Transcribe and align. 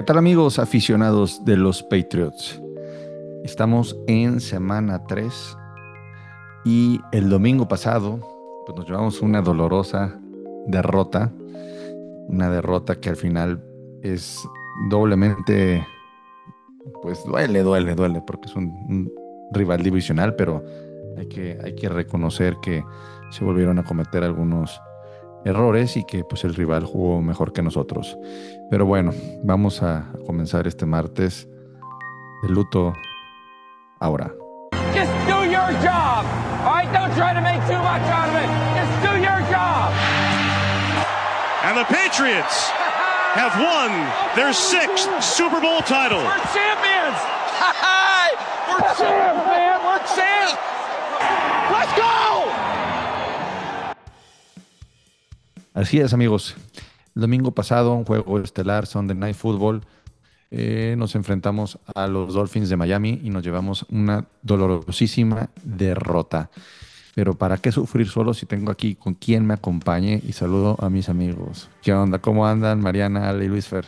¿Qué 0.00 0.04
tal 0.04 0.16
amigos 0.16 0.58
aficionados 0.58 1.44
de 1.44 1.58
los 1.58 1.82
Patriots? 1.82 2.58
Estamos 3.44 3.94
en 4.06 4.40
semana 4.40 5.04
3 5.04 5.58
y 6.64 6.98
el 7.12 7.28
domingo 7.28 7.68
pasado 7.68 8.18
pues 8.64 8.78
nos 8.78 8.88
llevamos 8.88 9.20
una 9.20 9.42
dolorosa 9.42 10.18
derrota, 10.68 11.30
una 12.28 12.48
derrota 12.48 12.98
que 12.98 13.10
al 13.10 13.16
final 13.16 13.62
es 14.02 14.38
doblemente, 14.88 15.86
pues 17.02 17.22
duele, 17.26 17.62
duele, 17.62 17.94
duele, 17.94 18.22
porque 18.26 18.48
es 18.48 18.56
un, 18.56 19.12
rival 19.52 19.82
divisional, 19.82 20.34
pero 20.34 20.64
hay 21.18 21.28
que, 21.28 21.58
hay 21.62 21.74
que 21.74 21.90
reconocer 21.90 22.56
que 22.62 22.82
se 23.28 23.44
volvieron 23.44 23.78
a 23.78 23.84
cometer 23.84 24.24
algunos 24.24 24.80
errores 25.44 25.96
y 25.96 26.04
que 26.04 26.24
pues 26.24 26.44
el 26.44 26.54
rival 26.54 26.84
jugó 26.84 27.20
mejor 27.22 27.52
que 27.52 27.62
nosotros. 27.62 28.16
Pero 28.70 28.86
bueno, 28.86 29.12
vamos 29.42 29.82
a 29.82 30.06
comenzar 30.26 30.66
este 30.66 30.86
martes 30.86 31.48
de 32.42 32.48
luto 32.48 32.92
ahora. 34.00 34.32
Just 34.94 35.12
do 35.26 35.44
your 35.44 35.72
job. 35.82 36.24
All 36.64 36.74
right, 36.74 36.92
don't 36.92 37.14
try 37.14 37.32
to 37.32 37.40
make 37.40 37.60
too 37.66 37.78
much 37.78 38.02
out 38.10 38.28
of 38.28 38.34
it. 38.36 38.48
Just 38.76 38.92
do 39.02 39.12
your 39.20 39.40
job. 39.50 39.92
And 41.64 41.76
the 41.76 41.84
Patriots 41.84 42.70
have 43.34 43.54
won 43.60 43.90
their 44.34 44.52
sixth 44.52 45.08
Super 45.22 45.60
Bowl 45.60 45.80
title. 45.82 46.18
We're 46.18 46.44
champions. 46.52 47.18
We're 48.68 48.80
champs, 48.94 49.46
man. 49.46 49.78
We're 49.84 50.02
champs. 50.14 50.58
Let's 51.70 51.92
go. 51.98 52.69
Así 55.80 55.98
es, 55.98 56.12
amigos. 56.12 56.56
El 57.16 57.22
domingo 57.22 57.52
pasado, 57.52 57.94
un 57.94 58.04
juego 58.04 58.38
estelar, 58.38 58.86
Sunday 58.86 59.16
Night 59.16 59.34
Football, 59.34 59.80
eh, 60.50 60.94
nos 60.98 61.14
enfrentamos 61.14 61.78
a 61.94 62.06
los 62.06 62.34
Dolphins 62.34 62.68
de 62.68 62.76
Miami 62.76 63.18
y 63.24 63.30
nos 63.30 63.42
llevamos 63.42 63.86
una 63.88 64.26
dolorosísima 64.42 65.48
derrota. 65.64 66.50
Pero 67.14 67.32
¿para 67.32 67.56
qué 67.56 67.72
sufrir 67.72 68.08
solo 68.08 68.34
si 68.34 68.44
tengo 68.44 68.70
aquí 68.70 68.94
con 68.94 69.14
quien 69.14 69.46
me 69.46 69.54
acompañe? 69.54 70.20
Y 70.22 70.34
saludo 70.34 70.76
a 70.80 70.90
mis 70.90 71.08
amigos. 71.08 71.70
¿Qué 71.80 71.94
onda? 71.94 72.18
¿Cómo 72.18 72.46
andan 72.46 72.82
Mariana, 72.82 73.30
Ale 73.30 73.46
y 73.46 73.48
Luis 73.48 73.66
Fer? 73.66 73.86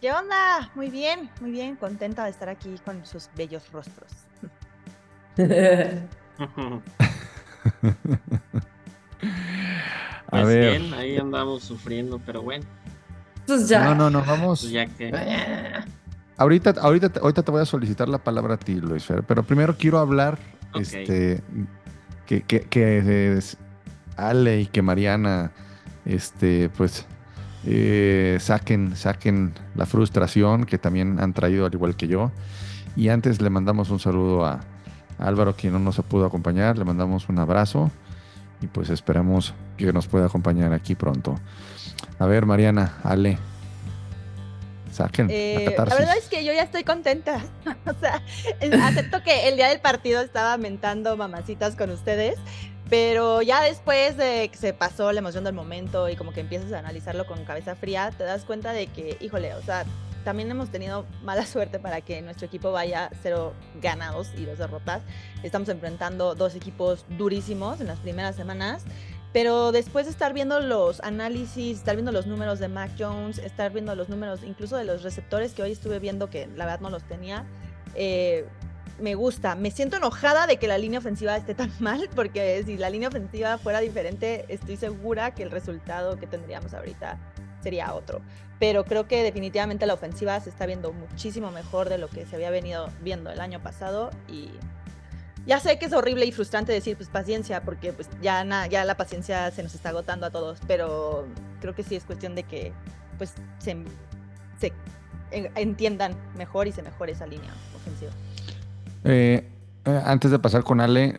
¿Qué 0.00 0.12
onda? 0.12 0.70
Muy 0.76 0.90
bien, 0.90 1.28
muy 1.40 1.50
bien. 1.50 1.74
Contenta 1.74 2.22
de 2.22 2.30
estar 2.30 2.48
aquí 2.48 2.72
con 2.84 3.04
sus 3.04 3.28
bellos 3.36 3.64
rostros. 3.72 4.12
A 10.30 10.42
pues 10.42 10.48
Bien, 10.48 10.94
ahí 10.94 11.16
andamos 11.16 11.64
sufriendo, 11.64 12.20
pero 12.24 12.42
bueno. 12.42 12.64
Pues 13.46 13.68
ya. 13.68 13.84
No, 13.84 13.94
no, 13.94 14.10
no, 14.10 14.24
vamos. 14.24 14.60
Pues 14.60 14.72
ya 14.72 14.86
que. 14.86 15.12
Ahorita, 16.36 16.74
ahorita, 16.80 17.20
ahorita 17.20 17.42
te 17.42 17.50
voy 17.50 17.60
a 17.60 17.66
solicitar 17.66 18.08
la 18.08 18.18
palabra 18.18 18.54
a 18.54 18.56
ti, 18.56 18.76
Luis 18.76 19.04
Fer, 19.04 19.22
pero 19.24 19.42
primero 19.42 19.76
quiero 19.76 19.98
hablar 19.98 20.38
este, 20.74 21.42
que, 22.24 22.42
que, 22.42 23.40
Ale 24.16 24.60
y 24.60 24.66
que 24.66 24.80
Mariana 24.80 25.52
este, 26.06 26.70
pues, 26.70 27.04
eh, 27.66 28.38
saquen, 28.40 28.96
saquen 28.96 29.52
la 29.74 29.84
frustración 29.84 30.64
que 30.64 30.78
también 30.78 31.20
han 31.20 31.34
traído 31.34 31.66
al 31.66 31.74
igual 31.74 31.94
que 31.96 32.08
yo. 32.08 32.30
Y 32.96 33.08
antes 33.08 33.42
le 33.42 33.50
mandamos 33.50 33.90
un 33.90 34.00
saludo 34.00 34.46
a 34.46 34.60
Álvaro, 35.18 35.54
quien 35.54 35.74
no 35.74 35.78
nos 35.78 35.96
pudo 35.96 36.24
acompañar, 36.24 36.78
le 36.78 36.84
mandamos 36.84 37.28
un 37.28 37.38
abrazo 37.38 37.90
y 38.62 38.66
pues 38.66 38.90
esperamos 38.90 39.54
que 39.86 39.92
nos 39.92 40.06
pueda 40.06 40.26
acompañar 40.26 40.72
aquí 40.72 40.94
pronto. 40.94 41.38
A 42.18 42.26
ver, 42.26 42.46
Mariana, 42.46 42.98
Ale. 43.02 43.38
Saquen 44.92 45.28
eh, 45.30 45.72
la, 45.76 45.84
verdad 45.84 46.16
es 46.18 46.28
que 46.28 46.44
yo 46.44 46.52
ya 46.52 46.62
estoy 46.62 46.82
contenta. 46.82 47.40
o 47.86 47.94
sea, 48.00 48.22
acepto 48.86 49.22
que 49.22 49.48
el 49.48 49.56
día 49.56 49.68
del 49.68 49.80
partido 49.80 50.20
estaba 50.20 50.56
mentando 50.56 51.16
mamacitas 51.16 51.76
con 51.76 51.90
ustedes, 51.90 52.36
pero 52.88 53.40
ya 53.40 53.62
después 53.62 54.16
de 54.16 54.48
que 54.50 54.58
se 54.58 54.72
pasó 54.72 55.12
la 55.12 55.20
emoción 55.20 55.44
del 55.44 55.54
momento 55.54 56.08
y 56.08 56.16
como 56.16 56.32
que 56.32 56.40
empiezas 56.40 56.72
a 56.72 56.80
analizarlo 56.80 57.24
con 57.24 57.44
cabeza 57.44 57.76
fría, 57.76 58.10
te 58.10 58.24
das 58.24 58.44
cuenta 58.44 58.72
de 58.72 58.88
que, 58.88 59.16
híjole, 59.20 59.54
o 59.54 59.62
sea, 59.62 59.84
también 60.24 60.50
hemos 60.50 60.70
tenido 60.70 61.06
mala 61.22 61.46
suerte 61.46 61.78
para 61.78 62.00
que 62.00 62.20
nuestro 62.20 62.46
equipo 62.46 62.72
vaya 62.72 63.10
cero 63.22 63.54
ganados 63.80 64.32
y 64.36 64.44
dos 64.44 64.58
derrotas. 64.58 65.02
Estamos 65.42 65.68
enfrentando 65.68 66.34
dos 66.34 66.54
equipos 66.54 67.06
durísimos 67.16 67.80
en 67.80 67.86
las 67.86 68.00
primeras 68.00 68.36
semanas. 68.36 68.84
Pero 69.32 69.70
después 69.70 70.06
de 70.06 70.12
estar 70.12 70.34
viendo 70.34 70.60
los 70.60 71.00
análisis, 71.00 71.78
estar 71.78 71.94
viendo 71.94 72.10
los 72.10 72.26
números 72.26 72.58
de 72.58 72.68
Mac 72.68 72.90
Jones, 72.98 73.38
estar 73.38 73.72
viendo 73.72 73.94
los 73.94 74.08
números 74.08 74.40
incluso 74.44 74.76
de 74.76 74.84
los 74.84 75.02
receptores 75.02 75.54
que 75.54 75.62
hoy 75.62 75.72
estuve 75.72 76.00
viendo 76.00 76.28
que 76.30 76.48
la 76.56 76.64
verdad 76.64 76.80
no 76.80 76.90
los 76.90 77.04
tenía, 77.04 77.44
eh, 77.94 78.44
me 79.00 79.14
gusta. 79.14 79.54
Me 79.54 79.70
siento 79.70 79.96
enojada 79.96 80.46
de 80.46 80.58
que 80.58 80.68
la 80.68 80.78
línea 80.78 80.98
ofensiva 80.98 81.36
esté 81.36 81.54
tan 81.54 81.72
mal, 81.80 82.08
porque 82.14 82.62
si 82.64 82.76
la 82.76 82.90
línea 82.90 83.08
ofensiva 83.08 83.56
fuera 83.58 83.80
diferente, 83.80 84.44
estoy 84.48 84.76
segura 84.76 85.32
que 85.34 85.42
el 85.42 85.50
resultado 85.50 86.18
que 86.18 86.26
tendríamos 86.26 86.74
ahorita 86.74 87.18
sería 87.62 87.94
otro. 87.94 88.20
Pero 88.58 88.84
creo 88.84 89.06
que 89.06 89.22
definitivamente 89.22 89.86
la 89.86 89.94
ofensiva 89.94 90.38
se 90.40 90.50
está 90.50 90.66
viendo 90.66 90.92
muchísimo 90.92 91.50
mejor 91.50 91.88
de 91.88 91.98
lo 91.98 92.08
que 92.08 92.26
se 92.26 92.36
había 92.36 92.50
venido 92.50 92.88
viendo 93.00 93.30
el 93.30 93.40
año 93.40 93.62
pasado 93.62 94.10
y 94.28 94.50
ya 95.50 95.58
sé 95.58 95.80
que 95.80 95.86
es 95.86 95.92
horrible 95.92 96.24
y 96.26 96.30
frustrante 96.30 96.70
decir 96.70 96.96
pues 96.96 97.08
paciencia 97.08 97.64
porque 97.64 97.92
pues 97.92 98.08
ya, 98.22 98.46
ya 98.68 98.84
la 98.84 98.96
paciencia 98.96 99.50
se 99.50 99.64
nos 99.64 99.74
está 99.74 99.88
agotando 99.88 100.24
a 100.24 100.30
todos, 100.30 100.60
pero 100.68 101.26
creo 101.60 101.74
que 101.74 101.82
sí 101.82 101.96
es 101.96 102.04
cuestión 102.04 102.36
de 102.36 102.44
que 102.44 102.72
pues 103.18 103.34
se, 103.58 103.76
entiendan 105.56 106.14
mejor 106.36 106.68
y 106.68 106.72
se 106.72 106.82
mejore 106.82 107.12
esa 107.12 107.26
línea 107.26 107.52
ofensiva. 107.74 108.12
Eh, 109.02 109.44
eh, 109.86 110.02
antes 110.04 110.30
de 110.30 110.38
pasar 110.38 110.62
con 110.62 110.80
Ale, 110.80 111.18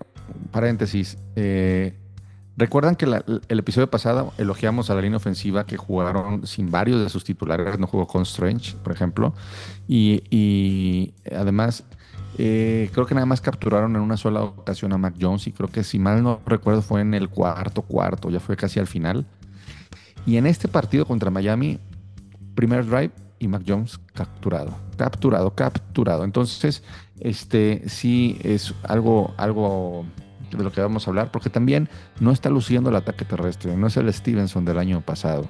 paréntesis, 0.51 1.17
eh, 1.35 1.97
Recuerdan 2.57 2.95
que 2.95 3.05
el 3.05 3.59
episodio 3.59 3.89
pasado 3.89 4.33
elogiamos 4.37 4.89
a 4.89 4.95
la 4.95 5.01
línea 5.01 5.17
ofensiva 5.17 5.65
que 5.65 5.77
jugaron 5.77 6.45
sin 6.45 6.69
varios 6.69 7.01
de 7.01 7.09
sus 7.09 7.23
titulares, 7.23 7.79
no 7.79 7.87
jugó 7.87 8.05
con 8.05 8.23
Strange, 8.23 8.75
por 8.83 8.91
ejemplo, 8.93 9.33
y, 9.87 11.13
además 11.33 11.85
eh, 12.37 12.89
creo 12.93 13.05
que 13.05 13.15
nada 13.15 13.25
más 13.25 13.41
capturaron 13.41 13.95
en 13.95 14.01
una 14.01 14.17
sola 14.17 14.43
ocasión 14.43 14.93
a 14.93 14.97
Mac 14.97 15.15
Jones 15.19 15.47
y 15.47 15.51
creo 15.51 15.69
que 15.69 15.83
si 15.83 15.99
mal 15.99 16.23
no 16.23 16.39
recuerdo 16.45 16.81
fue 16.81 17.01
en 17.01 17.13
el 17.13 17.29
cuarto 17.29 17.81
cuarto, 17.81 18.29
ya 18.29 18.39
fue 18.39 18.55
casi 18.55 18.79
al 18.79 18.87
final. 18.87 19.25
Y 20.25 20.37
en 20.37 20.45
este 20.45 20.67
partido 20.67 21.05
contra 21.05 21.31
Miami, 21.31 21.79
primer 22.55 22.85
drive 22.85 23.11
y 23.39 23.47
Mac 23.47 23.63
Jones 23.67 23.99
capturado, 24.13 24.75
capturado, 24.97 25.55
capturado. 25.55 26.23
Entonces, 26.23 26.83
este 27.19 27.87
sí 27.89 28.37
es 28.43 28.73
algo, 28.83 29.33
algo 29.37 30.05
de 30.57 30.63
lo 30.63 30.71
que 30.71 30.81
vamos 30.81 31.07
a 31.07 31.11
hablar, 31.11 31.31
porque 31.31 31.49
también 31.49 31.89
no 32.19 32.31
está 32.31 32.49
luciendo 32.49 32.89
el 32.89 32.95
ataque 32.95 33.25
terrestre, 33.25 33.75
no 33.75 33.87
es 33.87 33.97
el 33.97 34.13
Stevenson 34.13 34.65
del 34.65 34.77
año 34.77 35.01
pasado. 35.01 35.47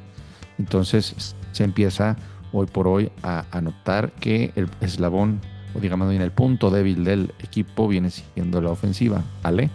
Entonces 0.57 1.35
se 1.51 1.63
empieza 1.63 2.15
hoy 2.51 2.67
por 2.67 2.87
hoy 2.87 3.11
a, 3.23 3.45
notar 3.61 4.11
que 4.13 4.51
el 4.55 4.69
eslabón, 4.81 5.41
o 5.75 5.79
digamos 5.79 6.13
en 6.13 6.21
el 6.21 6.31
punto 6.31 6.69
débil 6.69 7.03
del 7.03 7.33
equipo 7.39 7.87
viene 7.87 8.09
siendo 8.09 8.61
la 8.61 8.71
ofensiva. 8.71 9.23
¿Ale? 9.43 9.69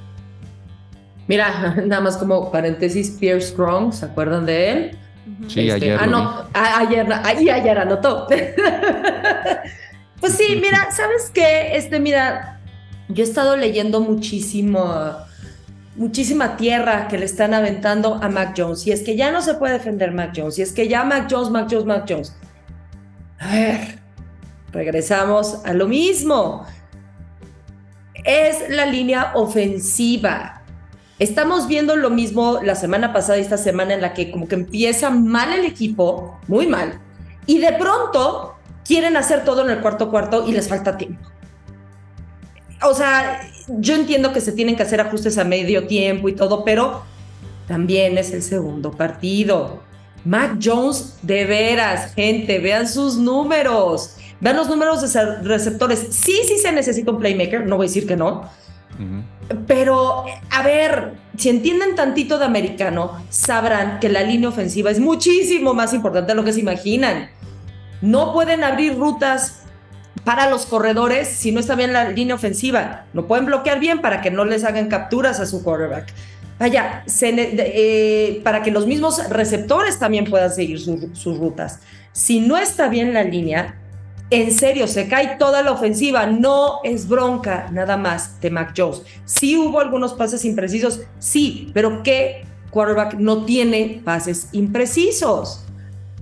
Mira, 1.29 1.75
nada 1.87 2.01
más 2.01 2.17
como 2.17 2.51
paréntesis, 2.51 3.11
Pierce 3.19 3.49
Strong, 3.49 3.93
¿se 3.93 4.07
acuerdan 4.07 4.47
de 4.47 4.71
él? 4.71 4.99
Sí, 5.49 5.69
este, 5.69 5.73
ayer. 5.73 5.99
Ah, 6.01 6.07
no, 6.07 6.45
ayer, 6.55 7.07
ayer 7.51 7.79
anotó. 7.79 8.27
pues 10.21 10.33
sí, 10.35 10.59
mira, 10.61 10.89
¿sabes 10.93 11.31
qué? 11.35 11.77
Este, 11.77 11.99
mira, 11.99 12.61
yo 13.09 13.25
he 13.25 13.27
estado 13.27 13.57
leyendo 13.57 14.01
muchísimo, 14.01 15.17
muchísima 15.97 16.57
tierra 16.57 17.09
que 17.09 17.19
le 17.19 17.25
están 17.25 17.55
aventando 17.55 18.21
a 18.23 18.29
Mac 18.29 18.55
Jones. 18.57 18.87
Y 18.87 18.93
es 18.93 19.03
que 19.03 19.17
ya 19.17 19.33
no 19.33 19.43
se 19.43 19.55
puede 19.55 19.75
defender 19.75 20.13
Mac 20.13 20.33
Jones. 20.35 20.59
Y 20.59 20.63
es 20.63 20.73
que 20.73 20.87
ya 20.87 21.03
Mac 21.05 21.27
Jones, 21.29 21.51
Mac 21.51 21.67
Jones, 21.69 21.87
Mac 21.87 22.05
Jones. 22.09 22.37
A 23.41 23.53
ver, 23.53 23.99
regresamos 24.73 25.61
a 25.65 25.73
lo 25.73 25.87
mismo. 25.87 26.67
Es 28.25 28.69
la 28.69 28.87
línea 28.87 29.33
ofensiva. 29.35 30.63
Estamos 31.19 31.67
viendo 31.67 31.97
lo 31.97 32.11
mismo 32.11 32.61
la 32.63 32.75
semana 32.75 33.13
pasada 33.13 33.39
y 33.39 33.43
esta 33.43 33.57
semana 33.57 33.95
en 33.95 34.03
la 34.03 34.13
que 34.13 34.31
como 34.31 34.49
que 34.49 34.57
empieza 34.57 35.11
mal 35.11 35.53
el 35.53 35.65
equipo, 35.65 36.39
muy 36.47 36.67
mal, 36.67 37.01
y 37.47 37.59
de 37.59 37.73
pronto 37.73 38.57
quieren 38.85 39.17
hacer 39.17 39.45
todo 39.45 39.65
en 39.65 39.71
el 39.71 39.81
cuarto 39.81 40.11
cuarto 40.11 40.47
y 40.47 40.53
les 40.53 40.69
falta 40.69 40.99
tiempo 40.99 41.27
o 42.83 42.95
sea, 42.95 43.41
yo 43.69 43.95
entiendo 43.95 44.33
que 44.33 44.41
se 44.41 44.53
tienen 44.53 44.77
que 44.77 44.83
hacer 44.83 45.01
ajustes 45.01 45.39
a 45.39 45.45
medio 45.45 45.87
tiempo 45.87 46.29
y 46.29 46.35
todo, 46.35 46.65
pero 46.65 47.03
también 47.67 48.19
es 48.19 48.33
el 48.33 48.43
segundo 48.43 48.91
partido. 48.91 49.83
Mac 50.25 50.59
Jones, 50.63 51.19
de 51.23 51.45
veras, 51.45 52.15
gente, 52.15 52.59
vean 52.59 52.89
sus 52.89 53.17
números. 53.17 54.16
Vean 54.41 54.57
los 54.57 54.69
números 54.69 55.13
de 55.13 55.37
receptores. 55.43 56.07
Sí, 56.11 56.41
sí 56.47 56.59
se 56.59 56.73
necesita 56.73 57.11
un 57.11 57.19
playmaker, 57.19 57.67
no 57.67 57.77
voy 57.77 57.87
a 57.87 57.89
decir 57.89 58.07
que 58.07 58.17
no. 58.17 58.49
Pero, 59.67 60.25
a 60.51 60.63
ver, 60.63 61.13
si 61.37 61.51
entienden 61.51 61.95
tantito 61.95 62.39
de 62.39 62.47
americano, 62.47 63.23
sabrán 63.29 64.01
que 64.01 64.09
la 64.09 64.23
línea 64.23 64.49
ofensiva 64.49 64.91
es 64.91 64.99
muchísimo 64.99 65.75
más 65.75 65.93
importante 65.93 66.33
de 66.33 66.37
lo 66.37 66.45
que 66.45 66.53
se 66.53 66.61
imaginan. 66.61 67.31
no 68.03 68.35
pueden 68.35 68.63
abrir 68.63 68.99
rutas 68.99 69.63
para 70.25 70.51
los 70.51 70.67
corredores 70.67 71.29
si 71.29 71.53
no 71.53 71.61
está 71.61 71.75
bien 71.77 71.93
la 71.93 72.11
línea 72.11 72.35
ofensiva. 72.35 73.07
No 73.13 73.27
pueden 73.27 73.47
bloquear 73.47 73.81
bien 73.81 74.01
para 74.01 74.21
que 74.21 74.31
no 74.31 74.45
les 74.45 74.65
hagan 74.65 74.89
capturas 74.89 75.41
a 75.41 75.47
su 75.47 75.63
quarterback. 75.63 76.13
Vaya, 76.59 77.05
eh, 77.23 78.41
para 78.43 78.63
que 78.63 78.71
los 78.71 78.87
mismos 78.87 79.29
receptores 79.29 79.99
también 79.99 80.25
puedan 80.25 80.51
seguir 80.51 80.81
sus 80.81 81.39
rutas. 81.39 81.81
Si 82.13 82.41
no 82.41 82.57
está 82.57 82.89
bien 82.89 83.13
la 83.13 83.25
línea, 83.25 83.77
en 84.31 84.53
serio, 84.53 84.89
se 84.89 85.09
cae 85.09 85.37
toda 85.39 85.63
la 85.63 85.73
ofensiva. 85.73 86.27
No 86.27 86.81
es 86.83 87.09
bronca 87.09 87.69
nada 87.73 87.97
más 87.97 88.41
de 88.41 88.51
Mac 88.51 88.75
Jones. 88.77 89.03
Sí 89.25 89.57
hubo 89.57 89.81
algunos 89.81 90.15
pases 90.15 90.45
imprecisos, 90.45 91.01
sí, 91.19 91.71
pero 91.73 92.03
¿qué 92.03 92.45
quarterback 92.71 93.15
no 93.15 93.45
tiene 93.45 94.03
pases 94.05 94.49
imprecisos? 94.53 95.63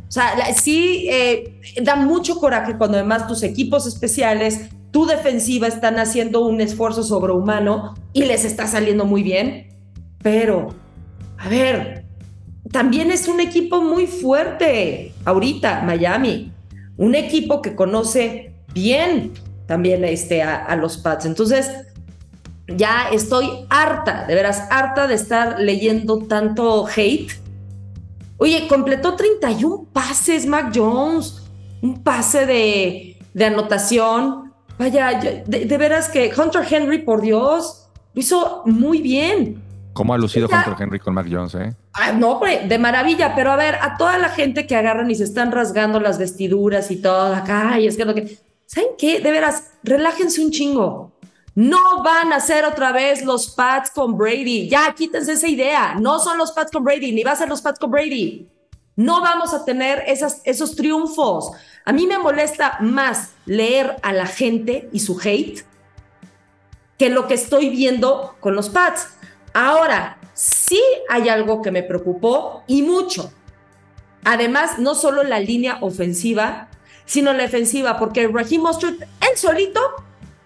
O 0.06 0.12
sea, 0.15 0.55
sí 0.55 1.09
eh, 1.11 1.61
da 1.83 1.97
mucho 1.97 2.39
coraje 2.39 2.77
cuando 2.77 2.99
además 2.99 3.27
tus 3.27 3.43
equipos 3.43 3.87
especiales, 3.87 4.69
tu 4.91 5.06
defensiva 5.06 5.67
están 5.67 5.99
haciendo 5.99 6.47
un 6.47 6.61
esfuerzo 6.61 7.03
sobrehumano 7.03 7.95
y 8.12 8.25
les 8.25 8.45
está 8.45 8.67
saliendo 8.67 9.06
muy 9.06 9.23
bien. 9.23 9.69
Pero, 10.23 10.75
a 11.39 11.49
ver, 11.49 12.05
también 12.71 13.11
es 13.11 13.27
un 13.27 13.41
equipo 13.41 13.83
muy 13.83 14.06
fuerte 14.06 15.12
ahorita, 15.25 15.83
Miami 15.83 16.54
un 16.96 17.14
equipo 17.14 17.62
que 17.62 17.75
conoce 17.75 18.55
bien 18.73 19.32
también 19.67 20.05
este, 20.05 20.43
a, 20.43 20.76
los 20.76 20.99
Pats. 20.99 21.25
Entonces, 21.25 21.70
ya 22.69 23.08
estoy 23.12 23.67
harta, 23.70 24.26
de 24.26 24.35
veras, 24.35 24.64
harta 24.70 25.06
de 25.06 25.14
estar 25.14 25.61
leyendo 25.61 26.19
tanto 26.19 26.87
hate. 26.87 27.32
Oye, 28.37 28.67
completó 28.69 29.14
31 29.14 29.87
pases 29.93 30.46
Mac 30.46 30.73
Jones, 30.75 31.43
un 31.82 32.02
pase 32.02 32.46
de, 32.46 33.17
de 33.32 33.44
anotación. 33.44 34.52
Vaya, 34.79 35.20
de, 35.46 35.79
veras 35.79 36.08
que 36.08 36.32
Hunter 36.37 36.67
Henry, 36.69 36.99
por 37.02 37.23
Dios, 37.23 37.88
lo 38.12 38.20
hizo 38.20 38.62
muy 38.67 39.00
bien. 39.00 39.62
¿Cómo 39.94 40.12
ha 40.12 40.19
lucido 40.19 40.49
Hunter 40.49 40.75
Henry 40.79 40.99
con 40.99 41.14
Mac 41.14 41.26
Jones, 41.31 41.55
eh? 41.55 41.75
Ah, 41.93 42.12
no, 42.12 42.41
de 42.41 42.79
maravilla, 42.79 43.35
pero 43.35 43.52
a 43.52 43.56
ver, 43.56 43.76
a 43.76 43.96
toda 43.96 44.19
la 44.19 44.29
gente 44.29 44.67
que 44.67 44.75
agarran 44.76 45.11
y 45.11 45.14
se 45.14 45.25
están 45.25 45.52
rasgando 45.52 46.00
las 46.00 46.19
vestiduras 46.19 46.91
y 46.91 46.96
todo 46.96 47.35
acá, 47.35 47.79
y 47.79 47.87
es 47.87 47.96
que 47.96 48.05
lo 48.05 48.14
que. 48.14 48.38
¿Saben 48.67 48.91
qué? 48.99 49.20
De 49.20 49.31
veras, 49.31 49.70
relájense 49.85 50.44
un 50.44 50.50
chingo. 50.50 51.12
No 51.55 52.02
van 52.02 52.32
a 52.32 52.41
ser 52.41 52.64
otra 52.64 52.91
vez 52.91 53.25
los 53.25 53.50
Pats 53.50 53.91
con 53.91 54.19
Brady. 54.19 54.69
Ya, 54.69 54.93
quítense 54.93 55.32
esa 55.32 55.46
idea. 55.46 55.94
No 55.94 56.19
son 56.19 56.37
los 56.37 56.50
Pats 56.50 56.73
con 56.73 56.82
Brady, 56.82 57.12
ni 57.12 57.23
va 57.23 57.32
a 57.32 57.37
ser 57.37 57.49
los 57.49 57.62
Pats 57.62 57.79
con 57.79 57.93
Brady. 57.93 58.49
No 58.96 59.20
vamos 59.20 59.55
a 59.55 59.64
tener 59.64 60.02
esas, 60.08 60.41
esos 60.44 60.75
triunfos. 60.75 61.52
A 61.85 61.93
mí 61.93 62.06
me 62.06 62.19
molesta 62.19 62.79
más 62.81 63.31
leer 63.46 63.96
a 64.02 64.12
la 64.12 64.26
gente 64.26 64.88
y 64.93 65.00
su 65.00 65.20
hate 65.23 65.64
que 66.99 67.11
lo 67.11 67.26
que 67.26 67.35
estoy 67.35 67.70
viendo 67.70 68.37
con 68.41 68.55
los 68.55 68.69
Pats. 68.69 69.08
Ahora, 69.55 70.19
sí 70.35 70.83
hay 71.09 71.29
algo 71.29 71.62
que 71.62 71.71
me 71.71 71.83
preocupó 71.83 72.65
y 72.67 72.83
mucho. 72.83 73.33
Además, 74.25 74.79
no 74.79 74.95
solo 74.95 75.23
la 75.23 75.39
línea 75.39 75.79
ofensiva, 75.81 76.69
sino 77.06 77.33
la 77.33 77.45
defensiva, 77.45 77.99
porque 77.99 78.27
Raheem 78.27 78.62
Mostert, 78.62 79.03
él 79.03 79.37
solito, 79.37 79.81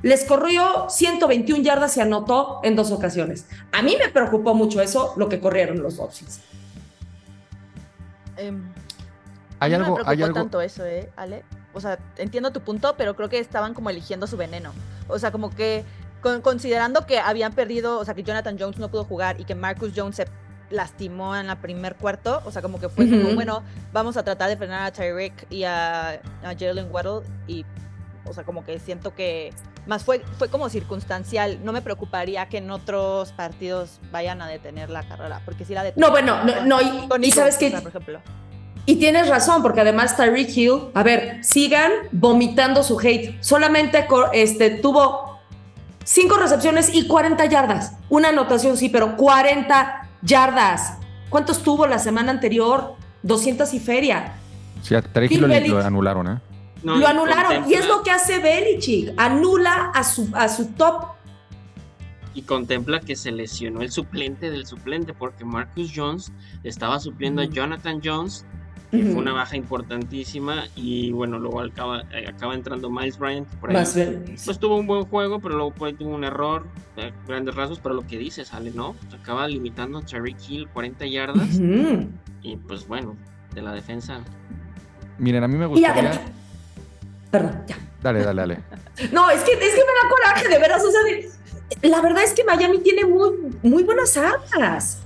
les 0.03 0.25
corrió 0.25 0.89
121 0.89 1.63
yardas 1.63 1.97
y 1.97 2.01
anotó 2.01 2.61
en 2.63 2.77
dos 2.77 2.93
ocasiones. 2.93 3.47
A 3.73 3.83
mí 3.83 3.97
me 3.99 4.11
preocupó 4.11 4.55
mucho 4.55 4.81
eso, 4.81 5.15
lo 5.17 5.29
que 5.29 5.41
corrieron 5.41 5.83
los 5.83 5.97
Dolphins. 5.97 6.41
Em, 8.37 8.73
hay 9.59 9.75
algo, 9.75 9.97
me 9.97 10.05
preocupó 10.05 10.33
tanto 10.35 10.61
eso, 10.61 10.85
¿eh, 10.85 11.11
Ale? 11.17 11.45
O 11.73 11.81
sea, 11.81 11.99
entiendo 12.17 12.53
tu 12.53 12.61
punto, 12.61 12.95
pero 12.97 13.17
creo 13.17 13.29
que 13.29 13.39
estaban 13.39 13.75
como 13.75 13.91
eligiendo 13.91 14.27
su 14.27 14.37
veneno. 14.37 14.73
O 15.09 15.19
sea, 15.19 15.33
como 15.33 15.51
que 15.51 15.85
considerando 16.21 17.07
que 17.07 17.19
habían 17.19 17.53
perdido, 17.53 17.99
o 17.99 18.05
sea, 18.05 18.15
que 18.15 18.23
Jonathan 18.23 18.57
Jones 18.59 18.79
no 18.79 18.89
pudo 18.89 19.05
jugar 19.05 19.41
y 19.41 19.45
que 19.45 19.55
Marcus 19.55 19.93
Jones 19.95 20.17
se 20.17 20.27
lastimó 20.71 21.37
en 21.37 21.47
la 21.47 21.61
primer 21.61 21.97
cuarto, 21.97 22.43
o 22.45 22.53
sea, 22.53 22.63
como 22.63 22.79
que 22.79 22.89
fue 22.89 23.09
como, 23.09 23.35
bueno, 23.35 23.63
vamos 23.93 24.17
a 24.17 24.23
tratar 24.23 24.51
de 24.51 24.57
frenar 24.57 24.85
a 24.85 24.93
Tyreek 24.93 25.47
y 25.51 25.65
a, 25.65 26.21
Jalen 26.43 26.89
Waddle 26.91 27.27
y, 27.47 27.65
o 28.27 28.35
sea, 28.35 28.45
como 28.45 28.65
que 28.65 28.79
siento 28.79 29.15
que 29.15 29.53
más 29.87 30.05
fue, 30.05 30.21
fue 30.37 30.49
como 30.49 30.69
circunstancial, 30.69 31.61
no 31.65 31.73
me 31.73 31.81
preocuparía 31.81 32.47
que 32.49 32.59
en 32.59 32.71
otros 32.71 33.33
partidos 33.33 34.01
vayan 34.13 34.43
a 34.43 34.49
detener 34.49 34.91
la 34.91 35.09
carrera, 35.09 35.41
porque 35.45 35.65
si 35.65 35.73
la 35.73 35.83
detienen. 35.83 36.07
No, 36.07 36.13
bueno, 36.13 36.45
no, 36.45 36.79
no 37.07 37.23
y, 37.23 37.31
sabes 37.31 37.57
que... 37.57 37.71
Por 37.71 37.89
ejemplo. 37.89 38.21
Y 38.85 38.97
tienes 38.97 39.29
razón, 39.29 39.63
porque 39.63 39.83
además 39.83 40.17
Tyreek 40.17 40.57
Hill, 40.57 40.91
a 40.95 41.03
ver, 41.03 41.45
sigan 41.45 41.93
vomitando 42.11 42.83
su 42.83 42.99
hate. 42.99 43.37
Solamente 43.43 44.07
este, 44.33 44.71
tuvo 44.71 45.38
Cinco 46.11 46.39
recepciones 46.39 46.95
y 46.95 47.07
40 47.07 47.45
yardas. 47.51 47.93
Una 48.09 48.31
anotación, 48.31 48.79
sí, 48.79 48.89
pero 48.89 49.15
40 49.15 50.09
yardas. 50.23 50.97
¿Cuántos 51.29 51.63
tuvo 51.63 51.87
la 51.87 51.99
semana 51.99 52.31
anterior? 52.31 52.95
200 53.25 53.75
y 53.75 53.79
feria. 53.79 54.33
Sí, 54.81 54.95
a 54.95 55.03
lo, 55.03 55.81
anularon, 55.81 56.29
¿eh? 56.29 56.41
lo 56.83 57.07
anularon. 57.07 57.71
Y 57.71 57.75
es 57.75 57.87
lo 57.87 58.03
que 58.03 58.11
hace 58.11 58.39
Belichick. 58.39 59.13
Anula 59.19 59.93
a 59.95 60.03
su, 60.03 60.31
a 60.33 60.49
su 60.49 60.69
top. 60.69 61.09
Y 62.33 62.41
contempla 62.41 63.01
que 63.01 63.15
se 63.15 63.31
lesionó 63.31 63.83
el 63.83 63.91
suplente 63.91 64.51
del 64.51 64.65
suplente, 64.65 65.13
porque 65.13 65.45
Marcus 65.45 65.93
Jones 65.95 66.33
estaba 66.65 67.01
supliendo 67.01 67.43
a 67.43 67.45
Jonathan 67.45 68.01
Jones 68.03 68.47
fue 68.91 69.15
una 69.15 69.33
baja 69.33 69.57
importantísima 69.57 70.65
y 70.75 71.13
bueno, 71.13 71.39
luego 71.39 71.61
acaba, 71.61 72.03
eh, 72.13 72.27
acaba 72.27 72.55
entrando 72.55 72.89
Miles 72.91 73.19
Bryant, 73.19 73.47
por 73.57 73.75
ahí, 73.75 73.85
pues 74.45 74.59
tuvo 74.59 74.77
un 74.77 74.87
buen 74.87 75.05
juego, 75.05 75.41
pero 75.41 75.57
luego 75.57 75.73
por 75.73 75.89
ahí 75.89 75.95
tuvo 75.95 76.15
un 76.15 76.25
error, 76.25 76.67
grandes 77.27 77.55
rasgos, 77.55 77.81
pero 77.81 77.95
lo 77.95 78.07
que 78.07 78.17
dice 78.17 78.45
sale, 78.45 78.71
¿no? 78.71 78.97
acaba 79.13 79.47
limitando 79.47 79.99
a 79.99 80.05
Cherry 80.05 80.35
Hill 80.49 80.69
40 80.73 81.07
yardas 81.07 81.61
y 82.43 82.57
pues 82.57 82.87
bueno, 82.89 83.17
de 83.55 83.63
la 83.63 83.73
defensa. 83.73 84.21
Miren, 85.19 85.45
a 85.45 85.49
mí 85.49 85.57
me 85.57 85.67
gustaría... 85.67 86.25
Perdón, 87.31 87.63
ya. 87.67 87.77
Dale, 88.03 88.25
dale, 88.25 88.41
dale. 88.41 88.59
no, 89.13 89.29
es 89.31 89.43
que, 89.43 89.53
es 89.53 89.59
que 89.59 89.67
me 89.67 89.93
da 89.93 90.09
coraje, 90.09 90.49
de 90.49 90.59
veras, 90.59 90.83
o 90.83 90.91
sea, 90.91 91.91
la 91.91 92.01
verdad 92.01 92.25
es 92.25 92.33
que 92.33 92.43
Miami 92.45 92.79
tiene 92.79 93.05
muy, 93.05 93.31
muy 93.63 93.83
buenas 93.83 94.17
armas 94.17 95.03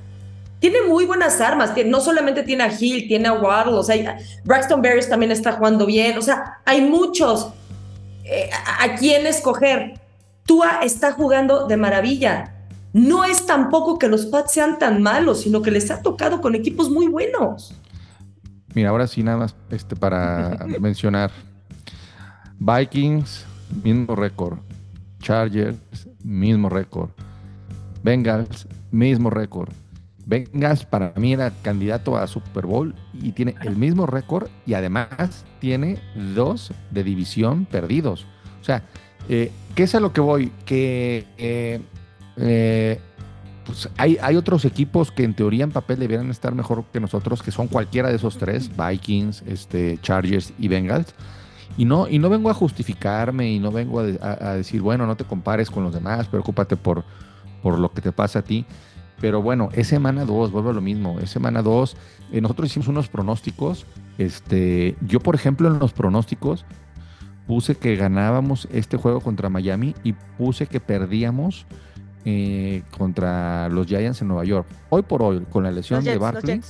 tiene 0.63 0.81
muy 0.83 1.07
buenas 1.07 1.41
armas. 1.41 1.73
No 1.87 2.01
solamente 2.01 2.45
tiene 2.45 2.63
a 2.63 2.73
Hill, 2.73 3.09
tiene 3.09 3.27
a 3.27 3.33
Waddle, 3.33 3.75
o 3.75 3.83
sea, 3.83 4.17
Braxton 4.45 4.81
Berries 4.81 5.09
también 5.09 5.33
está 5.33 5.55
jugando 5.55 5.85
bien. 5.85 6.17
O 6.17 6.23
sea, 6.23 6.61
hay 6.65 6.83
muchos 6.83 7.49
eh, 8.23 8.49
a, 8.79 8.95
quién 8.95 9.27
escoger. 9.27 10.01
Tua 10.47 10.79
está 10.85 11.15
jugando 11.15 11.67
de 11.67 11.77
maravilla. 11.77 12.55
No 12.93 13.25
es 13.25 13.45
tampoco 13.45 13.99
que 13.99 14.07
los 14.07 14.27
Pats 14.27 14.53
sean 14.53 14.79
tan 14.79 15.03
malos, 15.03 15.41
sino 15.41 15.63
que 15.63 15.73
les 15.73 15.91
ha 15.91 16.01
tocado 16.01 16.41
con 16.41 16.55
equipos 16.55 16.89
muy 16.91 17.09
buenos. 17.09 17.75
Mira, 18.73 18.91
ahora 18.91 19.09
sí, 19.09 19.25
nada 19.25 19.39
más 19.39 19.57
este, 19.69 19.97
para 19.97 20.65
mencionar. 20.81 21.33
Vikings, 22.61 23.45
mismo 23.83 24.15
récord. 24.15 24.59
Chargers, 25.19 25.77
mismo 26.23 26.69
récord. 26.69 27.11
Bengals, 28.05 28.69
mismo 28.93 29.29
récord. 29.29 29.82
Vengas 30.25 30.85
para 30.85 31.13
mí 31.17 31.33
era 31.33 31.51
candidato 31.63 32.17
a 32.17 32.27
Super 32.27 32.67
Bowl 32.67 32.95
y 33.13 33.33
tiene 33.33 33.57
el 33.63 33.77
mismo 33.77 34.07
récord 34.07 34.49
y 34.67 34.75
además 34.75 35.45
tiene 35.59 35.99
dos 36.35 36.73
de 36.91 37.03
división 37.03 37.65
perdidos. 37.65 38.27
O 38.61 38.65
sea, 38.65 38.85
eh, 39.29 39.51
¿qué 39.75 39.83
es 39.83 39.95
a 39.97 40.01
lo 40.01 40.13
que 40.13 40.21
voy? 40.21 40.53
Que 40.65 41.27
eh, 41.39 41.81
eh, 42.37 43.01
pues 43.65 43.89
hay, 43.97 44.17
hay, 44.23 44.37
otros 44.37 44.65
equipos 44.65 45.11
que 45.11 45.25
en 45.25 45.35
teoría 45.35 45.65
en 45.65 45.73
papel 45.73 45.99
deberían 45.99 46.31
estar 46.31 46.55
mejor 46.55 46.85
que 46.93 47.01
nosotros, 47.01 47.43
que 47.43 47.51
son 47.51 47.67
cualquiera 47.67 48.09
de 48.09 48.17
esos 48.17 48.39
tres, 48.39 48.71
Vikings, 48.77 49.43
este, 49.47 49.99
Chargers 50.03 50.53
y 50.57 50.69
Bengals. 50.69 51.15
Y 51.77 51.85
no, 51.85 52.07
y 52.07 52.19
no 52.19 52.29
vengo 52.29 52.49
a 52.51 52.55
justificarme 52.55 53.51
y 53.51 53.59
no 53.59 53.73
vengo 53.73 54.01
a, 54.01 54.05
a 54.51 54.55
decir, 54.55 54.83
bueno, 54.83 55.07
no 55.07 55.17
te 55.17 55.25
compares 55.25 55.71
con 55.71 55.83
los 55.83 55.95
demás, 55.95 56.29
preocúpate 56.29 56.77
por, 56.77 57.03
por 57.63 57.79
lo 57.79 57.91
que 57.91 58.03
te 58.03 58.13
pasa 58.13 58.41
a 58.41 58.43
ti 58.43 58.67
pero 59.23 59.41
bueno, 59.41 59.69
es 59.73 59.87
semana 59.87 60.25
2, 60.25 60.51
vuelvo 60.51 60.71
a 60.71 60.73
lo 60.73 60.81
mismo. 60.81 61.21
Es 61.21 61.31
semana 61.31 61.63
2. 61.63 61.97
Eh, 62.33 62.41
nosotros 62.41 62.67
hicimos 62.69 62.89
unos 62.89 63.09
pronósticos. 63.09 63.87
Este, 64.19 64.97
yo, 65.01 65.21
por 65.21 65.37
ejemplo, 65.37 65.69
en 65.69 65.79
los 65.79 65.93
pronósticos 65.93 66.67
puse 67.47 67.77
que 67.77 67.95
ganábamos 67.95 68.67
este 68.73 68.97
juego 68.97 69.21
contra 69.21 69.49
Miami 69.49 69.95
y 70.03 70.15
puse 70.15 70.67
que 70.67 70.81
perdíamos 70.81 71.67
eh, 72.25 72.83
contra 72.99 73.69
los 73.69 73.87
Giants 73.87 74.23
en 74.23 74.29
Nueva 74.29 74.45
York. 74.45 74.67
Hoy 74.91 75.03
por 75.03 75.23
hoy, 75.23 75.47
con 75.53 75.63
la 75.63 75.71
lesión 75.71 76.03
de 76.03 76.19
Barkley. 76.19 76.61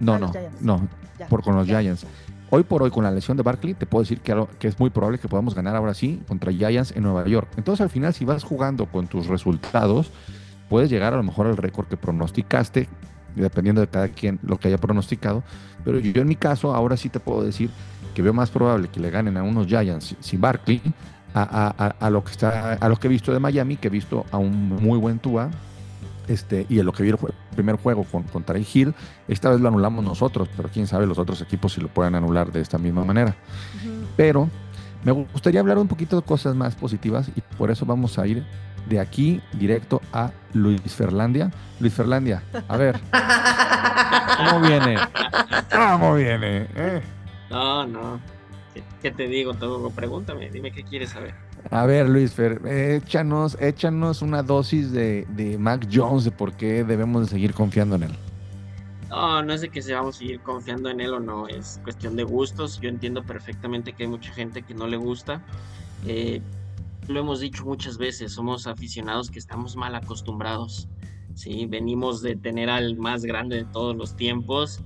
No, 0.00 0.18
no, 0.18 0.32
no, 0.60 0.88
por 1.28 1.44
con 1.44 1.54
los 1.54 1.68
Giants. 1.68 2.04
Hoy 2.50 2.64
por 2.64 2.82
hoy, 2.82 2.90
con 2.90 3.04
la 3.04 3.12
lesión 3.12 3.36
de 3.36 3.44
Barkley, 3.44 3.74
te 3.74 3.86
puedo 3.86 4.02
decir 4.02 4.20
que, 4.20 4.44
que 4.58 4.66
es 4.66 4.80
muy 4.80 4.90
probable 4.90 5.20
que 5.20 5.28
podamos 5.28 5.54
ganar 5.54 5.76
ahora 5.76 5.94
sí 5.94 6.20
contra 6.26 6.52
Giants 6.52 6.96
en 6.96 7.04
Nueva 7.04 7.24
York. 7.28 7.48
Entonces, 7.56 7.80
al 7.80 7.90
final, 7.90 8.12
si 8.12 8.24
vas 8.24 8.42
jugando 8.42 8.86
con 8.86 9.06
tus 9.06 9.28
resultados, 9.28 10.10
puedes 10.68 10.90
llegar 10.90 11.14
a 11.14 11.16
lo 11.16 11.22
mejor 11.22 11.46
al 11.46 11.56
récord 11.56 11.86
que 11.86 11.96
pronosticaste, 11.96 12.88
dependiendo 13.34 13.80
de 13.80 13.88
cada 13.88 14.08
quien 14.08 14.38
lo 14.42 14.58
que 14.58 14.68
haya 14.68 14.78
pronosticado. 14.78 15.42
Pero 15.84 15.98
yo 15.98 16.22
en 16.22 16.28
mi 16.28 16.36
caso, 16.36 16.74
ahora 16.74 16.96
sí 16.96 17.08
te 17.08 17.20
puedo 17.20 17.42
decir 17.42 17.70
que 18.14 18.22
veo 18.22 18.32
más 18.32 18.50
probable 18.50 18.88
que 18.88 19.00
le 19.00 19.10
ganen 19.10 19.36
a 19.36 19.42
unos 19.42 19.66
Giants 19.66 20.16
sin 20.20 20.40
Barkley 20.40 20.80
a, 21.34 22.10
lo 22.10 22.22
que 22.22 22.30
está, 22.30 22.74
a 22.74 22.88
lo 22.88 22.96
que 22.96 23.08
he 23.08 23.10
visto 23.10 23.32
de 23.32 23.40
Miami, 23.40 23.76
que 23.76 23.88
he 23.88 23.90
visto 23.90 24.24
a 24.30 24.38
un 24.38 24.68
muy 24.68 24.98
buen 24.98 25.18
Tua, 25.18 25.50
este, 26.28 26.64
y 26.68 26.78
en 26.78 26.86
lo 26.86 26.92
que 26.92 27.02
vi 27.02 27.10
el, 27.10 27.18
primer 27.54 27.76
juego 27.76 28.04
con, 28.04 28.22
contra 28.22 28.58
Hill, 28.58 28.94
esta 29.28 29.50
vez 29.50 29.60
lo 29.60 29.68
anulamos 29.68 30.04
nosotros, 30.04 30.48
pero 30.56 30.68
quién 30.72 30.86
sabe 30.86 31.06
los 31.06 31.18
otros 31.18 31.42
equipos 31.42 31.72
si 31.72 31.80
lo 31.80 31.88
pueden 31.88 32.14
anular 32.14 32.52
de 32.52 32.60
esta 32.60 32.78
misma 32.78 33.04
manera. 33.04 33.34
Pero 34.16 34.48
me 35.04 35.12
gustaría 35.12 35.60
hablar 35.60 35.78
un 35.78 35.88
poquito 35.88 36.16
de 36.16 36.22
cosas 36.22 36.54
más 36.54 36.74
positivas 36.76 37.28
y 37.34 37.40
por 37.58 37.70
eso 37.70 37.84
vamos 37.84 38.18
a 38.18 38.26
ir 38.26 38.44
de 38.86 39.00
aquí 39.00 39.40
directo 39.52 40.00
a 40.12 40.32
Luis 40.52 40.94
Ferlandia. 40.94 41.50
Luis 41.80 41.92
Ferlandia, 41.92 42.42
a 42.68 42.76
ver, 42.76 43.00
¿cómo 44.36 44.60
viene? 44.60 44.96
¿Cómo 45.70 46.14
viene? 46.14 46.68
¿Eh? 46.74 47.02
No, 47.50 47.86
no. 47.86 48.20
¿Qué, 49.02 49.10
te 49.10 49.28
digo, 49.28 49.54
todo? 49.54 49.90
Pregúntame, 49.90 50.50
dime 50.50 50.72
qué 50.72 50.82
quieres 50.82 51.10
saber. 51.10 51.34
A 51.70 51.86
ver, 51.86 52.08
Luis 52.08 52.32
Fer, 52.32 52.60
échanos, 52.66 53.56
échanos 53.60 54.22
una 54.22 54.42
dosis 54.42 54.92
de, 54.92 55.26
de 55.30 55.58
Mac 55.58 55.88
Jones 55.90 56.24
de 56.24 56.30
por 56.30 56.52
qué 56.54 56.84
debemos 56.84 57.22
de 57.22 57.28
seguir 57.28 57.54
confiando 57.54 57.96
en 57.96 58.04
él. 58.04 58.16
No, 59.08 59.42
no 59.42 59.52
es 59.52 59.60
de 59.60 59.68
que 59.68 59.80
se 59.80 59.94
vamos 59.94 60.16
a 60.16 60.18
seguir 60.18 60.40
confiando 60.40 60.90
en 60.90 61.00
él 61.00 61.14
o 61.14 61.20
no, 61.20 61.46
es 61.46 61.80
cuestión 61.84 62.16
de 62.16 62.24
gustos. 62.24 62.80
Yo 62.80 62.88
entiendo 62.88 63.22
perfectamente 63.22 63.92
que 63.92 64.02
hay 64.02 64.08
mucha 64.08 64.32
gente 64.32 64.62
que 64.62 64.74
no 64.74 64.86
le 64.86 64.96
gusta. 64.96 65.40
Eh, 66.06 66.42
lo 67.08 67.20
hemos 67.20 67.40
dicho 67.40 67.64
muchas 67.64 67.98
veces, 67.98 68.32
somos 68.32 68.66
aficionados 68.66 69.30
que 69.30 69.38
estamos 69.38 69.76
mal 69.76 69.94
acostumbrados. 69.94 70.88
¿sí? 71.34 71.66
Venimos 71.66 72.22
de 72.22 72.36
tener 72.36 72.70
al 72.70 72.96
más 72.96 73.24
grande 73.24 73.56
de 73.56 73.64
todos 73.64 73.96
los 73.96 74.16
tiempos 74.16 74.80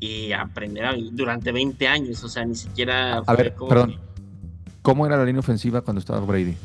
y 0.00 0.32
aprender 0.32 0.84
a, 0.84 0.94
durante 1.12 1.52
20 1.52 1.88
años, 1.88 2.22
o 2.24 2.28
sea, 2.28 2.44
ni 2.44 2.54
siquiera... 2.54 3.18
A 3.18 3.34
ver, 3.34 3.54
perdón, 3.54 3.96
¿cómo 4.82 5.06
era 5.06 5.16
la 5.16 5.24
línea 5.24 5.40
ofensiva 5.40 5.80
cuando 5.80 6.00
estaba 6.00 6.20
Brady? 6.20 6.56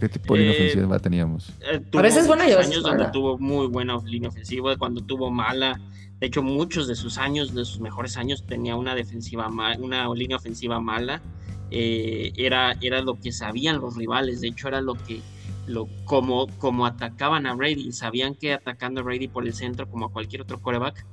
¿Qué 0.00 0.08
tipo 0.08 0.34
de 0.34 0.40
línea 0.40 0.56
eh, 0.56 0.68
ofensiva 0.68 0.98
teníamos? 0.98 1.52
Eh, 1.60 1.82
a 1.92 2.02
veces 2.02 2.26
buena 2.26 2.48
y 2.48 2.52
años 2.52 2.82
donde 2.82 3.06
tuvo 3.10 3.38
muy 3.38 3.66
buena 3.66 3.98
línea 4.04 4.30
ofensiva, 4.30 4.76
cuando 4.76 5.02
tuvo 5.02 5.30
mala. 5.30 5.78
De 6.20 6.26
hecho, 6.26 6.42
muchos 6.42 6.88
de 6.88 6.94
sus 6.94 7.18
años, 7.18 7.54
de 7.54 7.64
sus 7.66 7.80
mejores 7.80 8.16
años, 8.16 8.46
tenía 8.46 8.76
una 8.76 8.94
defensiva 8.94 9.48
una 9.48 10.14
línea 10.14 10.38
ofensiva 10.38 10.80
mala. 10.80 11.20
Eh, 11.70 12.32
era, 12.36 12.76
era 12.80 13.02
lo 13.02 13.14
que 13.14 13.32
sabían 13.32 13.80
los 13.80 13.96
rivales. 13.96 14.40
De 14.40 14.48
hecho, 14.48 14.68
era 14.68 14.80
lo 14.80 14.94
que 14.94 15.20
lo, 15.66 15.88
como, 16.04 16.46
como 16.58 16.86
atacaban 16.86 17.46
a 17.46 17.54
Brady. 17.54 17.92
Sabían 17.92 18.34
que 18.34 18.52
atacando 18.52 19.00
a 19.00 19.04
Brady 19.04 19.28
por 19.28 19.46
el 19.46 19.54
centro, 19.54 19.88
como 19.88 20.06
a 20.06 20.12
cualquier 20.12 20.42
otro 20.42 20.60
quarterback, 20.60 21.06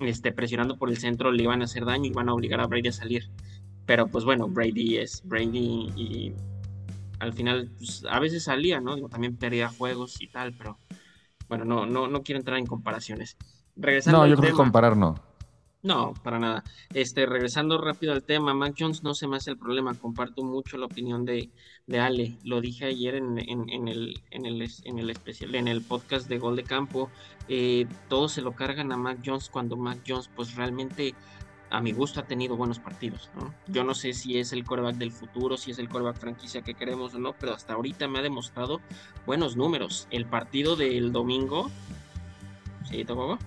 este, 0.00 0.32
presionando 0.32 0.76
por 0.76 0.90
el 0.90 0.98
centro 0.98 1.32
le 1.32 1.42
iban 1.42 1.62
a 1.62 1.64
hacer 1.64 1.84
daño 1.84 2.04
y 2.04 2.08
iban 2.08 2.28
a 2.28 2.34
obligar 2.34 2.60
a 2.60 2.66
Brady 2.66 2.88
a 2.88 2.92
salir. 2.92 3.30
Pero 3.86 4.06
pues 4.08 4.24
bueno, 4.24 4.48
Brady 4.48 4.98
es 4.98 5.22
Brady 5.24 5.92
y 5.96 6.34
al 7.18 7.32
final 7.32 7.70
pues, 7.78 8.04
a 8.08 8.18
veces 8.20 8.44
salía, 8.44 8.80
¿no? 8.80 8.94
Digo, 8.94 9.08
también 9.08 9.36
perdía 9.36 9.68
juegos 9.68 10.20
y 10.20 10.28
tal, 10.28 10.54
pero 10.56 10.78
bueno, 11.48 11.64
no, 11.64 11.86
no, 11.86 12.08
no 12.08 12.22
quiero 12.22 12.38
entrar 12.38 12.58
en 12.58 12.66
comparaciones. 12.66 13.36
Regresando 13.76 14.20
no, 14.20 14.26
yo 14.26 14.36
creo 14.36 14.50
que 14.50 14.56
comparar 14.56 14.96
no. 14.96 15.29
No, 15.82 16.12
para 16.22 16.38
nada. 16.38 16.62
Este, 16.92 17.24
regresando 17.24 17.80
rápido 17.80 18.12
al 18.12 18.22
tema, 18.22 18.52
Mac 18.52 18.74
Jones 18.78 19.02
no 19.02 19.14
se 19.14 19.26
me 19.26 19.36
hace 19.38 19.50
el 19.50 19.56
problema. 19.56 19.94
Comparto 19.94 20.44
mucho 20.44 20.76
la 20.76 20.84
opinión 20.84 21.24
de, 21.24 21.48
de 21.86 22.00
Ale. 22.00 22.38
Lo 22.44 22.60
dije 22.60 22.84
ayer 22.84 23.14
en, 23.14 23.38
en, 23.38 23.88
el, 23.88 24.20
en, 24.30 24.44
el, 24.44 24.68
en 24.84 24.98
el 24.98 25.10
especial, 25.10 25.54
en 25.54 25.68
el 25.68 25.80
podcast 25.80 26.28
de 26.28 26.38
Gol 26.38 26.56
de 26.56 26.64
Campo. 26.64 27.10
Eh, 27.48 27.86
todos 28.08 28.32
se 28.32 28.42
lo 28.42 28.52
cargan 28.52 28.92
a 28.92 28.98
Mac 28.98 29.20
Jones 29.24 29.48
cuando 29.48 29.78
Mac 29.78 30.00
Jones, 30.06 30.28
pues 30.36 30.54
realmente, 30.54 31.14
a 31.70 31.80
mi 31.80 31.92
gusto, 31.92 32.20
ha 32.20 32.24
tenido 32.24 32.56
buenos 32.56 32.78
partidos. 32.78 33.30
Yo 33.66 33.82
no 33.82 33.94
sé 33.94 34.12
si 34.12 34.38
es 34.38 34.52
el 34.52 34.64
coreback 34.64 34.96
del 34.96 35.12
futuro, 35.12 35.56
si 35.56 35.70
es 35.70 35.78
el 35.78 35.88
coreback 35.88 36.18
franquicia 36.18 36.60
que 36.60 36.74
queremos 36.74 37.14
o 37.14 37.18
no, 37.18 37.32
pero 37.32 37.54
hasta 37.54 37.72
ahorita 37.72 38.06
me 38.06 38.18
ha 38.18 38.22
demostrado 38.22 38.82
buenos 39.24 39.56
números. 39.56 40.08
El 40.10 40.26
partido 40.26 40.76
del 40.76 41.10
domingo. 41.10 41.70
¿Sí, 42.84 43.02
Togogo? 43.06 43.38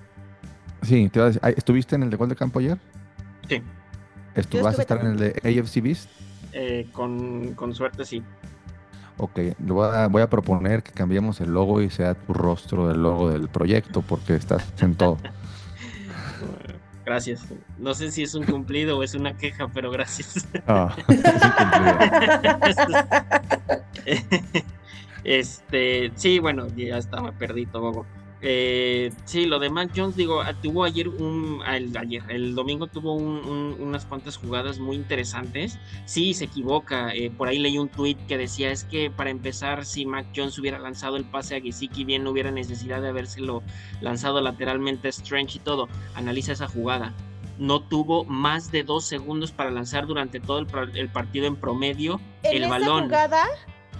Sí, 0.83 1.09
te 1.09 1.31
¿estuviste 1.55 1.95
en 1.95 2.03
el 2.03 2.09
de 2.09 2.17
gol 2.17 2.29
de 2.29 2.35
campo 2.35 2.59
ayer? 2.59 2.77
Sí. 3.47 3.61
¿Vas 4.61 4.77
a 4.79 4.81
estar 4.81 4.99
en 4.99 5.07
el 5.07 5.17
de 5.17 5.59
AFC 5.59 5.81
Beast? 5.81 6.09
Eh, 6.51 6.87
con, 6.91 7.73
suerte 7.73 8.05
sí. 8.05 8.23
Ok, 9.17 9.39
voy, 9.59 10.21
a, 10.21 10.29
proponer 10.29 10.81
que 10.83 10.91
cambiemos 10.91 11.39
el 11.39 11.51
logo 11.51 11.81
y 11.81 11.89
sea 11.89 12.15
tu 12.15 12.33
rostro 12.33 12.87
del 12.87 13.01
logo 13.01 13.29
del 13.29 13.47
proyecto 13.47 14.01
porque 14.01 14.35
estás 14.35 14.73
en 14.81 14.95
todo. 14.95 15.17
Gracias. 17.05 17.45
No 17.77 17.93
sé 17.93 18.11
si 18.11 18.23
es 18.23 18.33
un 18.33 18.45
cumplido 18.45 18.97
o 18.97 19.03
es 19.03 19.13
una 19.13 19.35
queja, 19.35 19.67
pero 19.67 19.91
gracias. 19.91 20.47
Ah, 20.65 20.95
este, 25.25 26.11
sí, 26.15 26.39
bueno, 26.39 26.67
ya 26.75 26.97
está, 26.97 27.21
me 27.21 27.33
perdí 27.33 27.65
todo. 27.65 28.05
Eh, 28.45 29.09
sí, 29.23 29.45
lo 29.45 29.57
de 29.57 29.69
Mac 29.69 29.91
Jones, 29.95 30.17
digo, 30.17 30.41
ah, 30.41 30.53
tuvo 30.61 30.83
ayer 30.83 31.07
un. 31.07 31.61
El, 31.65 31.95
ayer, 31.95 32.21
el 32.27 32.55
domingo 32.55 32.87
tuvo 32.87 33.13
unas 33.15 34.05
cuantas 34.05 34.35
jugadas 34.35 34.79
muy 34.79 34.97
interesantes. 34.97 35.79
Sí, 36.05 36.33
se 36.33 36.45
equivoca. 36.45 37.13
Eh, 37.13 37.31
por 37.31 37.47
ahí 37.47 37.57
leí 37.57 37.77
un 37.77 37.87
tweet 37.87 38.17
que 38.27 38.37
decía: 38.37 38.69
es 38.71 38.83
que 38.83 39.09
para 39.09 39.29
empezar, 39.29 39.85
si 39.85 40.05
Mac 40.05 40.27
Jones 40.35 40.59
hubiera 40.59 40.77
lanzado 40.77 41.15
el 41.15 41.23
pase 41.23 41.55
a 41.55 41.61
Gesicki, 41.61 42.03
bien 42.03 42.25
no 42.25 42.31
hubiera 42.31 42.51
necesidad 42.51 43.01
de 43.01 43.07
habérselo 43.07 43.63
lanzado 44.01 44.41
lateralmente 44.41 45.07
a 45.07 45.11
Strange 45.11 45.59
y 45.59 45.61
todo. 45.61 45.87
Analiza 46.13 46.51
esa 46.51 46.67
jugada. 46.67 47.13
No 47.57 47.81
tuvo 47.81 48.25
más 48.25 48.71
de 48.71 48.83
dos 48.83 49.05
segundos 49.05 49.53
para 49.53 49.71
lanzar 49.71 50.05
durante 50.05 50.41
todo 50.41 50.59
el, 50.59 51.09
partido 51.09 51.45
en 51.45 51.55
promedio 51.55 52.19
el 52.41 52.67
balón. 52.67 53.05
Jugada 53.05 53.47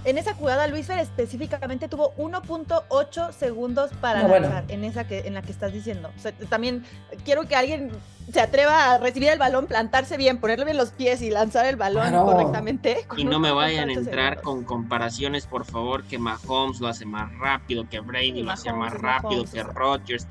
en 0.06 0.18
esa 0.18 0.34
jugada, 0.34 0.68
Luis 0.68 0.88
Fer 0.88 1.00
específicamente 1.00 1.88
tuvo 1.88 2.14
1.8 2.16 3.32
segundos 3.32 3.92
para 4.02 4.28
lanzar 4.28 4.66
en 4.68 4.84
esa 4.84 5.08
que 5.08 5.20
en 5.20 5.34
la 5.34 5.42
que 5.42 5.52
estás 5.52 5.74
diciendo. 5.74 6.12
también 6.50 6.84
quiero 7.24 7.48
que 7.48 7.56
alguien 7.56 7.92
se 8.32 8.40
atreva 8.40 8.94
a 8.94 8.98
recibir 8.98 9.30
el 9.30 9.40
balón, 9.40 9.68
plantarse 9.68 10.18
bien, 10.18 10.40
ponerle 10.40 10.66
bien 10.66 10.78
los 10.78 10.92
pies 10.92 11.22
y 11.22 11.30
lanzar 11.30 11.66
el 11.66 11.76
balón 11.76 12.12
correctamente. 12.12 13.06
Y 13.18 13.26
no 13.26 13.40
me 13.40 13.52
vayan 13.52 13.90
a 13.90 13.94
entrar 13.94 14.42
con 14.42 14.64
comparaciones, 14.64 15.46
por 15.46 15.66
favor, 15.66 16.04
que 16.04 16.18
Mahomes 16.18 16.80
lo 16.80 16.88
hace 16.88 17.06
más 17.06 17.32
rápido, 17.38 17.88
que 17.90 18.00
Brady 18.00 18.44
lo 18.44 18.52
hace 18.52 18.72
más 18.72 18.94
rápido, 18.94 19.44
que 19.46 19.64
Rodgers 19.64 20.28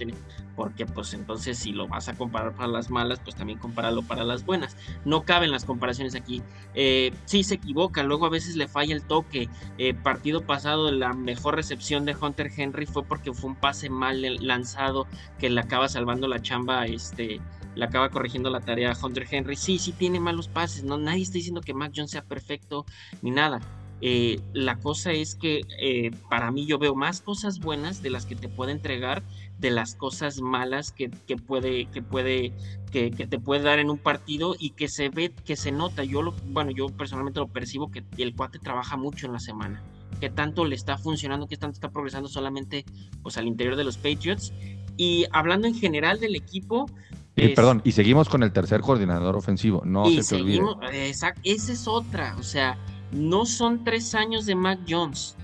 porque 0.56 0.86
pues 0.86 1.14
entonces 1.14 1.58
si 1.58 1.72
lo 1.72 1.88
vas 1.88 2.08
a 2.08 2.14
comparar 2.14 2.54
para 2.54 2.68
las 2.68 2.90
malas, 2.90 3.20
pues 3.20 3.36
también 3.36 3.58
compáralo 3.58 4.02
para 4.02 4.24
las 4.24 4.44
buenas. 4.44 4.76
No 5.04 5.24
caben 5.24 5.50
las 5.50 5.64
comparaciones 5.64 6.14
aquí. 6.14 6.42
Eh, 6.74 7.12
sí 7.24 7.42
se 7.44 7.54
equivoca, 7.54 8.02
luego 8.02 8.26
a 8.26 8.30
veces 8.30 8.56
le 8.56 8.68
falla 8.68 8.94
el 8.94 9.02
toque. 9.02 9.48
Eh, 9.78 9.94
partido 9.94 10.42
pasado 10.42 10.90
la 10.90 11.12
mejor 11.12 11.56
recepción 11.56 12.04
de 12.04 12.16
Hunter 12.20 12.50
Henry 12.56 12.86
fue 12.86 13.04
porque 13.04 13.32
fue 13.32 13.50
un 13.50 13.56
pase 13.56 13.90
mal 13.90 14.22
lanzado 14.46 15.06
que 15.38 15.50
le 15.50 15.60
acaba 15.60 15.88
salvando 15.88 16.28
la 16.28 16.40
chamba, 16.40 16.86
este, 16.86 17.40
le 17.74 17.84
acaba 17.84 18.10
corrigiendo 18.10 18.50
la 18.50 18.60
tarea 18.60 18.92
a 18.92 19.06
Hunter 19.06 19.26
Henry. 19.30 19.56
Sí, 19.56 19.78
sí 19.78 19.92
tiene 19.92 20.20
malos 20.20 20.48
pases, 20.48 20.84
no 20.84 20.98
nadie 20.98 21.22
está 21.22 21.34
diciendo 21.34 21.60
que 21.60 21.74
Mac 21.74 21.92
Jones 21.94 22.10
sea 22.10 22.22
perfecto 22.22 22.84
ni 23.22 23.30
nada. 23.30 23.60
Eh, 24.04 24.40
la 24.52 24.80
cosa 24.80 25.12
es 25.12 25.36
que 25.36 25.60
eh, 25.80 26.10
para 26.28 26.50
mí 26.50 26.66
yo 26.66 26.76
veo 26.78 26.96
más 26.96 27.20
cosas 27.20 27.60
buenas 27.60 28.02
de 28.02 28.10
las 28.10 28.26
que 28.26 28.34
te 28.34 28.48
puede 28.48 28.72
entregar 28.72 29.22
de 29.62 29.70
las 29.70 29.94
cosas 29.94 30.40
malas 30.40 30.90
que, 30.90 31.08
puede, 31.46 31.86
que 31.86 32.02
puede, 32.02 32.52
que, 32.90 33.10
te 33.10 33.38
puede 33.38 33.62
dar 33.62 33.78
en 33.78 33.90
un 33.90 33.96
partido 33.96 34.56
y 34.58 34.70
que 34.70 34.88
se 34.88 35.08
ve, 35.08 35.32
que 35.46 35.56
se 35.56 35.70
nota. 35.70 36.02
Yo 36.02 36.20
lo, 36.20 36.34
bueno, 36.48 36.72
yo 36.72 36.88
personalmente 36.88 37.38
lo 37.38 37.46
percibo 37.46 37.90
que 37.90 38.04
el 38.18 38.34
cuate 38.34 38.58
trabaja 38.58 38.96
mucho 38.96 39.26
en 39.26 39.32
la 39.32 39.38
semana. 39.38 39.80
Que 40.20 40.28
tanto 40.30 40.64
le 40.64 40.74
está 40.74 40.98
funcionando, 40.98 41.46
que 41.46 41.56
tanto 41.56 41.74
está 41.74 41.90
progresando 41.90 42.28
solamente 42.28 42.84
pues 43.22 43.38
al 43.38 43.46
interior 43.46 43.76
de 43.76 43.84
los 43.84 43.96
Patriots. 43.96 44.52
Y 44.96 45.26
hablando 45.30 45.68
en 45.68 45.74
general 45.74 46.18
del 46.18 46.34
equipo, 46.34 46.86
perdón, 47.34 47.82
y 47.84 47.92
seguimos 47.92 48.28
con 48.28 48.42
el 48.42 48.52
tercer 48.52 48.80
coordinador 48.80 49.36
ofensivo, 49.36 49.82
no 49.86 50.10
se 50.10 50.22
te 50.24 50.42
olvide. 50.42 50.62
Esa 50.92 51.34
es 51.44 51.86
otra, 51.86 52.36
o 52.36 52.42
sea, 52.42 52.76
no 53.12 53.46
son 53.46 53.84
tres 53.84 54.14
años 54.16 54.44
de 54.44 54.56
Mac 54.56 54.80
Jones 54.88 55.36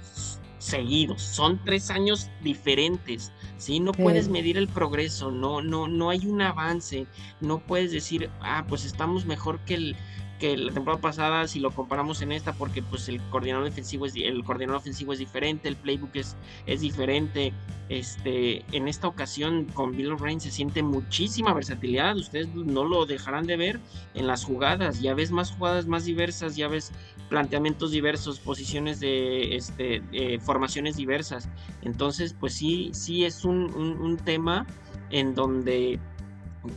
seguidos, 0.59 1.23
son 1.23 1.61
tres 1.65 1.91
años 1.91 2.29
diferentes. 2.43 3.33
¿Sí? 3.59 3.81
No 3.81 3.93
puedes 3.93 4.29
medir 4.29 4.57
el 4.57 4.69
progreso, 4.69 5.31
no, 5.31 5.61
no, 5.61 5.89
no 5.89 6.11
hay 6.11 6.27
un 6.27 6.41
avance, 6.41 7.07
no 7.41 7.59
puedes 7.59 7.93
decir, 7.93 8.31
ah, 8.41 8.65
pues 8.69 8.85
estamos 8.85 9.27
mejor 9.27 9.61
que 9.61 9.75
el, 9.75 9.97
que 10.39 10.57
la 10.57 10.73
temporada 10.73 11.01
pasada 11.01 11.47
si 11.49 11.61
lo 11.61 11.71
comparamos 11.71 12.23
en 12.23 12.33
esta 12.33 12.53
porque 12.53 12.83
pues 12.83 13.09
el 13.09 13.21
coordinador 13.23 13.65
defensivo 13.65 14.07
es 14.07 14.15
el 14.15 14.45
coordinador 14.45 14.81
ofensivo 14.81 15.13
es 15.13 15.19
diferente 15.19 15.69
el 15.69 15.77
playbook 15.77 16.15
es, 16.15 16.37
es 16.67 16.81
diferente 16.81 17.53
este 17.89 18.65
en 18.73 18.87
esta 18.89 19.09
ocasión 19.09 19.65
con 19.65 19.97
Bill 19.97 20.13
O'Brien 20.13 20.41
se 20.41 20.51
siente 20.51 20.83
muchísima 20.83 21.55
versatilidad. 21.55 22.17
Ustedes 22.17 22.49
no 22.55 22.85
lo 22.85 23.07
dejarán 23.07 23.47
de 23.47 23.57
ver 23.57 23.81
en 24.15 24.27
las 24.27 24.45
jugadas. 24.45 25.01
Ya 25.01 25.15
ves 25.15 25.31
más 25.31 25.53
jugadas 25.53 25.87
más 25.87 26.05
diversas 26.05 26.55
ya 26.55 26.69
ves 26.69 26.93
planteamientos 27.29 27.91
diversos 27.91 28.41
posiciones 28.41 29.01
de 29.01 29.57
este 29.57 30.03
formaciones 30.41 30.97
diversas 30.97 31.49
entonces 31.83 32.35
pues 32.39 32.55
sí 32.55 32.91
sí 32.93 33.25
es 33.25 33.45
un, 33.45 34.19
tema 34.25 34.67
en 35.11 35.35
donde 35.35 35.99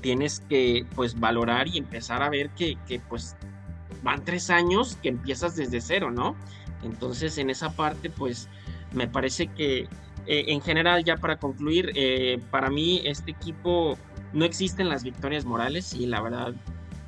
tienes 0.02 0.42
que 0.42 0.86
pues 0.96 1.20
valorar 1.20 1.68
y 1.68 1.78
empezar 1.78 2.22
a 2.22 2.30
ver 2.30 2.50
que, 2.52 2.78
que 2.88 3.00
pues 3.00 3.36
van 4.04 4.24
tres 4.24 4.50
años 4.50 4.98
que 5.02 5.10
empiezas 5.10 5.56
desde 5.56 5.82
cero, 5.82 6.12
¿no? 6.12 6.36
Entonces, 6.84 7.38
en 7.38 7.50
esa 7.50 7.76
parte, 7.76 8.10
pues, 8.10 8.50
me 8.94 9.08
parece 9.08 9.48
que 9.48 9.88
eh, 10.28 10.46
en 10.48 10.62
general, 10.62 11.04
ya 11.04 11.18
para 11.18 11.38
concluir, 11.38 11.92
eh, 11.96 12.40
para 12.52 12.70
mí 12.70 13.02
este 13.06 13.32
equipo 13.32 13.98
no 14.34 14.46
existen 14.46 14.90
las 14.90 15.04
victorias 15.04 15.46
morales 15.46 15.94
y 15.94 16.06
la 16.06 16.22
verdad 16.22 16.54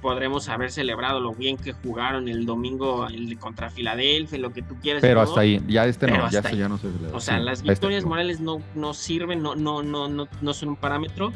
podremos 0.03 0.49
haber 0.49 0.69
celebrado 0.69 1.21
lo 1.21 1.33
bien 1.33 1.55
que 1.55 1.71
jugaron 1.71 2.27
el 2.27 2.45
domingo 2.45 3.07
el 3.07 3.39
contra 3.39 3.69
Filadelfia, 3.69 4.37
lo 4.37 4.51
que 4.51 4.61
tú 4.61 4.75
quieras. 4.81 5.01
Pero 5.01 5.21
hasta 5.21 5.39
ahí, 5.39 5.63
ya 5.65 5.85
este 5.85 6.07
no, 6.07 6.29
ya, 6.29 6.39
este 6.39 6.57
ya 6.57 6.67
no 6.67 6.77
se 6.77 6.89
O 7.13 7.21
sea, 7.21 7.39
las 7.39 7.59
este 7.59 7.69
victorias 7.69 8.03
morales 8.03 8.41
no, 8.41 8.61
no 8.75 8.93
sirven, 8.93 9.41
no, 9.41 9.55
no, 9.55 9.81
no, 9.81 10.09
no, 10.09 10.27
no 10.41 10.53
son 10.53 10.69
un 10.69 10.75
parámetro, 10.75 11.31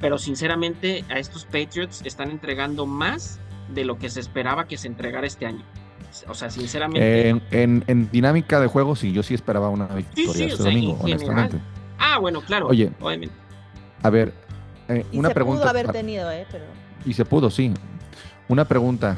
pero 0.00 0.18
sinceramente 0.18 1.02
a 1.08 1.18
estos 1.18 1.46
Patriots 1.46 2.02
están 2.04 2.30
entregando 2.30 2.84
más 2.84 3.40
de 3.72 3.86
lo 3.86 3.98
que 3.98 4.10
se 4.10 4.20
esperaba 4.20 4.68
que 4.68 4.76
se 4.76 4.86
entregara 4.86 5.26
este 5.26 5.46
año. 5.46 5.64
O 6.28 6.34
sea, 6.34 6.50
sinceramente. 6.50 7.30
en, 7.30 7.84
en, 7.86 8.10
dinámica 8.10 8.60
de 8.60 8.66
juego, 8.66 8.96
sí, 8.96 9.12
yo 9.12 9.22
sí 9.22 9.32
esperaba 9.32 9.70
una 9.70 9.86
victoria 9.86 10.46
este 10.46 10.62
domingo, 10.62 10.98
honestamente. 11.00 11.58
Ah, 11.98 12.18
bueno, 12.18 12.42
claro. 12.42 12.66
Oye, 12.66 12.92
obviamente. 13.00 13.34
A 14.02 14.10
ver, 14.10 14.34
eh, 14.88 15.06
y 15.10 15.18
una 15.18 15.28
se 15.28 15.34
pregunta. 15.34 15.62
Pudo 15.62 15.70
haber 15.70 15.90
tenido, 15.90 16.30
¿eh? 16.30 16.46
Pero... 16.50 16.64
Y 17.06 17.14
se 17.14 17.24
pudo, 17.24 17.48
sí. 17.48 17.72
Una 18.50 18.64
pregunta. 18.64 19.16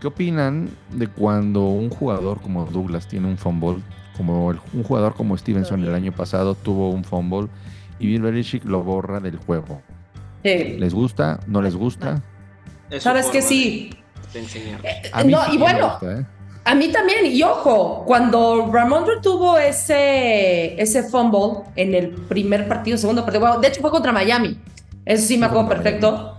¿Qué 0.00 0.06
opinan 0.06 0.70
de 0.90 1.06
cuando 1.06 1.64
un 1.64 1.90
jugador 1.90 2.40
como 2.40 2.64
Douglas 2.64 3.06
tiene 3.06 3.28
un 3.28 3.36
fumble? 3.36 3.82
Como 4.16 4.46
un 4.46 4.82
jugador 4.82 5.14
como 5.14 5.36
Stevenson 5.36 5.84
el 5.84 5.94
año 5.94 6.12
pasado 6.12 6.54
tuvo 6.54 6.88
un 6.88 7.04
fumble 7.04 7.48
y 7.98 8.06
Bill 8.06 8.22
Belichick 8.22 8.64
lo 8.64 8.82
borra 8.82 9.20
del 9.20 9.36
juego. 9.36 9.82
¿Les 10.42 10.94
gusta? 10.94 11.40
¿No 11.46 11.60
les 11.60 11.76
gusta? 11.76 12.22
Sabes 13.00 13.26
que 13.26 13.42
sí. 13.42 13.90
Eh, 14.32 15.10
no, 15.26 15.52
y 15.52 15.58
bueno, 15.58 15.98
¿eh? 16.00 16.24
a 16.64 16.74
mí 16.74 16.88
también, 16.88 17.26
y 17.26 17.42
ojo, 17.42 18.02
cuando 18.06 18.70
Ramondre 18.72 19.16
tuvo 19.22 19.58
ese, 19.58 20.80
ese 20.80 21.02
fumble 21.02 21.64
en 21.76 21.94
el 21.94 22.08
primer 22.08 22.66
partido, 22.66 22.96
segundo 22.96 23.26
partido, 23.26 23.60
de 23.60 23.68
hecho 23.68 23.82
fue 23.82 23.90
contra 23.90 24.10
Miami, 24.10 24.58
eso 25.04 25.26
sí 25.26 25.36
me 25.36 25.46
acuerdo 25.46 25.68
perfecto. 25.68 26.35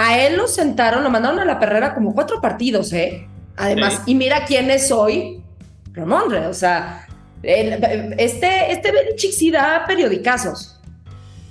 A 0.00 0.18
él 0.18 0.38
lo 0.38 0.48
sentaron, 0.48 1.04
lo 1.04 1.10
mandaron 1.10 1.38
a 1.40 1.44
la 1.44 1.58
perrera 1.58 1.94
como 1.94 2.14
cuatro 2.14 2.40
partidos, 2.40 2.90
¿eh? 2.94 3.28
Además, 3.58 4.00
y 4.06 4.14
mira 4.14 4.46
quién 4.46 4.70
es 4.70 4.90
hoy 4.90 5.44
Ramondre, 5.92 6.46
o 6.46 6.54
sea, 6.54 7.06
este, 7.42 8.72
este 8.72 8.92
Belichick 8.92 9.32
sí 9.32 9.50
da 9.50 9.84
periodicazos. 9.86 10.80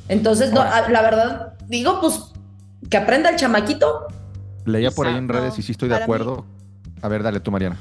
Entonces, 0.07 0.51
no, 0.51 0.63
la 0.63 1.01
verdad, 1.03 1.53
digo, 1.67 2.01
pues 2.01 2.33
que 2.89 2.97
aprenda 2.97 3.29
el 3.29 3.35
chamaquito 3.35 4.07
Leía 4.65 4.89
por 4.89 5.05
ahí 5.05 5.15
en 5.15 5.29
redes 5.29 5.59
y 5.59 5.61
sí 5.61 5.73
estoy 5.73 5.89
de 5.89 5.97
acuerdo. 5.97 6.43
A 7.03 7.07
ver, 7.07 7.21
dale 7.21 7.41
tú, 7.41 7.51
Mariana. 7.51 7.77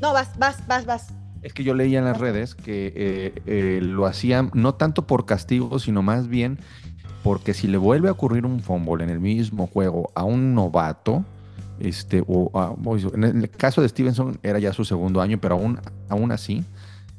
No, 0.00 0.12
vas, 0.12 0.30
vas, 0.38 0.64
vas, 0.68 0.86
vas. 0.86 1.08
Es 1.42 1.52
que 1.52 1.64
yo 1.64 1.74
leía 1.74 1.98
en 1.98 2.04
las 2.04 2.18
redes 2.18 2.54
que 2.54 2.92
eh, 2.94 3.42
eh, 3.46 3.80
lo 3.82 4.06
hacían 4.06 4.52
no 4.54 4.76
tanto 4.76 5.08
por 5.08 5.26
castigo, 5.26 5.80
sino 5.80 6.02
más 6.02 6.28
bien 6.28 6.60
porque 7.28 7.52
si 7.52 7.66
le 7.66 7.76
vuelve 7.76 8.08
a 8.08 8.12
ocurrir 8.12 8.46
un 8.46 8.60
fumble 8.60 9.04
en 9.04 9.10
el 9.10 9.20
mismo 9.20 9.66
juego 9.66 10.10
a 10.14 10.24
un 10.24 10.54
novato, 10.54 11.26
este, 11.78 12.24
o 12.26 12.50
en 13.12 13.22
el 13.22 13.50
caso 13.50 13.82
de 13.82 13.88
Stevenson 13.90 14.38
era 14.42 14.58
ya 14.58 14.72
su 14.72 14.82
segundo 14.86 15.20
año, 15.20 15.36
pero 15.38 15.56
aún, 15.56 15.78
aún 16.08 16.32
así, 16.32 16.64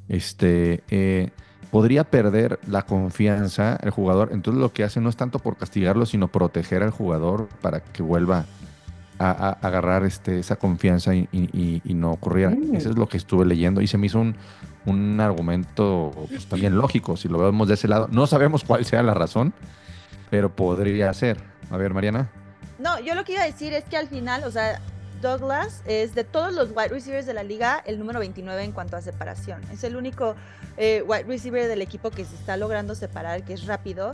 este, 0.08 0.84
eh, 0.90 1.30
podría 1.70 2.06
perder 2.06 2.60
la 2.68 2.88
confianza 2.88 3.78
el 3.84 3.92
jugador. 3.92 4.30
Entonces 4.32 4.60
lo 4.60 4.74
que 4.74 4.84
hace 4.84 5.00
no 5.00 5.10
es 5.10 5.16
tanto 5.16 5.38
por 5.38 5.58
castigarlo, 5.58 6.08
sino 6.08 6.28
proteger 6.28 6.82
al 6.82 6.90
jugador 6.90 7.48
para 7.62 7.82
que 7.82 8.02
vuelva 8.02 8.46
a, 9.20 9.60
agarrar 9.62 10.06
este, 10.06 10.40
esa 10.40 10.56
confianza 10.56 11.14
y, 11.14 11.82
no 11.86 12.14
ocurriera. 12.14 12.50
Mm. 12.50 12.78
Eso 12.78 12.90
es 12.90 12.98
lo 12.98 13.08
que 13.08 13.18
estuve 13.18 13.46
leyendo 13.46 13.80
y 13.80 13.86
se 13.86 14.00
me 14.00 14.08
hizo 14.08 14.20
un, 14.20 14.36
un 14.88 15.22
argumento 15.22 16.12
pues, 16.30 16.48
también 16.48 16.76
lógico, 16.78 17.16
si 17.16 17.28
lo 17.28 17.38
vemos 17.38 17.68
de 17.68 17.76
ese 17.76 17.88
lado. 17.88 18.08
No 18.12 18.26
sabemos 18.26 18.64
cuál 18.64 18.86
sea 18.86 19.04
la 19.04 19.14
razón, 19.14 19.54
pero 20.30 20.56
podría 20.56 21.14
ser. 21.14 21.38
A 21.70 21.78
ver, 21.78 21.94
Mariana. 21.94 22.30
No, 22.78 23.00
yo 23.00 23.16
lo 23.16 23.24
que 23.24 23.34
iba 23.34 23.44
a 23.44 23.46
decir 23.46 23.74
es 23.74 23.84
que 23.84 23.98
al 23.98 24.08
final, 24.08 24.44
o 24.44 24.52
sea, 24.52 24.80
Douglas 25.22 25.84
es 25.86 26.16
de 26.16 26.24
todos 26.24 26.54
los 26.54 26.70
wide 26.70 26.90
receivers 26.90 27.26
de 27.26 27.34
la 27.34 27.44
liga 27.44 27.84
el 27.86 28.00
número 28.00 28.20
29 28.20 28.64
en 28.64 28.72
cuanto 28.72 28.96
a 28.96 29.02
separación. 29.02 29.62
Es 29.72 29.84
el 29.84 29.96
único 29.96 30.36
eh, 30.78 31.04
wide 31.06 31.24
receiver 31.24 31.68
del 31.68 31.82
equipo 31.82 32.10
que 32.10 32.24
se 32.24 32.36
está 32.36 32.56
logrando 32.56 32.96
separar, 32.96 33.44
que 33.44 33.54
es 33.54 33.66
rápido. 33.66 34.12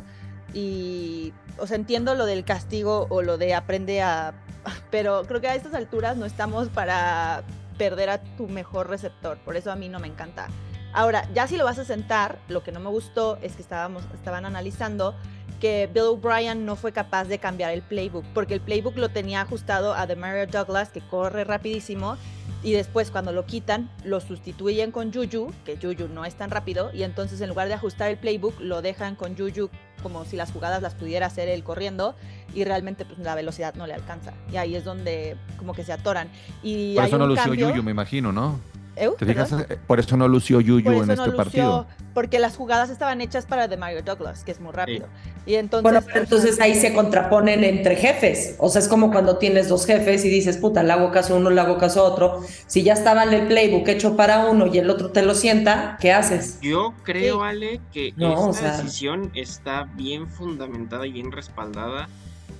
Y, 0.54 1.34
o 1.58 1.68
sea, 1.68 1.76
entiendo 1.76 2.16
lo 2.16 2.26
del 2.26 2.44
castigo 2.46 3.08
o 3.10 3.22
lo 3.22 3.38
de 3.38 3.54
aprende 3.54 4.02
a 4.02 4.34
pero 4.92 5.24
creo 5.26 5.42
que 5.42 5.48
a 5.48 5.56
estas 5.56 5.74
alturas 5.74 6.18
no 6.18 6.26
estamos 6.26 6.70
para 6.70 7.44
perder 7.78 8.10
a 8.10 8.18
tu 8.20 8.48
mejor 8.48 8.90
receptor, 8.90 9.38
por 9.40 9.58
eso 9.58 9.72
a 9.72 9.76
mí 9.76 9.90
no 9.90 10.00
me 10.00 10.08
encanta. 10.08 10.48
Ahora, 10.94 11.28
ya 11.34 11.46
si 11.46 11.58
lo 11.58 11.66
vas 11.66 11.78
a 11.78 11.84
sentar, 11.84 12.40
lo 12.48 12.64
que 12.64 12.72
no 12.72 12.80
me 12.80 12.90
gustó 12.90 13.38
es 13.42 13.56
que 13.56 13.62
estábamos, 13.62 14.04
estaban 14.14 14.46
analizando 14.46 15.14
que 15.60 15.90
Bill 15.94 16.04
O'Brien 16.04 16.66
no 16.66 16.76
fue 16.76 16.92
capaz 16.92 17.26
de 17.26 17.40
cambiar 17.40 17.72
el 17.72 17.82
playbook, 17.82 18.26
porque 18.34 18.54
el 18.54 18.62
playbook 18.62 18.98
lo 18.98 19.10
tenía 19.10 19.42
ajustado 19.42 19.94
a 19.94 20.08
Demario 20.08 20.48
Douglas, 20.48 20.90
que 20.90 21.02
corre 21.02 21.44
rapidísimo, 21.44 22.18
y 22.64 22.74
después 22.74 23.12
cuando 23.12 23.32
lo 23.32 23.46
quitan, 23.46 23.90
lo 24.04 24.20
sustituyen 24.20 24.92
con 24.92 25.14
Juju, 25.14 25.52
que 25.66 25.78
Juju 25.78 26.08
no 26.08 26.26
es 26.26 26.36
tan 26.36 26.50
rápido, 26.50 26.92
y 26.94 27.04
entonces 27.04 27.40
en 27.42 27.50
lugar 27.50 27.68
de 27.68 27.76
ajustar 27.76 28.10
el 28.10 28.18
playbook, 28.18 28.60
lo 28.60 28.82
dejan 28.82 29.16
con 29.16 29.38
Juju 29.38 29.70
como 30.02 30.24
si 30.26 30.36
las 30.36 30.52
jugadas 30.52 30.82
las 30.82 30.94
pudiera 30.94 31.28
hacer 31.28 31.50
él 31.50 31.64
corriendo, 31.64 32.16
y 32.54 32.64
realmente 32.64 33.06
pues, 33.06 33.20
la 33.20 33.36
velocidad 33.36 33.76
no 33.76 33.88
le 33.88 33.94
alcanza. 33.94 34.34
Y 34.52 34.58
ahí 34.58 34.76
es 34.76 34.84
donde 34.84 35.36
como 35.58 35.74
que 35.74 35.84
se 35.84 35.94
atoran. 35.94 36.30
Y 36.62 36.96
Por 36.96 37.06
eso 37.06 37.18
no 37.18 37.28
lució. 37.28 37.54
Yuyu, 37.54 37.82
me 37.82 37.92
imagino, 37.92 38.32
¿no? 38.32 38.60
¿Te 38.96 39.26
fijas? 39.26 39.54
Por 39.88 40.00
eso 40.00 40.18
no 40.18 40.28
lució 40.28 40.62
Yuyu 40.62 41.04
en 41.04 41.12
este 41.12 41.32
partido. 41.32 41.88
Porque 42.14 42.40
las 42.40 42.56
jugadas 42.56 42.90
estaban 42.90 43.20
hechas 43.20 43.46
para 43.46 43.68
de 43.68 43.76
Mario 43.76 44.02
Douglas, 44.02 44.44
que 44.44 44.52
es 44.52 44.62
muy 44.62 44.72
rápido. 44.72 45.08
Y 45.46 45.56
entonces, 45.56 45.84
bueno, 45.84 46.02
pero 46.06 46.22
entonces 46.22 46.60
ahí 46.62 46.74
se 46.74 46.94
contraponen 46.94 47.64
entre 47.64 47.98
jefes. 47.98 48.56
O 48.58 48.70
sea, 48.70 48.82
es 48.82 48.88
como 48.88 49.12
cuando 49.12 49.38
tienes 49.38 49.68
dos 49.68 49.86
jefes 49.86 50.24
y 50.24 50.30
dices, 50.30 50.58
puta, 50.58 50.82
le 50.82 50.94
hago 50.94 51.12
caso 51.12 51.36
a 51.36 51.38
uno, 51.38 51.50
le 51.50 51.60
hago 51.60 51.78
caso 51.78 52.02
a 52.02 52.04
otro. 52.04 52.42
Si 52.68 52.84
ya 52.84 52.94
estaba 52.94 53.24
en 53.26 53.34
el 53.34 53.48
playbook 53.48 53.88
hecho 53.90 54.16
para 54.16 54.46
uno 54.46 54.66
y 54.68 54.78
el 54.78 54.90
otro 54.90 55.12
te 55.12 55.24
lo 55.24 55.36
sienta, 55.36 55.98
¿qué 56.00 56.14
haces? 56.14 56.60
Yo 56.62 56.94
creo, 57.04 57.44
Ale, 57.44 57.82
que 57.92 58.14
esta 58.18 58.78
decisión 58.78 59.32
está 59.36 59.84
bien 59.96 60.28
fundamentada 60.30 61.06
y 61.06 61.12
bien 61.12 61.32
respaldada 61.32 62.08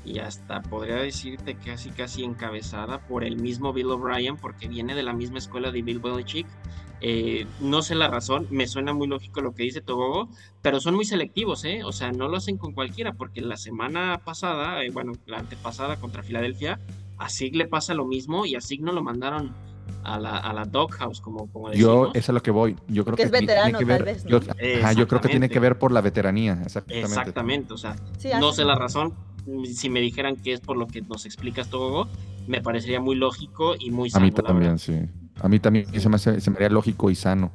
y 0.06 0.20
hasta 0.20 0.62
podría 0.62 0.98
decirte 0.98 1.56
casi 1.56 1.90
casi 1.90 2.24
encabezada 2.24 3.00
por 3.08 3.24
el 3.24 3.38
mismo 3.38 3.74
Bill 3.74 3.92
O'Brien 3.92 4.38
porque 4.38 4.68
viene 4.68 4.96
de 4.96 5.04
la 5.04 5.14
misma 5.14 5.40
escuela 5.40 5.72
de 5.72 5.82
Bill 5.82 6.00
Belichick. 6.00 6.48
Eh, 7.02 7.46
no 7.60 7.82
sé 7.82 7.94
la 7.94 8.08
razón, 8.08 8.48
me 8.52 8.68
suena 8.68 8.94
muy 8.94 9.08
lógico 9.08 9.42
lo 9.42 9.54
que 9.54 9.64
dice 9.64 9.82
Togogo, 9.82 10.30
pero 10.62 10.80
son 10.80 10.96
muy 10.96 11.06
selectivos, 11.06 11.66
¿eh? 11.66 11.84
O 11.84 11.92
sea, 11.92 12.12
no 12.12 12.30
lo 12.30 12.38
hacen 12.38 12.58
con 12.58 12.74
cualquiera 12.74 13.14
porque 13.14 13.42
la 13.42 13.58
semana 13.58 14.22
pasada, 14.24 14.82
eh, 14.84 14.92
bueno, 14.92 15.12
la 15.26 15.40
antepasada 15.40 15.98
contra 15.98 16.24
Filadelfia, 16.24 16.80
a 17.18 17.30
Sig 17.30 17.56
le 17.56 17.68
pasa 17.68 17.94
lo 17.94 18.06
mismo 18.06 18.46
y 18.46 18.56
a 18.56 18.62
Sig 18.62 18.82
no 18.82 18.92
lo 18.92 19.04
mandaron 19.04 19.54
a 20.04 20.20
la, 20.20 20.38
a 20.38 20.54
la 20.54 20.66
doghouse, 20.66 21.20
como, 21.20 21.52
como 21.52 21.74
Yo, 21.74 22.06
eso 22.06 22.12
es 22.14 22.30
a 22.30 22.34
lo 22.34 22.42
que 22.42 22.52
voy. 22.52 22.76
Yo 22.88 23.04
creo 23.04 23.18
que, 23.18 23.24
es 23.24 23.32
veterano, 23.32 23.78
tiene 23.78 23.80
que 23.80 23.86
ver, 23.86 24.04
vez, 24.04 24.24
yo, 24.24 24.40
yo, 24.40 25.08
creo 25.08 25.22
que 25.22 25.30
tiene 25.30 25.50
que 25.50 25.60
ver 25.60 25.78
por 25.78 25.92
la 25.92 26.02
veteranía, 26.02 26.60
exactamente. 26.64 27.08
Exactamente, 27.08 27.74
o 27.74 27.78
sea, 27.78 27.96
no 28.40 28.54
sé 28.54 28.64
la 28.64 28.76
razón, 28.76 29.14
si 29.74 29.90
me 29.90 30.02
dijeran 30.02 30.36
que 30.36 30.54
es 30.54 30.60
por 30.60 30.78
lo 30.78 30.88
que 30.88 31.02
nos 31.02 31.26
explicas 31.26 31.70
todo, 31.70 32.08
me 32.48 32.62
parecería 32.62 33.00
muy 33.00 33.16
lógico 33.16 33.76
y 33.80 33.92
muy 33.92 34.10
sano. 34.10 34.26
A 34.26 34.28
mí 34.28 34.32
también, 34.32 34.80
sí. 34.80 35.00
A 35.42 35.50
mí 35.50 35.60
también 35.60 35.88
se 36.00 36.10
me, 36.10 36.18
se 36.18 36.50
me 36.50 36.56
haría 36.56 36.70
lógico 36.70 37.10
y 37.10 37.16
sano. 37.16 37.52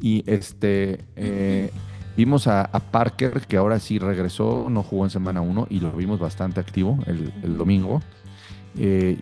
Y 0.00 0.24
este 0.26 1.04
eh, 1.14 1.70
vimos 2.16 2.46
a, 2.46 2.68
Parker, 2.90 3.42
que 3.42 3.56
ahora 3.56 3.78
sí 3.78 3.98
regresó, 3.98 4.66
no 4.68 4.82
jugó 4.82 5.04
en 5.04 5.10
semana 5.10 5.40
1 5.40 5.68
y 5.70 5.80
lo 5.80 5.92
vimos 5.92 6.18
bastante 6.18 6.60
activo 6.60 6.98
el, 7.06 7.56
domingo. 7.56 8.00
Eh, 8.76 9.20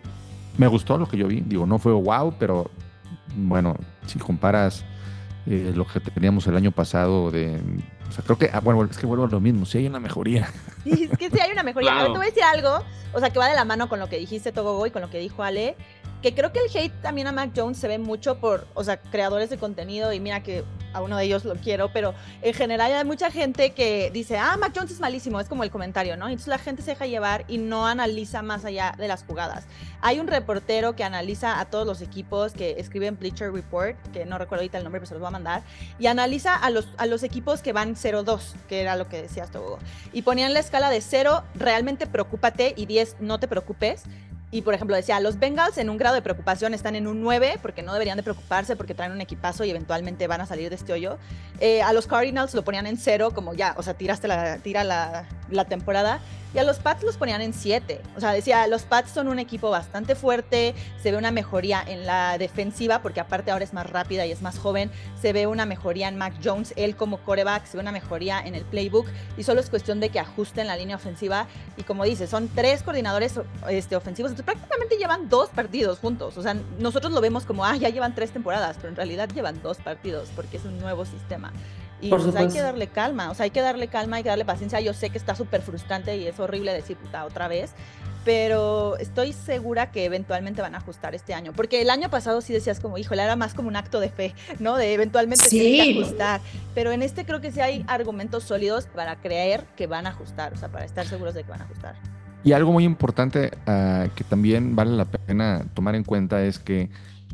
me 0.57 0.67
gustó 0.67 0.97
lo 0.97 1.07
que 1.07 1.17
yo 1.17 1.27
vi. 1.27 1.41
Digo, 1.41 1.65
no 1.65 1.77
fue 1.79 1.93
wow, 1.93 2.33
pero 2.39 2.71
bueno, 3.35 3.75
si 4.07 4.19
comparas 4.19 4.83
eh, 5.45 5.71
lo 5.75 5.85
que 5.85 5.99
teníamos 5.99 6.47
el 6.47 6.57
año 6.57 6.71
pasado 6.71 7.31
de 7.31 7.59
o 8.11 8.13
sea, 8.13 8.25
creo 8.25 8.37
que, 8.37 8.49
ah, 8.51 8.59
bueno, 8.59 8.83
es 8.83 8.97
que 8.97 9.05
vuelvo 9.05 9.23
a 9.23 9.29
lo 9.29 9.39
mismo, 9.39 9.65
sí 9.65 9.77
hay 9.77 9.87
una 9.87 9.99
mejoría. 9.99 10.49
Sí, 10.83 11.07
es 11.11 11.17
que 11.17 11.29
sí 11.29 11.39
hay 11.39 11.51
una 11.51 11.61
mejoría. 11.61 11.93
Pero 11.95 12.05
te 12.11 12.17
voy 12.17 12.25
a 12.25 12.29
decir 12.29 12.43
algo, 12.43 12.83
o 13.13 13.19
sea, 13.19 13.29
que 13.29 13.37
va 13.37 13.47
de 13.47 13.53
la 13.53 13.65
mano 13.65 13.87
con 13.87 13.99
lo 13.99 14.09
que 14.09 14.17
dijiste 14.17 14.51
Togogo 14.51 14.87
y 14.87 14.89
con 14.91 15.03
lo 15.03 15.11
que 15.11 15.19
dijo 15.19 15.43
Ale, 15.43 15.75
que 16.21 16.35
creo 16.35 16.51
que 16.51 16.59
el 16.59 16.75
hate 16.75 16.93
también 17.01 17.27
a 17.27 17.31
Mac 17.31 17.51
Jones 17.55 17.77
se 17.77 17.87
ve 17.87 17.97
mucho 17.97 18.39
por, 18.39 18.67
o 18.73 18.83
sea, 18.83 18.97
creadores 18.97 19.49
de 19.49 19.57
contenido 19.57 20.13
y 20.13 20.19
mira 20.19 20.43
que 20.43 20.63
a 20.93 21.01
uno 21.01 21.17
de 21.17 21.23
ellos 21.23 21.45
lo 21.45 21.55
quiero, 21.55 21.91
pero 21.93 22.13
en 22.41 22.53
general 22.53 22.93
hay 22.93 23.05
mucha 23.05 23.31
gente 23.31 23.71
que 23.71 24.11
dice, 24.11 24.37
ah, 24.37 24.57
Mac 24.57 24.73
Jones 24.75 24.91
es 24.91 24.99
malísimo, 24.99 25.39
es 25.39 25.47
como 25.47 25.63
el 25.63 25.71
comentario, 25.71 26.17
¿no? 26.17 26.27
Entonces 26.27 26.47
la 26.47 26.57
gente 26.57 26.81
se 26.81 26.91
deja 26.91 27.05
llevar 27.05 27.45
y 27.47 27.57
no 27.57 27.87
analiza 27.87 28.41
más 28.41 28.65
allá 28.65 28.93
de 28.97 29.07
las 29.07 29.23
jugadas. 29.23 29.65
Hay 30.01 30.19
un 30.19 30.27
reportero 30.27 30.95
que 30.95 31.03
analiza 31.03 31.59
a 31.59 31.65
todos 31.65 31.87
los 31.87 32.01
equipos 32.01 32.53
que 32.53 32.75
escriben 32.77 33.17
Bleacher 33.17 33.51
Report, 33.51 33.95
que 34.11 34.25
no 34.25 34.37
recuerdo 34.37 34.61
ahorita 34.61 34.77
el 34.77 34.83
nombre, 34.83 34.99
pero 34.99 35.07
se 35.07 35.13
los 35.13 35.21
voy 35.21 35.29
a 35.29 35.31
mandar, 35.31 35.63
y 35.97 36.07
analiza 36.07 36.55
a 36.55 36.69
los, 36.69 36.87
a 36.97 37.05
los 37.05 37.23
equipos 37.23 37.61
que 37.61 37.73
van 37.73 37.95
0-2, 37.95 38.41
que 38.67 38.81
era 38.81 38.95
lo 38.95 39.07
que 39.07 39.21
decías 39.21 39.49
tú, 39.49 39.59
Y 40.13 40.23
ponían 40.23 40.53
la 40.53 40.59
escala 40.59 40.89
de 40.89 41.01
0, 41.01 41.43
realmente 41.55 42.05
preocúpate, 42.05 42.73
y 42.75 42.85
10, 42.85 43.17
no 43.19 43.39
te 43.39 43.47
preocupes 43.47 44.03
y 44.51 44.61
por 44.61 44.73
ejemplo 44.73 44.95
decía, 44.95 45.19
los 45.21 45.39
Bengals 45.39 45.77
en 45.77 45.89
un 45.89 45.97
grado 45.97 46.15
de 46.15 46.21
preocupación 46.21 46.73
están 46.73 46.95
en 46.95 47.07
un 47.07 47.21
9 47.21 47.59
porque 47.61 47.81
no 47.83 47.93
deberían 47.93 48.17
de 48.17 48.23
preocuparse 48.23 48.75
porque 48.75 48.93
traen 48.93 49.13
un 49.13 49.21
equipazo 49.21 49.63
y 49.63 49.69
eventualmente 49.69 50.27
van 50.27 50.41
a 50.41 50.45
salir 50.45 50.69
de 50.69 50.75
este 50.75 50.91
hoyo. 50.91 51.17
Eh, 51.59 51.81
a 51.81 51.93
los 51.93 52.05
Cardinals 52.05 52.53
lo 52.53 52.63
ponían 52.63 52.85
en 52.85 52.97
0 52.97 53.31
como 53.33 53.53
ya, 53.53 53.73
o 53.77 53.83
sea, 53.83 53.93
tiraste 53.93 54.27
la, 54.27 54.57
tira 54.57 54.83
la, 54.83 55.25
la 55.49 55.65
temporada. 55.65 56.19
Y 56.53 56.57
a 56.57 56.63
los 56.63 56.79
Pats 56.79 57.03
los 57.03 57.17
ponían 57.17 57.41
en 57.41 57.53
7. 57.53 58.01
O 58.17 58.19
sea, 58.19 58.33
decía, 58.33 58.67
los 58.67 58.83
Pats 58.83 59.11
son 59.11 59.27
un 59.29 59.39
equipo 59.39 59.69
bastante 59.69 60.15
fuerte, 60.15 60.75
se 61.01 61.11
ve 61.11 61.17
una 61.17 61.31
mejoría 61.31 61.81
en 61.85 62.05
la 62.05 62.37
defensiva, 62.37 63.01
porque 63.01 63.21
aparte 63.21 63.51
ahora 63.51 63.63
es 63.63 63.73
más 63.73 63.89
rápida 63.89 64.25
y 64.25 64.31
es 64.31 64.41
más 64.41 64.59
joven, 64.59 64.91
se 65.21 65.31
ve 65.31 65.47
una 65.47 65.65
mejoría 65.65 66.09
en 66.09 66.17
Mac 66.17 66.33
Jones, 66.43 66.73
él 66.75 66.95
como 66.95 67.19
coreback, 67.19 67.65
se 67.65 67.77
ve 67.77 67.81
una 67.81 67.93
mejoría 67.93 68.41
en 68.41 68.55
el 68.55 68.65
playbook, 68.65 69.07
y 69.37 69.43
solo 69.43 69.61
es 69.61 69.69
cuestión 69.69 69.99
de 70.01 70.09
que 70.09 70.19
ajusten 70.19 70.67
la 70.67 70.75
línea 70.75 70.97
ofensiva. 70.97 71.47
Y 71.77 71.83
como 71.83 72.03
dice, 72.03 72.27
son 72.27 72.49
tres 72.49 72.83
coordinadores 72.83 73.39
este, 73.69 73.95
ofensivos, 73.95 74.31
entonces 74.31 74.53
prácticamente 74.53 74.97
llevan 74.97 75.29
dos 75.29 75.49
partidos 75.49 75.99
juntos. 75.99 76.37
O 76.37 76.41
sea, 76.41 76.55
nosotros 76.79 77.13
lo 77.13 77.21
vemos 77.21 77.45
como, 77.45 77.65
ah, 77.65 77.77
ya 77.77 77.89
llevan 77.89 78.13
tres 78.13 78.31
temporadas, 78.31 78.75
pero 78.77 78.89
en 78.89 78.95
realidad 78.95 79.29
llevan 79.29 79.61
dos 79.61 79.77
partidos, 79.77 80.29
porque 80.35 80.57
es 80.57 80.65
un 80.65 80.79
nuevo 80.79 81.05
sistema. 81.05 81.53
Y 82.01 82.09
pues, 82.09 82.35
hay 82.35 82.49
que 82.49 82.61
darle 82.61 82.87
calma, 82.87 83.29
o 83.29 83.35
sea, 83.35 83.43
hay 83.43 83.51
que 83.51 83.61
darle 83.61 83.87
calma, 83.87 84.17
hay 84.17 84.23
que 84.23 84.29
darle 84.29 84.45
paciencia. 84.45 84.79
Yo 84.79 84.93
sé 84.93 85.11
que 85.11 85.17
está 85.17 85.35
súper 85.35 85.61
frustrante 85.61 86.17
y 86.17 86.25
es 86.27 86.39
horrible 86.39 86.73
decir 86.73 86.97
puta 86.97 87.25
otra 87.25 87.47
vez, 87.47 87.73
pero 88.25 88.97
estoy 88.97 89.33
segura 89.33 89.91
que 89.91 90.05
eventualmente 90.05 90.61
van 90.61 90.73
a 90.73 90.79
ajustar 90.79 91.13
este 91.15 91.33
año. 91.33 91.53
Porque 91.53 91.81
el 91.81 91.89
año 91.89 92.09
pasado 92.09 92.41
sí 92.41 92.53
decías 92.53 92.79
como, 92.79 92.97
híjole, 92.97 93.23
era 93.23 93.35
más 93.35 93.53
como 93.53 93.67
un 93.67 93.75
acto 93.75 93.99
de 93.99 94.09
fe, 94.09 94.33
¿no? 94.59 94.77
De 94.77 94.93
eventualmente 94.93 95.47
sí. 95.47 95.95
ajustar. 95.97 96.41
Pero 96.73 96.91
en 96.91 97.03
este 97.03 97.25
creo 97.25 97.39
que 97.39 97.51
sí 97.51 97.61
hay 97.61 97.85
argumentos 97.87 98.43
sólidos 98.43 98.87
para 98.87 99.17
creer 99.17 99.65
que 99.75 99.87
van 99.87 100.07
a 100.07 100.09
ajustar, 100.09 100.53
o 100.53 100.57
sea, 100.57 100.69
para 100.69 100.85
estar 100.85 101.05
seguros 101.05 101.35
de 101.35 101.43
que 101.43 101.51
van 101.51 101.61
a 101.61 101.65
ajustar. 101.65 101.95
Y 102.43 102.53
algo 102.53 102.71
muy 102.71 102.83
importante 102.83 103.51
uh, 103.67 104.09
que 104.15 104.23
también 104.23 104.75
vale 104.75 104.91
la 104.91 105.05
pena 105.05 105.63
tomar 105.75 105.95
en 105.95 106.03
cuenta 106.03 106.43
es 106.43 106.57
que 106.57 106.89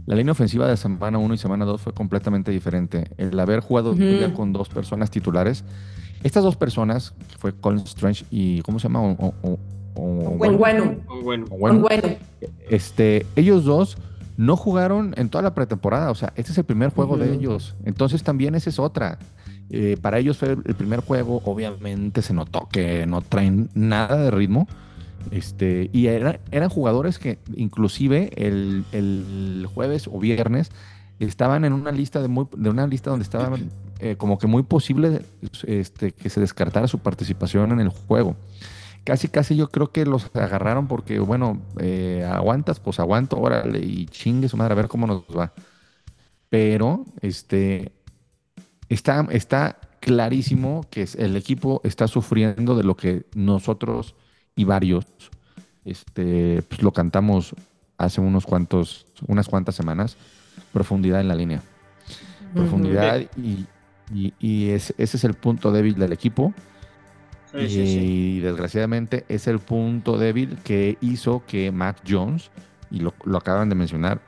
la 0.08 0.16
línea 0.16 0.32
ofensiva 0.32 0.68
de 0.70 0.78
semana 0.78 1.18
1 1.18 1.34
y 1.34 1.38
semana 1.38 1.66
2 1.66 1.82
fue 1.82 1.94
completamente 1.94 2.50
diferente. 2.50 3.12
El 3.18 3.38
haber 3.38 3.60
jugado 3.60 3.94
ya 3.94 4.34
con 4.34 4.54
dos 4.54 4.70
personas 4.70 5.12
titulares. 5.12 5.66
Estas 6.24 6.44
dos 6.44 6.56
personas, 6.56 7.14
que 7.30 7.38
fue 7.38 7.54
Colin 7.54 7.82
Strange 7.82 8.26
y 8.32 8.62
¿cómo 8.62 8.80
se 8.80 8.84
llama? 8.88 9.02
O, 9.02 9.60
bueno. 10.38 11.46
bueno. 11.50 11.88
Este, 12.70 13.26
ellos 13.36 13.66
dos 13.66 13.98
no 14.38 14.56
jugaron 14.56 15.14
en 15.18 15.28
toda 15.28 15.42
la 15.42 15.54
pretemporada. 15.54 16.10
O 16.10 16.16
sea, 16.16 16.32
este 16.38 16.54
es 16.54 16.58
el 16.58 16.64
primer 16.64 16.92
juego 16.92 17.18
de 17.18 17.34
ellos. 17.34 17.76
Entonces 17.84 18.24
también 18.24 18.56
esa 18.56 18.70
es 18.70 18.80
otra. 18.80 19.20
Eh, 19.70 19.98
para 20.02 20.20
ellos 20.20 20.38
fue 20.38 20.52
el 20.52 20.76
primer 20.76 21.02
juego. 21.02 21.42
Obviamente 21.44 22.22
se 22.22 22.34
notó 22.34 22.70
que 22.72 23.06
no 23.06 23.22
traen 23.22 23.70
nada 23.74 24.16
de 24.16 24.32
ritmo. 24.32 24.70
Este, 25.32 25.90
y 25.94 26.08
eran 26.08 26.70
jugadores 26.70 27.20
que 27.20 27.40
inclusive 27.56 28.32
el, 28.36 29.68
jueves 29.74 30.08
o 30.08 30.20
viernes 30.20 30.72
estaban 31.20 31.66
en 31.66 31.74
una 31.74 31.92
lista 31.92 32.22
de, 32.22 32.28
muy, 32.28 32.48
de 32.56 32.70
una 32.70 32.88
lista 32.88 33.10
donde 33.10 33.24
estaban 33.24 33.70
eh, 34.00 34.16
como 34.18 34.38
que 34.38 34.48
muy 34.48 34.64
posible 34.64 35.22
este, 35.66 36.12
que 36.12 36.30
se 36.30 36.40
descartara 36.40 36.88
su 36.88 37.00
participación 37.00 37.72
en 37.72 37.80
el 37.80 37.90
juego. 37.90 38.36
Casi, 39.04 39.30
casi 39.30 39.56
yo 39.56 39.70
creo 39.70 39.92
que 39.92 40.06
los 40.06 40.30
agarraron 40.36 40.88
porque, 40.88 41.20
bueno, 41.20 41.62
eh, 41.80 42.28
aguantas, 42.30 42.82
pues 42.82 43.00
aguanto, 43.00 43.40
órale, 43.40 43.80
y 43.80 44.06
chingue 44.08 44.50
su 44.50 44.58
madre, 44.58 44.74
a 44.74 44.76
ver 44.76 44.90
cómo 44.90 45.08
nos 45.08 45.24
va. 45.28 45.54
Pero, 46.50 47.06
este, 47.22 47.94
está, 48.90 49.26
está 49.32 49.80
clarísimo 50.02 50.86
que 50.90 51.08
el 51.18 51.38
equipo 51.38 51.80
está 51.84 52.08
sufriendo 52.08 52.76
de 52.76 52.84
lo 52.84 52.96
que 52.98 53.26
nosotros 53.34 54.16
y 54.58 54.66
varios, 54.66 55.06
este, 55.86 56.62
pues 56.68 56.82
lo 56.82 56.92
cantamos 56.92 57.56
hace 57.98 58.20
unos 58.20 58.46
cuantos, 58.46 59.06
unas 59.28 59.48
cuantas 59.48 59.76
semanas, 59.76 60.18
profundidad 60.74 61.22
en 61.22 61.30
la 61.30 61.36
línea. 61.36 61.62
Profundidad 62.54 63.22
y, 63.38 63.68
y, 64.40 64.70
ese 64.70 64.94
es 64.98 65.24
el 65.24 65.36
punto 65.36 65.72
débil 65.72 65.96
del 65.96 66.12
equipo. 66.12 66.54
y, 67.54 68.40
desgraciadamente 68.40 69.26
es 69.30 69.48
el 69.48 69.60
punto 69.60 70.18
débil 70.18 70.58
que 70.64 70.98
hizo 71.00 71.44
que 71.48 71.72
Mac 71.72 71.98
Jones, 72.08 72.50
y 72.90 73.00
lo, 73.00 73.14
lo 73.24 73.38
acaban 73.38 73.70
de 73.70 73.76
mencionar, 73.76 74.20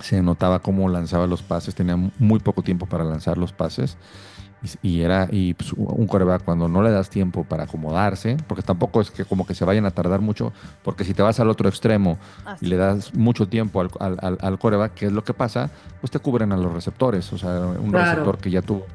se 0.00 0.20
notaba 0.22 0.58
cómo 0.58 0.88
lanzaba 0.90 1.26
los 1.26 1.42
pases, 1.42 1.74
tenía 1.74 1.96
muy 1.96 2.38
poco 2.38 2.62
tiempo 2.62 2.86
para 2.86 3.04
lanzar 3.04 3.38
los 3.38 3.52
pases 3.52 3.96
y, 4.82 5.02
era 5.02 5.28
y 5.30 5.54
pues, 5.54 5.72
un 5.72 6.06
coreback 6.06 6.44
cuando 6.44 6.68
no 6.68 6.82
le 6.82 6.90
das 6.90 7.10
tiempo 7.10 7.44
para 7.44 7.64
acomodarse, 7.64 8.36
porque 8.46 8.62
tampoco 8.62 9.00
es 9.00 9.10
que 9.10 9.24
como 9.24 9.46
que 9.46 9.54
se 9.54 9.64
vayan 9.64 9.86
a 9.86 9.90
tardar 9.90 10.20
mucho, 10.20 10.52
porque 10.82 11.04
si 11.04 11.14
te 11.14 11.22
vas 11.22 11.40
al 11.40 11.50
otro 11.50 11.68
extremo 11.68 12.18
y 12.60 12.66
le 12.66 12.76
das 12.76 13.14
mucho 13.14 13.48
tiempo 13.48 13.80
al, 13.80 13.90
al, 14.00 14.38
al, 14.40 14.58
coreback, 14.58 14.94
¿qué 14.94 15.06
es 15.06 15.12
lo 15.12 15.24
que 15.24 15.34
pasa? 15.34 15.70
Pues 16.00 16.10
te 16.10 16.18
cubren 16.18 16.52
a 16.52 16.56
los 16.56 16.72
receptores, 16.72 17.32
o 17.32 17.38
sea, 17.38 17.60
un 17.60 17.92
receptor 17.92 18.38
que 18.38 18.50
ya 18.50 18.62
tuvo 18.62 18.86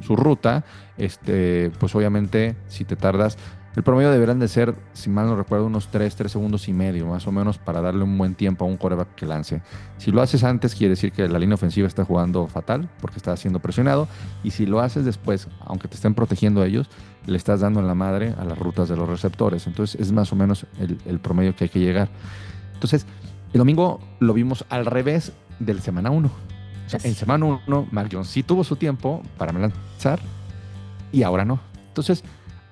su 0.00 0.16
ruta, 0.16 0.64
este, 0.96 1.70
pues 1.78 1.94
obviamente 1.94 2.56
si 2.68 2.84
te 2.84 2.96
tardas, 2.96 3.36
el 3.76 3.82
promedio 3.82 4.10
deberán 4.12 4.38
de 4.38 4.46
ser, 4.46 4.74
si 4.92 5.10
mal 5.10 5.26
no 5.26 5.34
recuerdo, 5.34 5.66
unos 5.66 5.88
3, 5.88 6.14
3 6.14 6.30
segundos 6.30 6.68
y 6.68 6.72
medio, 6.72 7.06
más 7.06 7.26
o 7.26 7.32
menos, 7.32 7.58
para 7.58 7.80
darle 7.80 8.04
un 8.04 8.16
buen 8.16 8.36
tiempo 8.36 8.64
a 8.64 8.68
un 8.68 8.76
coreback 8.76 9.16
que 9.16 9.26
lance. 9.26 9.62
Si 9.98 10.12
lo 10.12 10.22
haces 10.22 10.44
antes, 10.44 10.76
quiere 10.76 10.90
decir 10.90 11.10
que 11.10 11.26
la 11.28 11.40
línea 11.40 11.56
ofensiva 11.56 11.88
está 11.88 12.04
jugando 12.04 12.46
fatal, 12.46 12.88
porque 13.00 13.16
está 13.16 13.36
siendo 13.36 13.58
presionado. 13.58 14.06
Y 14.44 14.52
si 14.52 14.66
lo 14.66 14.80
haces 14.80 15.04
después, 15.04 15.48
aunque 15.60 15.88
te 15.88 15.96
estén 15.96 16.14
protegiendo 16.14 16.62
a 16.62 16.66
ellos, 16.66 16.88
le 17.26 17.36
estás 17.36 17.60
dando 17.60 17.80
en 17.80 17.88
la 17.88 17.96
madre 17.96 18.34
a 18.38 18.44
las 18.44 18.56
rutas 18.56 18.88
de 18.88 18.96
los 18.96 19.08
receptores. 19.08 19.66
Entonces, 19.66 20.00
es 20.00 20.12
más 20.12 20.32
o 20.32 20.36
menos 20.36 20.66
el, 20.78 21.18
promedio 21.18 21.56
que 21.56 21.64
hay 21.64 21.70
que 21.70 21.80
llegar. 21.80 22.08
Entonces, 22.74 23.06
el 23.52 23.58
domingo 23.58 24.00
lo 24.20 24.34
vimos 24.34 24.64
al 24.68 24.86
revés 24.86 25.32
del 25.58 25.80
semana 25.80 26.10
1. 26.10 26.28
O 26.28 26.90
sea, 26.90 27.00
en 27.02 27.14
semana 27.14 27.60
1, 27.66 27.88
Mark 27.90 28.10
Jones 28.12 28.28
sí 28.28 28.44
tuvo 28.44 28.62
su 28.62 28.76
tiempo 28.76 29.22
para 29.36 29.52
lanzar 29.52 30.20
y 31.10 31.24
ahora 31.24 31.44
no. 31.44 31.58
Entonces, 31.88 32.22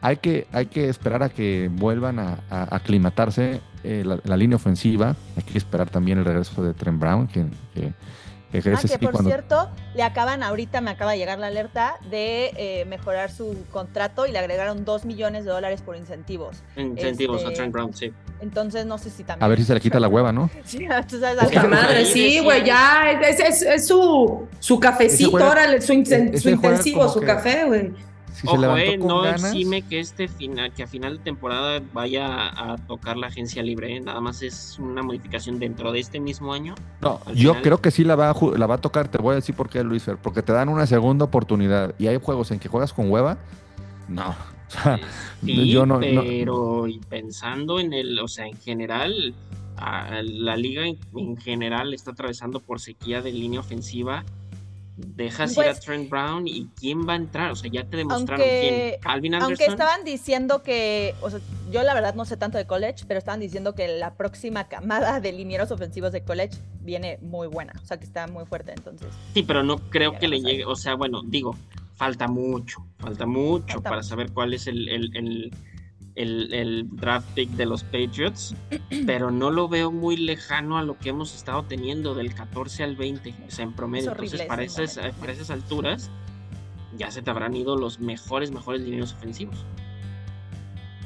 hay 0.02 0.16
que, 0.16 0.48
hay 0.52 0.66
que 0.66 0.88
esperar 0.88 1.22
a 1.22 1.28
que 1.28 1.70
vuelvan 1.72 2.18
a, 2.18 2.40
aclimatarse 2.50 3.60
eh, 3.84 4.04
la, 4.04 4.36
línea 4.36 4.56
ofensiva. 4.56 5.14
Hay 5.36 5.44
que 5.44 5.56
esperar 5.56 5.88
también 5.88 6.18
el 6.18 6.24
regreso 6.24 6.62
de 6.62 6.74
Trent 6.74 6.98
Brown, 6.98 7.28
que, 7.28 7.46
que, 7.72 7.92
que, 8.50 8.70
ah, 8.70 8.98
por 9.00 9.24
cierto, 9.24 9.70
le 9.94 10.02
acaban, 10.02 10.42
ahorita 10.42 10.80
me 10.80 10.90
acaba 10.90 11.12
de 11.12 11.18
llegar 11.18 11.38
la 11.38 11.46
alerta 11.46 11.94
de 12.10 12.52
eh, 12.56 12.84
mejorar 12.86 13.30
su 13.30 13.56
contrato 13.70 14.26
y 14.26 14.32
le 14.32 14.38
agregaron 14.40 14.84
2 14.84 15.04
millones 15.04 15.44
de 15.44 15.52
dólares 15.52 15.82
por 15.82 15.96
incentivos. 15.96 16.64
Incentivos 16.76 17.42
a 17.44 17.44
este, 17.44 17.56
Trent 17.56 17.72
Brown, 17.72 17.94
sí. 17.94 18.12
Entonces 18.40 18.84
no 18.84 18.98
sé 18.98 19.08
si 19.08 19.22
también. 19.22 19.44
A 19.44 19.48
ver 19.48 19.58
si 19.58 19.64
se 19.64 19.72
le 19.72 19.80
quita 19.80 20.00
la 20.00 20.08
hueva, 20.08 20.32
¿no? 20.32 20.50
sí, 20.64 20.84
tú 21.08 21.20
sabes. 21.20 21.54
madre, 21.70 22.04
sí, 22.06 22.40
güey, 22.40 22.64
ya. 22.64 23.12
Es, 23.22 23.62
es, 23.62 23.86
su, 23.86 24.48
su 24.58 24.80
cafecito, 24.80 25.38
ahora, 25.38 25.80
su, 25.80 25.86
su 25.86 25.92
intensivo, 25.92 27.08
su 27.08 27.20
café, 27.20 27.64
güey. 27.64 27.92
Ojo, 28.44 28.76
eh, 28.76 28.98
no 28.98 29.24
exime 29.24 29.82
que 29.82 30.00
este 30.00 30.26
final, 30.28 30.72
que 30.72 30.82
a 30.82 30.86
final 30.86 31.18
de 31.18 31.22
temporada 31.22 31.80
vaya 31.92 32.48
a 32.48 32.76
tocar 32.76 33.16
la 33.16 33.28
agencia 33.28 33.62
libre, 33.62 33.96
¿eh? 33.96 34.00
nada 34.00 34.20
más 34.20 34.42
es 34.42 34.78
una 34.78 35.02
modificación 35.02 35.58
dentro 35.58 35.92
de 35.92 36.00
este 36.00 36.18
mismo 36.18 36.52
año. 36.52 36.74
No, 37.00 37.20
yo 37.34 37.60
creo 37.62 37.80
que 37.80 37.90
sí 37.90 38.04
la 38.04 38.16
va, 38.16 38.30
a, 38.30 38.58
la 38.58 38.66
va 38.66 38.76
a 38.76 38.78
tocar, 38.78 39.08
te 39.08 39.18
voy 39.18 39.32
a 39.32 39.36
decir 39.36 39.54
por 39.54 39.68
qué, 39.68 39.84
Luis 39.84 40.02
Fer, 40.02 40.16
porque 40.16 40.42
te 40.42 40.52
dan 40.52 40.68
una 40.68 40.86
segunda 40.86 41.24
oportunidad 41.24 41.94
y 41.98 42.08
hay 42.08 42.18
juegos 42.20 42.50
en 42.50 42.58
que 42.58 42.68
juegas 42.68 42.92
con 42.92 43.10
hueva, 43.10 43.38
no. 44.08 44.34
yo 45.42 45.84
no, 45.84 46.00
pero 46.00 46.88
y 46.88 46.98
pensando 46.98 47.78
en 47.78 47.92
el, 47.92 48.18
o 48.18 48.28
sea, 48.28 48.46
en 48.46 48.56
general, 48.58 49.34
la 49.76 50.56
liga 50.56 50.84
en 50.86 51.36
general 51.36 51.92
está 51.92 52.12
atravesando 52.12 52.60
por 52.60 52.80
sequía 52.80 53.20
de 53.20 53.32
línea 53.32 53.60
ofensiva 53.60 54.24
dejas 54.96 55.52
ir 55.52 55.61
a 55.61 55.64
pues 55.64 55.81
Trent 55.81 56.11
Brown 56.11 56.46
y 56.46 56.68
quién 56.78 57.07
va 57.09 57.14
a 57.14 57.16
entrar. 57.16 57.50
O 57.50 57.57
sea, 57.57 57.70
ya 57.70 57.85
te 57.85 57.96
demostraron 57.96 58.44
quién. 58.46 59.00
Calvin 59.00 59.35
Anderson. 59.35 59.52
Aunque 59.52 59.66
estaban 59.66 60.05
diciendo 60.05 60.62
que, 60.62 61.14
o 61.20 61.31
sea, 61.31 61.40
yo 61.70 61.83
la 61.83 61.94
verdad 61.94 62.14
no 62.14 62.24
sé 62.24 62.37
tanto 62.37 62.59
de 62.59 62.66
college, 62.66 63.05
pero 63.07 63.18
estaban 63.18 63.40
diciendo 63.40 63.74
que 63.74 63.88
la 63.88 64.14
próxima 64.14 64.68
camada 64.68 65.20
de 65.20 65.33
linieros 65.33 65.70
ofensivos 65.70 66.12
de 66.12 66.22
college 66.22 66.59
viene 66.81 67.18
muy 67.22 67.48
buena. 67.48 67.72
O 67.83 67.87
sea, 67.87 67.98
que 67.98 68.05
está 68.05 68.26
muy 68.26 68.44
fuerte 68.44 68.72
entonces. 68.72 69.09
Sí, 69.35 69.42
pero 69.42 69.62
no 69.62 69.78
creo 69.78 70.18
que 70.18 70.28
le 70.28 70.40
llegue. 70.40 70.64
O 70.64 70.76
sea, 70.76 70.94
bueno, 70.94 71.22
digo, 71.24 71.57
falta 71.94 72.28
mucho, 72.28 72.85
falta 72.98 73.26
mucho 73.26 73.81
para 73.81 74.02
saber 74.02 74.33
cuál 74.33 74.55
es 74.55 74.66
el, 74.66 74.88
el 74.88 75.16
el, 75.16 75.52
draft 76.14 77.27
pick 77.35 77.51
de 77.51 77.66
los 77.66 77.85
Patriots, 77.85 78.55
pero 79.07 79.31
no 79.31 79.51
lo 79.51 79.68
veo 79.68 79.90
muy 79.90 80.16
lejano 80.16 80.79
a 80.79 80.83
lo 80.83 80.98
que 80.98 81.11
hemos 81.11 81.35
estado 81.35 81.62
teniendo 81.64 82.14
del 82.14 82.35
14 82.35 82.85
al 82.85 82.96
20, 82.96 83.35
o 83.46 83.51
sea, 83.51 83.64
en 83.64 83.72
promedio. 83.72 84.11
Entonces, 84.11 84.42
para 84.42 84.62
esas, 84.62 84.98
para 85.20 85.33
esas 85.33 85.51
alturas, 85.51 86.11
ya 86.96 87.11
se 87.11 87.22
te 87.22 87.31
habrán 87.31 87.57
ido 87.57 87.77
los 87.77 88.01
mejores, 88.01 88.51
mejores 88.51 88.83
lineos 88.83 89.14
ofensivos. 89.14 89.64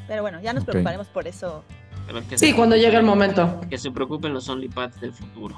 Pero 0.08 0.22
bueno, 0.22 0.40
ya 0.40 0.52
nos 0.52 0.64
preocuparemos 0.64 1.08
por 1.08 1.26
eso. 1.26 1.64
sí, 2.36 2.52
cuando 2.52 2.76
llegue 2.76 2.96
el 2.96 3.04
momento. 3.04 3.60
Que 3.68 3.78
se 3.78 3.90
preocupen 3.90 4.32
los 4.32 4.48
OnlyPads 4.48 5.00
del 5.00 5.12
futuro. 5.12 5.56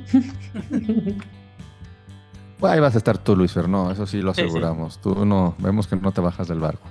ahí 2.68 2.80
vas 2.80 2.96
a 2.96 2.98
estar 2.98 3.18
tú, 3.18 3.36
Luis 3.36 3.52
Fernó, 3.54 3.92
eso 3.92 4.06
sí 4.06 4.22
lo 4.22 4.32
aseguramos. 4.32 5.00
Tú 5.00 5.26
no, 5.26 5.56
vemos 5.60 5.88
que 5.88 5.96
no 5.96 6.12
te 6.12 6.22
bajas 6.22 6.48
del 6.48 6.60
barco. 6.60 6.88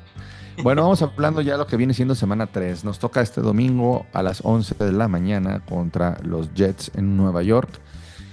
Bueno, 0.62 0.82
vamos 0.82 1.00
hablando 1.02 1.40
ya 1.40 1.52
de 1.52 1.58
lo 1.58 1.66
que 1.68 1.76
viene 1.76 1.94
siendo 1.94 2.16
semana 2.16 2.48
3. 2.48 2.84
Nos 2.84 2.98
toca 2.98 3.20
este 3.20 3.40
domingo 3.40 4.06
a 4.12 4.24
las 4.24 4.40
11 4.44 4.74
de 4.74 4.92
la 4.92 5.06
mañana 5.06 5.60
contra 5.60 6.18
los 6.24 6.52
Jets 6.52 6.90
en 6.96 7.16
Nueva 7.16 7.44
York. 7.44 7.68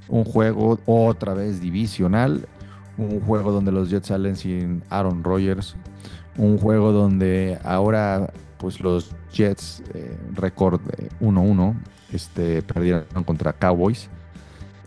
Un 0.08 0.24
juego 0.24 0.80
otra 0.88 1.36
vez 1.36 1.62
divisional. 1.62 2.48
Un 2.98 3.22
juego 3.22 3.52
donde 3.52 3.72
los 3.72 3.92
Jets 3.92 4.08
salen 4.08 4.36
sin 4.36 4.84
Aaron 4.90 5.24
Rodgers. 5.24 5.76
Un 6.38 6.58
juego 6.58 6.92
donde 6.92 7.60
ahora 7.64 8.34
pues 8.58 8.80
los 8.80 9.16
Jets, 9.32 9.84
eh, 9.94 10.18
récord 10.34 10.82
1-1, 11.20 11.76
este, 12.12 12.64
perdieron 12.64 13.24
contra 13.24 13.54
Cowboys. 13.54 14.10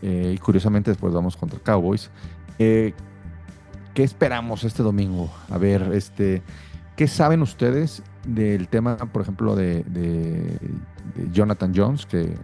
Eh, 0.02 0.32
y 0.34 0.38
curiosamente 0.38 0.90
después 0.90 1.14
vamos 1.14 1.36
contra 1.36 1.60
Cowboys. 1.60 2.10
Eh, 2.58 2.94
¿Qué 3.94 4.02
esperamos 4.02 4.64
este 4.64 4.82
domingo? 4.82 5.30
A 5.50 5.58
ver, 5.58 5.90
este, 5.92 6.42
¿qué 6.98 7.06
saben 7.08 7.40
ustedes 7.40 8.02
del 8.26 8.68
tema, 8.68 8.96
por 8.96 9.22
ejemplo, 9.22 9.56
de, 9.56 9.84
de- 9.84 10.58
de 11.14 11.30
Jonathan 11.32 11.72
Jones? 11.74 12.04
Que 12.04 12.34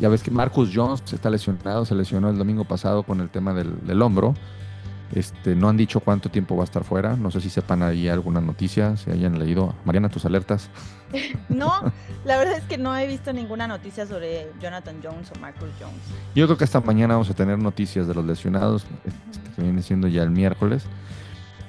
ya 0.00 0.08
ves 0.08 0.22
que 0.22 0.30
Marcus 0.30 0.70
Jones 0.74 1.02
está 1.12 1.28
lesionado, 1.30 1.84
se 1.84 1.94
lesionó 1.94 2.30
el 2.30 2.38
domingo 2.38 2.64
pasado 2.64 3.02
con 3.04 3.20
el 3.20 3.28
tema 3.28 3.52
del, 3.54 3.86
del 3.86 4.00
hombro. 4.02 4.34
Este, 5.14 5.56
no 5.56 5.68
han 5.68 5.76
dicho 5.76 5.98
cuánto 6.00 6.30
tiempo 6.30 6.56
va 6.56 6.62
a 6.62 6.64
estar 6.64 6.84
fuera. 6.84 7.16
No 7.16 7.30
sé 7.30 7.40
si 7.40 7.50
sepan 7.50 7.82
ahí 7.82 8.08
alguna 8.08 8.40
noticia, 8.40 8.96
si 8.96 9.10
hayan 9.10 9.38
leído. 9.38 9.74
Mariana, 9.84 10.08
tus 10.08 10.24
alertas. 10.24 10.68
No, 11.48 11.72
la 12.24 12.38
verdad 12.38 12.58
es 12.58 12.62
que 12.64 12.78
no 12.78 12.96
he 12.96 13.06
visto 13.08 13.32
ninguna 13.32 13.66
noticia 13.66 14.06
sobre 14.06 14.46
Jonathan 14.62 14.94
Jones 15.02 15.30
o 15.36 15.40
Marcus 15.40 15.68
Jones. 15.80 15.98
Yo 16.36 16.46
creo 16.46 16.56
que 16.56 16.62
esta 16.62 16.80
mañana 16.80 17.14
vamos 17.14 17.28
a 17.28 17.34
tener 17.34 17.58
noticias 17.58 18.06
de 18.06 18.14
los 18.14 18.24
lesionados, 18.24 18.86
este, 19.04 19.50
que 19.56 19.62
viene 19.62 19.82
siendo 19.82 20.06
ya 20.06 20.22
el 20.22 20.30
miércoles. 20.30 20.84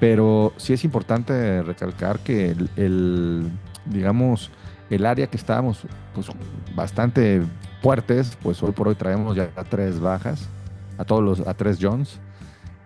Pero 0.02 0.52
sí 0.58 0.74
es 0.74 0.84
importante 0.84 1.62
recalcar 1.62 2.18
que 2.22 2.56
el, 2.76 3.52
digamos, 3.86 4.50
el 4.90 5.06
área 5.06 5.28
que 5.28 5.38
estábamos 5.38 5.84
pues, 6.16 6.26
bastante 6.74 7.44
fuertes, 7.84 8.36
pues 8.42 8.64
hoy 8.64 8.72
por 8.72 8.88
hoy 8.88 8.96
traemos 8.96 9.36
ya 9.36 9.52
tres 9.70 10.00
bajas, 10.00 10.50
a 10.98 11.06
todos 11.06 11.24
los, 11.24 11.48
a 11.48 11.54
tres 11.54 11.78
Jones. 11.80 12.20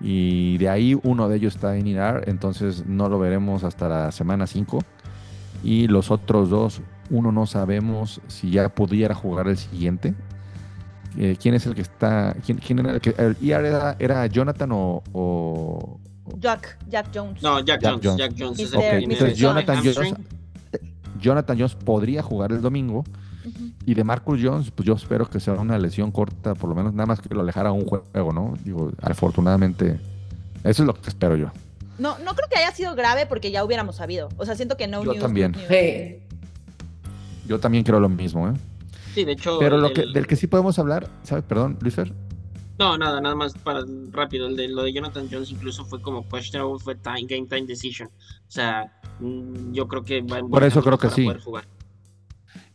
Y 0.02 0.58
de 0.58 0.68
ahí 0.68 1.00
uno 1.04 1.30
de 1.30 1.38
ellos 1.38 1.56
está 1.56 1.78
en 1.78 1.88
IR, 1.88 2.26
entonces 2.28 2.86
no 2.86 3.08
lo 3.08 3.18
veremos 3.18 3.64
hasta 3.64 3.88
la 3.88 4.12
semana 4.12 4.46
5. 4.46 4.80
Y 5.64 5.88
los 5.88 6.12
otros 6.12 6.50
dos, 6.50 6.82
uno 7.10 7.32
no 7.32 7.46
sabemos 7.46 8.20
si 8.28 8.52
ya 8.52 8.68
pudiera 8.68 9.16
jugar 9.16 9.48
el 9.48 9.58
siguiente. 9.58 10.14
Eh, 11.18 11.38
¿Quién 11.42 11.56
es 11.56 11.66
el 11.66 11.76
que 11.76 11.82
está? 11.82 12.36
¿Quién, 12.46 12.58
quién 12.58 12.80
era 12.80 13.00
IR 13.40 13.96
era, 14.00 14.28
Jonathan 14.28 14.70
o- 14.74 16.00
Jack, 16.40 16.78
Jack 16.88 17.08
Jones. 17.14 17.42
No, 17.42 17.60
Jack, 17.60 17.82
Jack 17.82 17.92
Jones, 17.94 18.06
Jones. 18.06 18.18
Jack 18.18 18.34
Jones 18.38 18.60
es 18.60 18.74
Ok, 18.74 18.82
el 18.82 18.90
que 18.92 18.98
tiene 19.00 19.14
entonces 19.14 19.38
Jonathan. 19.38 19.78
Jones, 19.84 20.14
Jonathan 21.20 21.58
Jones 21.58 21.76
podría 21.76 22.22
jugar 22.24 22.52
el 22.52 22.62
domingo. 22.62 23.04
Y 23.86 23.94
de 23.94 24.04
Marcus 24.04 24.40
Jones, 24.42 24.72
pues 24.72 24.88
yo 24.88 24.96
espero 24.96 25.30
que 25.30 25.40
sea 25.40 25.54
una 25.54 25.78
lesión 25.78 26.12
corta, 26.12 26.56
por 26.56 26.68
lo 26.68 26.76
menos 26.76 26.94
nada 26.96 27.06
más 27.06 27.22
que 27.22 27.32
lo 27.34 27.42
alejara 27.42 27.70
a 27.70 27.74
un 27.74 27.86
juego, 27.86 28.34
¿no? 28.34 28.56
Digo, 28.64 28.92
afortunadamente, 29.04 30.00
eso 30.64 30.82
es 30.82 30.88
lo 30.88 30.96
que 30.96 31.10
espero 31.10 31.36
yo. 31.36 31.52
No, 32.00 32.18
no 32.26 32.34
creo 32.34 32.50
que 32.50 32.58
haya 32.58 32.72
sido 32.74 32.96
grave 32.96 33.28
porque 33.28 33.52
ya 33.52 33.64
hubiéramos 33.64 33.98
sabido. 33.98 34.30
O 34.38 34.46
sea, 34.46 34.56
siento 34.56 34.78
que 34.78 34.88
no 34.88 35.04
Yo 35.04 35.12
news, 35.12 35.22
también. 35.22 35.52
news. 35.52 36.22
Yo 37.48 37.60
también 37.60 37.84
creo 37.84 38.00
lo 38.00 38.10
mismo, 38.10 38.48
¿eh? 38.50 38.54
Sí, 39.14 39.24
de 39.24 39.34
hecho. 39.34 39.60
Pero 39.60 39.78
lo 39.78 39.88
el- 39.90 39.94
que, 39.94 40.06
del 40.12 40.26
que 40.26 40.36
sí 40.36 40.48
podemos 40.48 40.80
hablar, 40.80 41.08
¿sabes? 41.24 41.44
Perdón, 41.48 41.78
Luisfer. 41.82 42.12
No, 42.78 42.98
nada, 42.98 43.22
nada 43.22 43.36
más 43.36 43.54
para 43.54 43.86
rápido. 44.12 44.48
El 44.48 44.56
de, 44.56 44.68
lo 44.68 44.84
de 44.84 44.94
Jonathan 44.94 45.28
Jones 45.32 45.52
incluso 45.52 45.86
fue 45.86 46.02
como 46.02 46.28
questionable, 46.28 46.80
fue 46.80 46.96
time, 46.96 47.26
game 47.28 47.48
time 47.48 47.66
decision. 47.66 48.10
O 48.10 48.52
sea, 48.52 48.92
mm, 49.20 49.72
yo 49.74 49.88
creo 49.88 50.04
que 50.04 50.22
va 50.22 50.40
en 50.40 50.50
Por 50.50 50.64
eso 50.64 50.82
creo 50.82 50.98
que 50.98 51.10
sí. 51.10 51.28
jugar. 51.44 51.66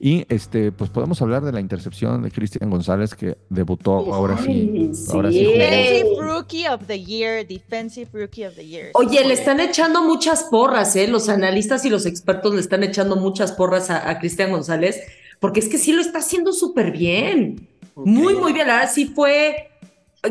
Y 0.02 0.24
este, 0.30 0.72
pues 0.72 0.88
podemos 0.88 1.20
hablar 1.20 1.44
de 1.44 1.52
la 1.52 1.60
intercepción 1.60 2.22
de 2.22 2.30
Cristian 2.30 2.70
González 2.70 3.14
que 3.14 3.36
debutó 3.50 4.14
ahora 4.14 4.38
sí. 4.38 4.90
Ahora 5.12 5.30
sí. 5.30 5.44
Defensive 5.44 6.22
Rookie 6.22 6.68
of 6.68 6.86
the 6.86 7.04
Year, 7.04 7.46
Defensive 7.46 8.08
Rookie 8.10 8.46
of 8.46 8.54
the 8.54 8.66
Year. 8.66 8.90
Oye, 8.94 9.22
le 9.26 9.34
están 9.34 9.60
echando 9.60 10.02
muchas 10.02 10.44
porras, 10.44 10.96
¿eh? 10.96 11.06
Los 11.06 11.28
analistas 11.28 11.84
y 11.84 11.90
los 11.90 12.06
expertos 12.06 12.54
le 12.54 12.60
están 12.60 12.82
echando 12.82 13.16
muchas 13.16 13.52
porras 13.52 13.90
a, 13.90 14.08
a 14.08 14.18
Cristian 14.18 14.50
González, 14.50 15.02
porque 15.38 15.60
es 15.60 15.68
que 15.68 15.76
sí 15.76 15.92
lo 15.92 16.00
está 16.00 16.20
haciendo 16.20 16.54
súper 16.54 16.92
bien. 16.92 17.68
Muy, 17.94 18.34
muy 18.34 18.54
bien. 18.54 18.68
La 18.68 18.76
verdad 18.76 18.90
sí 18.90 19.04
fue. 19.04 19.69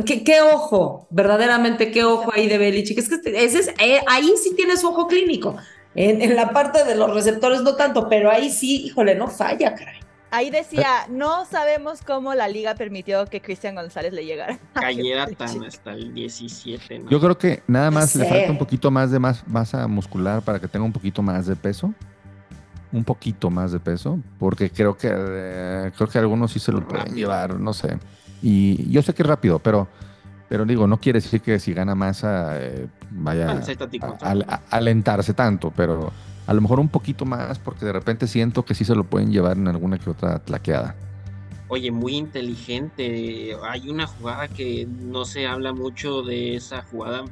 ¿Qué, 0.06 0.24
qué 0.24 0.42
ojo, 0.42 1.08
verdaderamente 1.10 1.92
qué 1.92 2.04
ojo 2.04 2.32
ahí 2.34 2.48
de 2.48 2.58
Belichick. 2.58 2.98
Es 3.00 3.10
que 3.10 3.16
este- 3.16 3.44
ese 3.44 3.60
es, 3.60 3.68
eh, 3.80 4.02
ahí 4.08 4.32
sí 4.42 4.54
tiene 4.56 4.78
su 4.78 4.88
ojo 4.88 5.08
clínico. 5.08 5.56
En, 5.96 6.22
en 6.22 6.36
la 6.36 6.52
parte 6.52 6.84
de 6.84 6.96
los 6.96 7.14
receptores 7.14 7.62
no 7.62 7.76
tanto, 7.76 8.08
pero 8.08 8.30
ahí 8.30 8.52
sí, 8.52 8.86
híjole, 8.86 9.16
no 9.16 9.28
falla, 9.28 9.74
caray. 9.74 10.00
Ahí 10.32 10.52
decía, 10.52 11.08
no 11.10 11.44
sabemos 11.46 12.02
cómo 12.06 12.36
la 12.36 12.48
liga 12.48 12.76
permitió 12.76 13.26
que 13.26 13.42
Cristian 13.42 13.74
González 13.74 14.14
le 14.14 14.26
llegara. 14.26 14.60
Cayera 14.74 15.26
tan 15.26 15.64
hasta 15.66 15.94
el 15.94 16.14
17. 16.14 17.00
¿no? 17.00 17.10
Yo 17.10 17.20
creo 17.20 17.36
que 17.36 17.64
nada 17.66 17.90
más 17.90 18.16
le 18.16 18.26
sé. 18.26 18.30
falta 18.30 18.52
un 18.52 18.60
poquito 18.60 18.92
más 18.92 19.10
de 19.10 19.18
más 19.18 19.48
masa 19.48 19.88
muscular 19.88 20.44
para 20.44 20.60
que 20.60 20.68
tenga 20.68 20.86
un 20.86 20.94
poquito 20.94 21.24
más 21.24 21.48
de 21.48 21.56
peso. 21.56 21.92
Un 22.92 23.04
poquito 23.04 23.50
más 23.50 23.72
de 23.72 23.80
peso, 23.80 24.20
porque 24.40 24.70
creo 24.70 24.96
que 24.98 25.10
eh, 25.12 25.92
creo 25.96 26.08
que 26.10 26.18
algunos 26.20 26.52
sí 26.52 26.60
se 26.60 26.72
lo 26.72 26.88
pueden 26.88 27.16
llevar, 27.16 27.60
no 27.60 27.74
sé. 27.74 27.98
Y 28.42 28.90
yo 28.92 29.02
sé 29.02 29.14
que 29.14 29.24
es 29.24 29.28
rápido, 29.28 29.60
pero 29.60 29.88
pero 30.48 30.66
digo, 30.66 30.88
no 30.88 31.00
quiere 31.00 31.20
decir 31.22 31.42
que 31.42 31.60
si 31.60 31.74
gana 31.74 31.94
masa 31.94 32.60
eh, 32.60 32.88
vaya 33.12 33.60
táctico, 33.62 34.18
a, 34.20 34.32
a- 34.32 34.34
a- 34.48 34.62
alentarse 34.72 35.36
tanto, 35.36 35.72
pero 35.76 36.12
a 36.48 36.54
lo 36.56 36.62
mejor 36.62 36.80
un 36.80 36.90
poquito 36.90 37.24
más, 37.24 37.60
porque 37.60 37.86
de 37.86 37.94
repente 37.94 38.26
siento 38.26 38.66
que 38.66 38.74
sí 38.74 38.84
se 38.84 38.96
lo 38.96 39.04
pueden 39.04 39.32
llevar 39.32 39.58
en 39.58 39.68
alguna 39.68 40.00
que 40.00 40.10
otra 40.10 40.40
tlaqueada. 40.40 40.96
Oye, 41.68 41.92
muy 41.92 42.16
inteligente. 42.16 43.56
Hay 43.70 43.90
una 43.90 44.08
jugada 44.08 44.48
que 44.48 44.88
no 44.88 45.24
se 45.26 45.46
habla 45.46 45.72
mucho 45.72 46.24
de 46.24 46.56
esa 46.56 46.82
jugada 46.82 47.26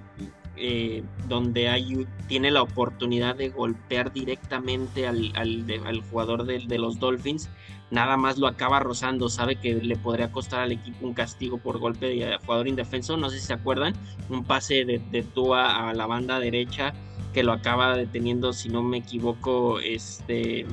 eh, 0.55 1.03
donde 1.27 1.69
hay, 1.69 2.07
tiene 2.27 2.51
la 2.51 2.61
oportunidad 2.61 3.35
de 3.35 3.49
golpear 3.49 4.13
directamente 4.13 5.07
al, 5.07 5.31
al, 5.35 5.65
de- 5.65 5.81
al 5.85 6.01
jugador 6.01 6.45
de, 6.45 6.59
de 6.67 6.77
los 6.77 6.99
Dolphins. 6.99 7.49
Nada 7.89 8.17
más 8.17 8.37
lo 8.37 8.47
acaba 8.47 8.79
rozando, 8.79 9.29
sabe 9.29 9.55
que 9.55 9.75
le 9.75 9.95
podría 9.95 10.31
costar 10.31 10.61
al 10.61 10.73
equipo 10.73 11.07
un 11.07 11.13
castigo 11.13 11.57
por 11.57 11.79
golpe 11.79 12.07
de 12.07 12.37
jugador 12.45 12.67
indefenso. 12.67 13.15
No 13.15 13.29
sé 13.29 13.39
si 13.39 13.47
se 13.47 13.53
acuerdan, 13.53 13.93
un 14.29 14.43
pase 14.43 14.83
de, 14.83 14.99
de 14.99 15.25
a 15.55 15.93
la 15.93 16.05
banda 16.05 16.39
derecha 16.39 16.93
que 17.33 17.43
lo 17.43 17.53
acaba 17.53 17.95
deteniendo, 17.95 18.51
si 18.51 18.67
no 18.67 18.83
me 18.83 18.97
equivoco, 18.97 19.79
este 19.79 20.65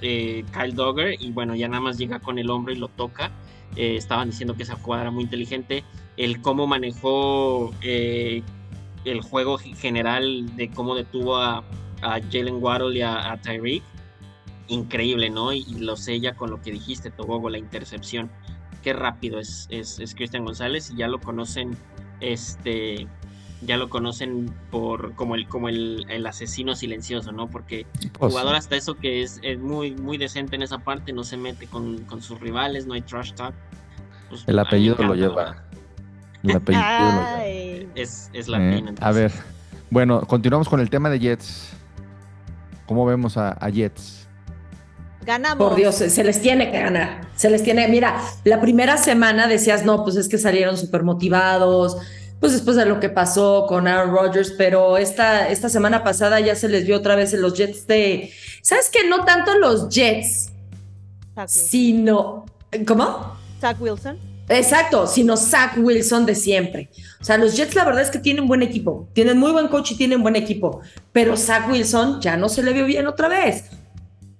eh, 0.00 0.44
Kyle 0.52 0.74
Dogger 0.74 1.20
y 1.20 1.32
bueno, 1.32 1.54
ya 1.54 1.68
nada 1.68 1.82
más 1.82 1.98
llega 1.98 2.20
con 2.20 2.38
el 2.38 2.48
hombro 2.48 2.72
y 2.72 2.76
lo 2.76 2.88
toca. 2.88 3.30
Eh, 3.76 3.96
estaban 3.96 4.30
diciendo 4.30 4.56
que 4.56 4.62
esa 4.62 4.76
jugada 4.76 5.02
era 5.02 5.10
muy 5.10 5.24
inteligente. 5.24 5.84
El 6.16 6.40
cómo 6.40 6.66
manejó 6.66 7.72
eh, 7.82 8.42
el 9.04 9.20
juego 9.20 9.58
general 9.58 10.54
de 10.56 10.70
cómo 10.70 10.94
detuvo 10.94 11.36
a, 11.36 11.64
a 12.02 12.20
Jalen 12.30 12.62
Waddle 12.62 12.96
y 12.96 13.02
a, 13.02 13.32
a 13.32 13.36
Tyreek, 13.40 13.82
increíble, 14.70 15.30
¿no? 15.30 15.52
Y, 15.52 15.64
y 15.68 15.80
lo 15.80 15.96
sella 15.96 16.34
con 16.34 16.50
lo 16.50 16.60
que 16.62 16.70
dijiste, 16.72 17.10
Tobogo, 17.10 17.50
la 17.50 17.58
intercepción. 17.58 18.30
Qué 18.82 18.92
rápido 18.94 19.38
es, 19.38 19.66
es, 19.70 19.98
es 20.00 20.14
Cristian 20.14 20.44
González 20.44 20.90
y 20.90 20.96
ya 20.96 21.06
lo 21.08 21.20
conocen, 21.20 21.76
este, 22.20 23.06
ya 23.62 23.76
lo 23.76 23.90
conocen 23.90 24.50
por 24.70 25.14
como 25.14 25.34
el, 25.34 25.46
como 25.48 25.68
el, 25.68 26.06
el 26.08 26.26
asesino 26.26 26.74
silencioso, 26.74 27.30
¿no? 27.32 27.48
Porque 27.48 27.86
Pues, 28.18 28.32
jugador 28.32 28.54
hasta 28.54 28.76
eso 28.76 28.94
que 28.94 29.22
es, 29.22 29.38
es 29.42 29.58
muy, 29.58 29.90
muy 29.96 30.16
decente 30.16 30.56
en 30.56 30.62
esa 30.62 30.78
parte, 30.78 31.12
no 31.12 31.24
se 31.24 31.36
mete 31.36 31.66
con, 31.66 31.98
con 32.04 32.22
sus 32.22 32.40
rivales, 32.40 32.86
no 32.86 32.94
hay 32.94 33.02
trash 33.02 33.32
talk. 33.34 33.54
Pues, 34.30 34.44
el 34.46 34.58
apellido 34.58 34.96
lo 34.98 35.14
lleva. 35.14 35.64
El 36.42 36.56
apellido 36.56 36.82
lo 36.82 36.98
lleva. 37.10 37.34
Ay. 37.36 37.88
Es, 37.96 38.30
es 38.32 38.48
Eh, 38.48 38.50
latino. 38.50 38.92
a 39.00 39.12
ver, 39.12 39.30
bueno, 39.90 40.22
continuamos 40.22 40.68
con 40.70 40.80
el 40.80 40.88
tema 40.88 41.10
de 41.10 41.18
Jets. 41.18 41.72
¿Cómo 42.86 43.04
vemos 43.04 43.36
a, 43.36 43.50
a 43.52 43.68
Jets? 43.68 44.19
Ganamos. 45.24 45.68
Por 45.68 45.76
Dios, 45.76 45.96
se 45.96 46.24
les 46.24 46.40
tiene 46.40 46.70
que 46.70 46.80
ganar. 46.80 47.28
Se 47.36 47.50
les 47.50 47.62
tiene. 47.62 47.86
Mira, 47.88 48.20
la 48.44 48.60
primera 48.60 48.96
semana 48.96 49.46
decías, 49.48 49.84
no, 49.84 50.02
pues 50.02 50.16
es 50.16 50.28
que 50.28 50.38
salieron 50.38 50.76
súper 50.76 51.02
motivados, 51.02 51.98
pues 52.40 52.52
después 52.54 52.76
de 52.76 52.86
lo 52.86 53.00
que 53.00 53.10
pasó 53.10 53.66
con 53.68 53.86
Aaron 53.86 54.14
Rodgers, 54.14 54.54
pero 54.56 54.96
esta, 54.96 55.48
esta 55.48 55.68
semana 55.68 56.02
pasada 56.02 56.40
ya 56.40 56.56
se 56.56 56.68
les 56.68 56.86
vio 56.86 56.96
otra 56.96 57.14
vez 57.14 57.34
en 57.34 57.42
los 57.42 57.54
Jets 57.54 57.86
de. 57.86 58.32
¿Sabes 58.62 58.88
qué? 58.90 59.06
No 59.06 59.24
tanto 59.24 59.58
los 59.58 59.90
Jets, 59.90 60.50
sino. 61.46 62.46
¿Cómo? 62.86 63.36
Zach 63.60 63.76
Wilson. 63.78 64.18
Exacto, 64.48 65.06
sino 65.06 65.36
Zach 65.36 65.76
Wilson 65.76 66.26
de 66.26 66.34
siempre. 66.34 66.90
O 67.20 67.24
sea, 67.24 67.36
los 67.36 67.56
Jets 67.56 67.74
la 67.74 67.84
verdad 67.84 68.02
es 68.02 68.10
que 68.10 68.18
tienen 68.18 68.48
buen 68.48 68.62
equipo, 68.62 69.08
tienen 69.12 69.38
muy 69.38 69.52
buen 69.52 69.68
coach 69.68 69.92
y 69.92 69.96
tienen 69.96 70.22
buen 70.22 70.34
equipo, 70.34 70.80
pero 71.12 71.36
Zach 71.36 71.68
Wilson 71.70 72.20
ya 72.20 72.36
no 72.36 72.48
se 72.48 72.62
le 72.62 72.72
vio 72.72 72.86
bien 72.86 73.06
otra 73.06 73.28
vez. 73.28 73.64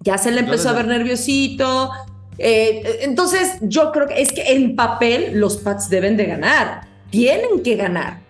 Ya 0.01 0.17
se 0.19 0.31
le 0.31 0.41
empezó 0.41 0.71
a 0.71 0.73
ver 0.73 0.87
nerviosito. 0.87 1.91
eh, 2.39 3.01
entonces, 3.03 3.59
yo 3.61 3.93
creo 3.93 4.07
que 4.09 4.23
es 4.23 4.33
que 4.33 4.53
en 4.55 4.75
papel 4.75 5.39
los 5.39 5.59
Pats 5.59 5.91
deben 5.91 6.17
de 6.17 6.25
ganar, 6.25 6.83
tienen 7.11 7.63
que 7.63 7.77
ganar. 7.77 8.21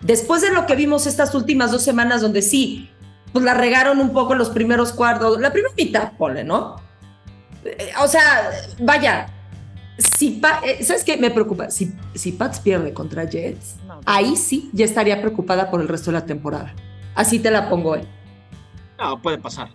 Después 0.00 0.40
de 0.40 0.50
lo 0.50 0.64
que 0.66 0.74
vimos 0.76 1.06
estas 1.06 1.34
últimas 1.34 1.70
dos 1.72 1.82
semanas, 1.82 2.22
donde 2.22 2.40
sí, 2.40 2.88
pues 3.34 3.44
la 3.44 3.52
regaron 3.52 4.00
un 4.00 4.14
poco 4.14 4.34
los 4.34 4.48
primeros 4.48 4.92
cuartos, 4.92 5.38
la 5.40 5.52
primera 5.52 5.74
mitad, 5.76 6.12
pone, 6.16 6.42
¿no? 6.42 6.76
Eh, 7.64 7.90
O 8.02 8.08
sea, 8.08 8.50
vaya, 8.78 9.26
si 9.98 10.30
Pa- 10.30 10.62
eh, 10.64 10.82
¿sabes 10.82 11.04
qué? 11.04 11.18
Me 11.18 11.30
preocupa. 11.30 11.70
Si, 11.70 11.92
si 12.14 12.32
Pats 12.32 12.60
pierde 12.60 12.94
contra 12.94 13.24
Jets, 13.28 13.76
No, 13.86 14.00
ahí 14.06 14.36
sí 14.36 14.70
ya 14.72 14.86
estaría 14.86 15.20
preocupada 15.20 15.70
por 15.70 15.82
el 15.82 15.88
resto 15.88 16.10
de 16.10 16.18
la 16.18 16.24
temporada. 16.24 16.74
Así 17.14 17.38
te 17.38 17.50
la 17.50 17.68
pongo, 17.68 17.96
¿eh? 17.96 18.04
No, 18.98 19.20
puede 19.20 19.36
pasar. 19.36 19.68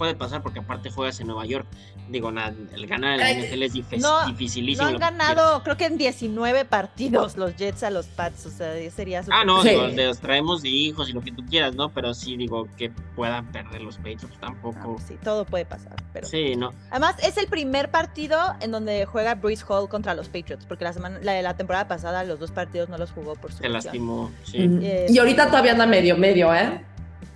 Puede 0.00 0.14
pasar 0.14 0.40
porque 0.42 0.60
aparte 0.60 0.90
juegas 0.90 1.20
en 1.20 1.26
Nueva 1.26 1.44
York. 1.44 1.66
Digo, 2.08 2.32
nada, 2.32 2.54
el 2.72 2.86
ganar 2.86 3.12
en 3.12 3.18
la 3.20 3.26
Ay, 3.26 3.42
NFL 3.42 3.62
es 3.64 3.72
difícil, 3.74 4.00
no, 4.00 4.26
dificilísimo. 4.28 4.88
No 4.88 4.94
han 4.94 4.98
ganado, 4.98 5.62
creo 5.62 5.76
que 5.76 5.84
en 5.84 5.98
19 5.98 6.64
partidos 6.64 7.36
los 7.36 7.54
Jets 7.56 7.82
a 7.82 7.90
los 7.90 8.06
Pats, 8.06 8.46
o 8.46 8.50
sea, 8.50 8.72
sería 8.90 9.20
Ah, 9.30 9.44
no, 9.44 9.60
Sí. 9.62 9.68
digo, 9.68 9.86
los 9.88 10.18
traemos 10.18 10.62
de 10.62 10.70
hijos 10.70 11.10
y 11.10 11.12
lo 11.12 11.20
que 11.20 11.32
tú 11.32 11.44
quieras, 11.44 11.74
¿no? 11.74 11.90
Pero 11.90 12.14
sí, 12.14 12.38
digo, 12.38 12.66
que 12.78 12.90
puedan 13.14 13.52
perder 13.52 13.82
los 13.82 13.98
Patriots 13.98 14.40
tampoco. 14.40 14.96
sí, 15.06 15.18
todo 15.22 15.44
puede 15.44 15.66
pasar, 15.66 15.94
pero... 16.14 16.26
Sí, 16.26 16.56
no. 16.56 16.72
Además, 16.90 17.16
es 17.22 17.36
el 17.36 17.46
primer 17.48 17.90
partido 17.90 18.38
en 18.60 18.70
donde 18.70 19.04
juega 19.04 19.34
Bruce 19.34 19.62
Hall 19.68 19.86
contra 19.90 20.14
los 20.14 20.28
Patriots, 20.30 20.64
porque 20.64 20.84
la 20.84 20.94
semana, 20.94 21.18
la, 21.22 21.42
la 21.42 21.54
temporada 21.58 21.86
pasada 21.88 22.24
los 22.24 22.40
dos 22.40 22.52
partidos 22.52 22.88
no 22.88 22.96
los 22.96 23.10
jugó 23.12 23.34
por 23.34 23.52
su 23.52 23.58
Se 23.58 23.68
lastimó. 23.68 24.30
Sí. 24.44 24.66
Mm. 24.66 24.80
Eh, 24.82 25.06
Y 25.10 25.18
ahorita 25.18 25.48
todavía 25.48 25.72
anda 25.72 25.84
medio, 25.84 26.16
medio, 26.16 26.54
¿eh? 26.54 26.86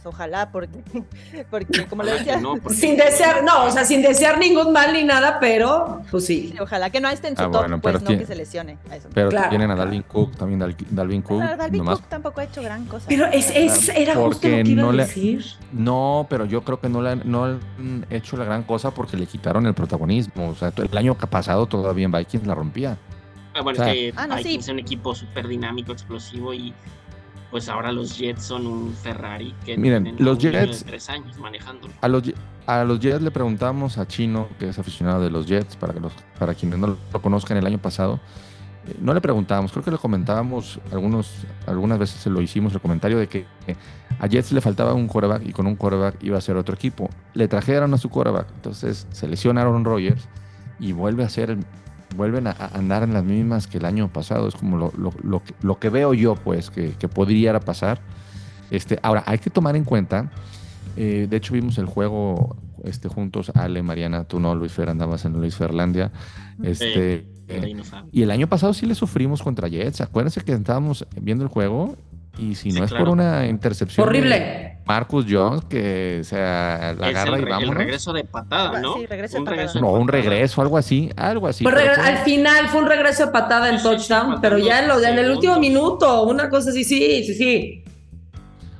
Ojalá, 0.07 0.51
porque, 0.53 0.83
porque 1.51 1.87
como 1.87 2.03
le 2.03 2.11
Ojalá 2.13 2.25
decía, 2.25 2.41
no, 2.41 2.57
porque- 2.57 2.77
Sin 2.77 2.97
desear, 2.97 3.43
no, 3.43 3.65
o 3.65 3.71
sea, 3.71 3.85
sin 3.85 4.03
desear 4.03 4.39
ningún 4.39 4.73
mal 4.73 4.93
ni 4.93 5.03
nada, 5.03 5.39
pero 5.41 6.03
pues 6.11 6.27
sí. 6.27 6.51
sí, 6.53 6.59
ojalá 6.61 6.91
que 6.91 7.01
no 7.01 7.09
esté 7.09 7.29
en 7.29 7.37
su 7.37 7.43
Ah, 7.43 7.51
top, 7.51 7.61
bueno, 7.63 7.81
pues 7.81 7.95
no 7.95 8.01
tiene- 8.01 8.21
que 8.21 8.27
se 8.27 8.35
lesione. 8.35 8.77
A 8.91 8.97
eso. 8.97 9.09
Pero 9.15 9.31
Claro. 9.31 9.49
tienen 9.49 9.71
a 9.71 9.75
Dalvin 9.77 10.03
Cook, 10.03 10.37
también 10.37 10.61
Dal- 10.61 10.77
Dalvin 10.91 11.23
Cook. 11.23 11.41
Pero 11.41 11.57
Dalvin 11.57 11.79
nomás- 11.79 12.01
Cook 12.01 12.09
tampoco 12.09 12.41
ha 12.41 12.45
hecho 12.45 12.61
gran 12.63 12.85
cosa. 12.85 13.07
Pero 13.09 13.27
es, 13.27 13.51
es 13.51 13.89
era 13.89 14.15
justo 14.15 14.29
Porque 14.41 14.59
lo 14.59 14.65
que 14.65 14.71
iba 14.71 14.83
no 14.83 14.91
a 14.91 14.93
le- 14.93 15.05
decir. 15.07 15.45
No, 15.73 16.27
pero 16.29 16.45
yo 16.45 16.63
creo 16.63 16.79
que 16.81 16.89
no 16.91 17.01
le 17.01 17.11
han, 17.11 17.23
no 17.25 17.45
han 17.45 18.07
hecho 18.11 18.37
la 18.37 18.45
gran 18.45 18.63
cosa 18.65 18.91
porque 18.93 19.17
le 19.17 19.27
quitaron 19.27 19.65
el 19.67 19.73
protagonismo. 19.75 20.51
O 20.51 20.55
sea, 20.55 20.71
el 20.77 20.99
año 20.99 21.15
pasado 21.15 21.67
todavía 21.67 22.05
en 22.05 22.13
Vikings 22.13 22.47
la 22.47 22.55
rompía. 22.55 22.99
Ah, 23.55 23.63
bueno, 23.63 23.81
O 23.81 23.85
sea- 23.85 23.95
es 23.95 24.13
que 24.13 24.19
Ah, 24.19 24.27
no, 24.27 24.37
sí. 24.37 24.43
Vikings 24.45 24.65
es 24.65 24.73
un 24.73 24.79
equipo 24.81 25.15
súper 25.15 25.47
dinámico, 25.49 25.93
explosivo 25.93 26.53
y 26.53 26.75
pues 27.55 27.69
ahora 27.69 27.93
los 27.93 28.19
Jets 28.19 28.43
son 28.43 28.67
un 28.67 28.93
Ferrari 28.95 29.55
que 29.65 29.77
Miren, 29.79 30.03
tienen 30.03 30.25
los 30.25 30.39
un 30.43 30.51
niño 30.51 30.59
Jets- 30.59 30.79
de 30.81 30.85
tres 30.87 31.09
años 31.09 31.39
manejándolo. 31.39 31.95
A 32.01 32.09
los, 32.09 32.25
a 32.67 32.83
los 32.83 32.99
Jets 32.99 33.23
le 33.23 33.31
preguntamos 33.31 33.97
a 33.97 34.09
Chino, 34.09 34.49
que 34.59 34.71
es 34.71 34.77
aficionado 34.81 35.23
de 35.23 35.31
los 35.31 35.47
Jets, 35.47 35.77
para, 35.77 35.95
que 35.95 36.01
los, 36.01 36.13
para 36.37 36.53
quienes 36.55 36.81
no 36.81 36.97
lo 37.13 37.23
conozcan 37.23 37.57
el 37.57 37.65
año 37.65 37.79
pasado. 37.79 38.19
eh, 38.89 38.97
No 39.01 39.15
le 39.15 39.21
preguntábamos, 39.21 39.71
creo 39.71 39.85
que 39.85 39.93
le 39.93 39.99
comentábamos, 39.99 40.81
algunos, 40.91 41.31
algunas 41.69 41.97
veces 42.01 42.21
se 42.21 42.29
lo 42.29 42.43
hicimos 42.43 42.73
el 42.75 42.81
comentario 42.81 43.19
de 43.19 43.29
que 43.29 43.47
eh, 43.69 43.77
a 44.19 44.27
Jets 44.27 44.51
le 44.51 44.61
faltaba 44.61 44.93
un 44.93 45.07
quarterback 45.07 45.47
y 45.47 45.53
con 45.53 45.69
un 45.69 45.77
quarterback 45.77 46.25
iba 46.25 46.37
a 46.37 46.41
ser 46.41 46.57
otro 46.57 46.75
equipo. 46.75 47.09
Le 47.35 47.47
trajeron 47.47 47.95
a 47.95 47.99
su 47.99 48.09
quarterback, 48.09 48.49
entonces 48.57 49.07
se 49.13 49.29
lesiona 49.29 49.61
Aaron 49.61 49.85
Rodgers 49.85 50.27
y 50.81 50.91
vuelve 50.91 51.23
a 51.23 51.29
ser, 51.29 51.57
vuelven 52.17 52.47
a, 52.47 52.51
a 52.53 52.67
andar 52.79 53.03
en 53.03 53.13
las 53.13 53.25
mismas 53.25 53.67
que 53.67 53.79
el 53.79 53.85
año 53.85 54.09
pasado. 54.13 54.49
Es 54.49 54.55
como 54.55 54.77
lo, 54.77 54.93
lo- 54.97 55.13
lo 55.23 55.43
que- 55.43 55.55
lo 55.63 55.79
que 55.79 55.91
veo 55.91 56.15
yo, 56.15 56.35
pues, 56.37 56.71
que, 56.71 56.91
que 56.93 57.09
podría 57.09 57.59
pasar. 57.61 58.01
Este, 58.71 58.99
ahora, 59.03 59.23
hay 59.27 59.39
que 59.39 59.51
tomar 59.51 59.77
en 59.77 59.85
cuenta, 59.85 60.31
eh, 60.97 61.27
de 61.29 61.37
hecho 61.37 61.53
vimos 61.55 61.79
el 61.79 61.87
juego 61.87 62.57
este, 62.85 63.09
juntos, 63.09 63.51
Ale, 63.55 63.83
Mariana, 63.83 64.25
tú 64.25 64.41
no, 64.41 64.55
Luis 64.55 64.73
Fer, 64.73 64.89
andabas 64.91 65.25
en 65.25 65.33
Luis 65.35 65.55
Ferlandia. 65.57 66.13
Este, 66.63 67.27
eh, 67.49 67.61
y 68.13 68.23
el 68.23 68.31
año 68.31 68.47
pasado 68.49 68.73
sí 68.75 68.87
le 68.87 68.95
sufrimos 68.95 69.43
contra 69.43 69.69
Jets. 69.69 70.01
Acuérdense 70.01 70.41
que 70.43 70.53
estábamos 70.53 71.07
viendo 71.21 71.45
el 71.45 71.51
juego 71.51 71.97
y 72.39 72.55
si 72.55 72.71
Sí, 72.73 72.79
no 72.79 72.85
es 72.85 72.91
claro. 72.91 73.05
por 73.07 73.13
una 73.15 73.47
intercepción. 73.47 74.05
de 74.05 74.09
Horrible. 74.09 74.71
Marcus 74.87 75.25
Jones, 75.29 75.65
que 75.65 76.21
se 76.25 76.37
la 76.37 76.91
agarra 76.91 77.37
el, 77.37 77.41
y 77.41 77.45
el 77.45 77.49
vámonos. 77.49 77.75
regreso 77.75 78.13
de 78.13 78.25
patada, 78.25 78.81
¿no? 78.81 78.95
Sí, 78.95 79.07
regreso 79.07 79.35
de 79.35 79.39
un 79.39 79.45
patada. 79.47 79.57
regreso 79.63 79.79
de 79.79 79.81
No, 79.81 79.93
un 79.93 80.09
regreso, 80.09 80.61
algo 80.61 80.77
así, 80.77 81.11
algo 81.17 81.47
así. 81.49 81.65
Pues 81.65 81.75
pero 81.75 81.93
reg- 81.93 81.95
fue- 81.95 82.05
al 82.05 82.19
final 82.19 82.69
fue 82.69 82.81
un 82.83 82.87
regreso 82.89 83.25
de 83.27 83.33
patada 83.33 83.71
en 83.71 83.79
Sí, 83.79 83.83
sí, 83.89 83.89
sí, 84.03 84.09
touchdown, 84.09 84.41
pero 84.43 84.59
ya 84.59 84.81
en, 84.83 84.89
lo- 84.89 85.03
en 85.03 85.19
el 85.19 85.31
último 85.31 85.59
minuto, 85.59 86.25
una 86.25 86.51
cosa 86.51 86.69
así, 86.69 86.85
sí, 86.85 87.25
sí, 87.25 87.35
sí. 87.35 87.85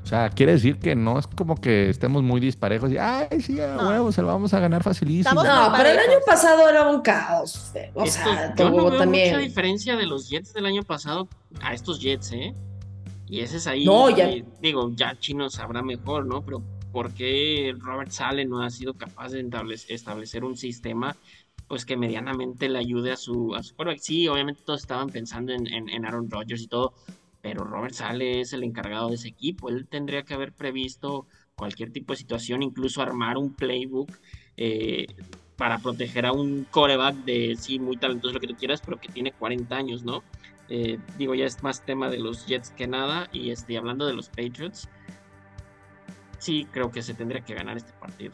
O 0.03 0.07
sea, 0.07 0.29
quiere 0.29 0.53
decir 0.53 0.79
que 0.79 0.95
no 0.95 1.19
es 1.19 1.27
como 1.27 1.55
que 1.57 1.89
estemos 1.89 2.23
muy 2.23 2.39
disparejos 2.39 2.93
y, 2.93 2.99
ay, 2.99 3.27
sí, 3.41 3.59
a 3.59 3.69
No. 3.69 3.89
huevo, 3.89 4.13
se 4.13 4.21
lo 4.21 4.29
vamos 4.29 4.53
a 4.53 4.61
ganar 4.61 4.83
facilísimo. 4.83 5.43
Estamos 5.43 5.71
No, 5.71 5.75
pero 5.75 5.89
el 5.89 5.99
año 5.99 6.19
pasado 6.27 6.69
era 6.69 6.87
un 6.91 7.01
caos. 7.01 7.73
O 7.95 8.05
sea, 8.05 8.55
yo 8.55 8.69
no 8.69 8.91
veo 8.91 9.07
mucha 9.07 9.39
diferencia 9.39 9.97
de 9.97 10.05
los 10.05 10.29
Jets 10.29 10.53
del 10.53 10.67
año 10.67 10.83
pasado 10.83 11.27
a 11.63 11.73
estos 11.73 11.99
Jets, 12.01 12.33
¿eh? 12.33 12.53
Y 13.27 13.41
ese 13.41 13.57
es 13.59 13.67
ahí. 13.67 13.85
No, 13.87 14.11
ya- 14.11 14.29
eh, 14.29 14.45
digo, 14.59 14.91
ya 14.95 15.17
Chino 15.19 15.49
sabrá 15.51 15.83
mejor, 15.83 16.27
¿no? 16.27 16.43
Pero 16.43 16.65
¿por 16.91 17.13
qué 17.15 17.73
Robert 17.79 18.11
Sale 18.11 18.45
no 18.47 18.63
ha 18.63 18.71
sido 18.71 18.95
capaz 18.95 19.31
de 19.33 19.43
establec- 19.45 19.85
establecer 19.89 20.45
un 20.45 20.57
sistema 20.57 21.17
pues 21.67 21.85
que 21.87 21.97
medianamente 21.97 22.69
le 22.69 22.79
ayude 22.79 23.13
a 23.13 23.17
su, 23.17 23.55
a 23.55 23.63
su? 23.63 23.75
Sí, 23.99 24.29
obviamente 24.29 24.63
todos 24.65 24.81
estaban 24.81 25.11
pensando 25.11 25.53
en, 25.53 25.67
en- 25.73 25.89
en 25.89 26.05
Aaron 26.05 26.31
Rodgers 26.31 26.63
y 26.63 26.69
todo, 26.69 26.95
pero 27.41 27.65
Robert 27.65 27.95
Sale 27.95 28.41
es 28.41 28.53
el 28.53 28.63
encargado 28.65 29.09
de 29.09 29.17
ese 29.17 29.29
equipo. 29.29 29.69
Él 29.71 29.89
tendría 29.89 30.25
que 30.25 30.35
haber 30.35 30.53
previsto 30.53 31.27
cualquier 31.55 31.93
tipo 31.93 32.13
de 32.13 32.19
situación, 32.19 32.63
incluso 32.63 33.01
armar 33.03 33.39
un 33.39 33.57
playbook 33.57 34.17
eh, 34.57 35.07
para 35.57 35.81
proteger 35.81 36.27
a 36.27 36.33
un 36.33 36.65
coreback 36.67 37.17
de, 37.17 37.55
sí, 37.57 37.79
muy 37.79 37.97
talentoso, 37.99 38.35
lo 38.35 38.41
que 38.41 38.49
tú 38.49 38.57
quieras, 38.57 38.83
pero 38.83 38.99
que 38.99 39.09
tiene 39.09 39.33
40 39.33 39.77
años, 39.77 40.03
¿no? 40.05 40.27
Eh, 40.69 40.99
digo, 41.19 41.35
ya 41.35 41.45
es 41.47 41.63
más 41.63 41.83
tema 41.83 42.09
de 42.11 42.19
los 42.19 42.47
Jets 42.47 42.71
que 42.71 42.87
nada. 42.87 43.29
Y 43.33 43.51
este, 43.51 43.77
hablando 43.77 44.07
de 44.07 44.15
los 44.15 44.29
Patriots, 44.29 44.89
sí 46.39 46.67
creo 46.73 46.91
que 46.91 47.03
se 47.03 47.15
tendría 47.15 47.41
que 47.43 47.55
ganar 47.55 47.77
este 47.77 47.93
partido. 47.95 48.33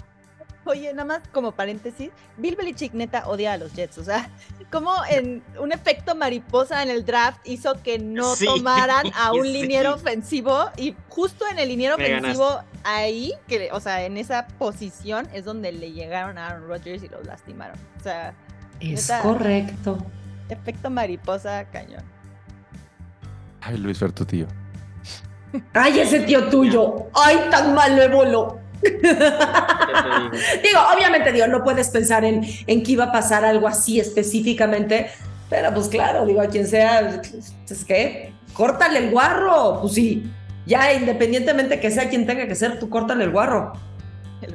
Oye, 0.66 0.92
nada 0.92 1.06
más 1.06 1.28
como 1.32 1.52
paréntesis, 1.52 2.10
Bill 2.36 2.54
Belichick 2.54 2.92
neta 2.92 3.26
odia 3.26 3.54
a 3.54 3.56
los 3.56 3.72
Jets, 3.72 3.96
o 3.96 4.04
sea, 4.04 4.28
como 4.70 4.92
en 5.10 5.42
un 5.58 5.72
efecto 5.72 6.14
mariposa 6.14 6.82
en 6.82 6.90
el 6.90 7.04
draft 7.06 7.40
hizo 7.44 7.82
que 7.82 7.98
no 7.98 8.36
Sí, 8.36 8.44
tomaran 8.44 9.06
a 9.16 9.32
un 9.32 9.44
sí. 9.46 9.52
liniero 9.52 9.94
ofensivo 9.94 10.66
y 10.76 10.94
justo 11.08 11.46
en 11.50 11.58
el 11.58 11.68
liniero 11.70 11.96
Me 11.96 12.14
ofensivo 12.14 12.60
ahí, 12.84 13.32
que, 13.48 13.70
o 13.72 13.80
sea, 13.80 14.04
en 14.04 14.18
esa 14.18 14.46
posición 14.58 15.26
es 15.32 15.46
donde 15.46 15.72
le 15.72 15.92
llegaron 15.92 16.36
a 16.36 16.48
Aaron 16.48 16.68
Rodgers 16.68 17.02
y 17.02 17.08
los 17.08 17.24
lastimaron. 17.26 17.78
O 17.98 18.02
sea, 18.02 18.34
Es 18.80 19.08
Neta. 19.08 19.22
correcto. 19.22 19.98
efecto 20.50 20.90
mariposa 20.90 21.64
cañón. 21.70 22.04
Ay, 23.60 23.76
Luis 23.78 23.98
Fer, 23.98 24.12
tu 24.12 24.24
tío. 24.24 24.46
Ay, 25.74 25.98
ese 26.00 26.20
tío 26.20 26.48
tuyo. 26.48 27.06
Ay, 27.14 27.36
tan 27.50 27.74
malévolo. 27.74 28.58
¿Qué 28.80 28.90
te 28.90 30.68
digo? 30.68 30.80
Obviamente, 30.94 31.32
digo, 31.32 31.46
no 31.46 31.62
puedes 31.62 31.88
pensar 31.90 32.24
en, 32.24 32.42
en 32.66 32.82
que 32.82 32.92
iba 32.92 33.04
a 33.04 33.12
pasar 33.12 33.44
algo 33.44 33.68
así 33.68 34.00
específicamente, 34.00 35.08
pero 35.48 35.74
pues 35.74 35.88
claro, 35.88 36.24
digo, 36.24 36.40
a 36.40 36.46
quien 36.46 36.66
sea, 36.66 37.20
es 37.68 37.84
que, 37.84 38.32
córtale 38.54 39.00
el 39.00 39.10
guarro, 39.10 39.80
pues 39.82 39.94
sí, 39.94 40.30
ya 40.66 40.94
independientemente 40.94 41.80
que 41.80 41.90
sea 41.90 42.08
quien 42.08 42.26
tenga 42.26 42.46
que 42.46 42.54
ser, 42.54 42.78
tú 42.78 42.88
córtale 42.88 43.24
el 43.24 43.30
guarro. 43.30 43.72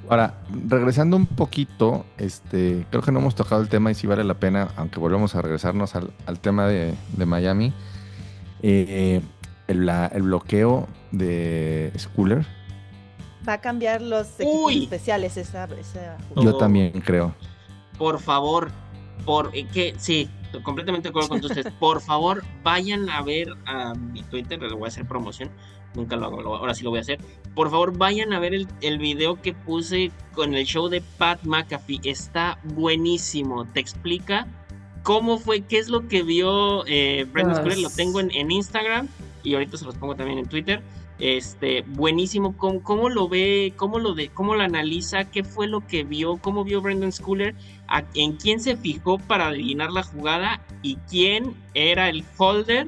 Ahora, 0.09 0.33
regresando 0.67 1.15
un 1.15 1.27
poquito, 1.27 2.05
este, 2.17 2.87
creo 2.89 3.03
que 3.03 3.11
no 3.11 3.19
hemos 3.19 3.35
tocado 3.35 3.61
el 3.61 3.69
tema 3.69 3.91
y 3.91 3.93
si 3.93 4.07
vale 4.07 4.23
la 4.23 4.33
pena, 4.33 4.69
aunque 4.77 4.99
volvemos 4.99 5.35
a 5.35 5.41
regresarnos 5.43 5.95
al, 5.95 6.11
al 6.25 6.39
tema 6.39 6.67
de, 6.67 6.95
de 7.15 7.25
Miami, 7.27 7.71
eh, 8.61 9.21
el, 9.67 9.85
la- 9.85 10.07
el 10.07 10.23
bloqueo 10.23 10.87
de 11.11 11.91
Schooler, 11.97 12.45
Va 13.47 13.53
a 13.53 13.61
cambiar 13.61 14.01
los 14.01 14.39
equipos 14.39 14.55
Uy. 14.65 14.83
especiales 14.83 15.37
esa, 15.37 15.65
esa 15.79 16.17
yo 16.35 16.55
también 16.57 16.91
creo. 17.01 17.35
Por 17.97 18.19
favor, 18.19 18.71
por 19.23 19.51
eh, 19.53 19.67
que 19.71 19.93
sí, 19.97 20.27
completamente 20.63 21.07
de 21.07 21.09
acuerdo 21.09 21.29
con 21.29 21.45
ustedes. 21.45 21.71
Por 21.79 22.01
favor, 22.01 22.43
vayan 22.63 23.07
a 23.09 23.21
ver 23.21 23.49
a 23.67 23.93
mi 23.93 24.23
Twitter, 24.23 24.59
le 24.61 24.73
voy 24.73 24.85
a 24.85 24.87
hacer 24.87 25.05
promoción. 25.07 25.51
Nunca 25.93 26.15
lo 26.15 26.25
hago, 26.25 26.41
lo- 26.41 26.55
ahora 26.55 26.73
sí 26.73 26.83
lo 26.83 26.89
voy 26.89 26.97
a 26.99 27.01
hacer. 27.03 27.19
Por 27.53 27.69
favor, 27.69 27.95
vayan 27.97 28.33
a 28.33 28.39
ver 28.39 28.53
el, 28.55 28.67
el 28.81 28.97
video 28.97 29.39
que 29.41 29.53
puse 29.53 30.11
con 30.33 30.55
el 30.55 30.65
show 30.65 30.89
de 30.89 31.01
Pat 31.01 31.43
McAfee. 31.43 32.01
Está 32.03 32.57
buenísimo. 32.63 33.65
Te 33.65 33.79
explica 33.79 34.47
cómo 35.05 35.37
fue, 35.37 35.61
qué 35.61 35.77
es 35.77 35.87
lo 35.87 36.07
que 36.07 36.23
vio 36.23 36.83
eh, 36.87 37.25
Brendan 37.31 37.57
Schooler. 37.57 37.77
Lo 37.77 37.89
tengo 37.91 38.19
en, 38.19 38.31
en 38.31 38.49
Instagram 38.49 39.07
y 39.43 39.53
ahorita 39.53 39.77
se 39.77 39.85
los 39.85 39.95
pongo 39.95 40.15
también 40.15 40.39
en 40.39 40.47
Twitter. 40.47 40.81
Este, 41.19 41.83
buenísimo, 41.83 42.57
cómo, 42.57 42.81
cómo 42.83 43.07
lo 43.09 43.29
ve, 43.29 43.71
cómo 43.77 43.99
lo 43.99 44.15
de, 44.15 44.29
cómo 44.29 44.55
lo 44.55 44.63
analiza, 44.63 45.23
qué 45.25 45.43
fue 45.43 45.67
lo 45.67 45.85
que 45.87 46.03
vio, 46.03 46.37
cómo 46.37 46.63
vio 46.65 46.81
Brendan 46.81 47.11
Schooler, 47.13 47.53
a- 47.87 48.03
en 48.15 48.33
quién 48.33 48.59
se 48.59 48.75
fijó 48.75 49.17
para 49.19 49.47
adivinar 49.47 49.91
la 49.91 50.01
jugada 50.03 50.59
y 50.81 50.95
quién 51.09 51.53
era 51.75 52.09
el 52.09 52.25
holder, 52.37 52.87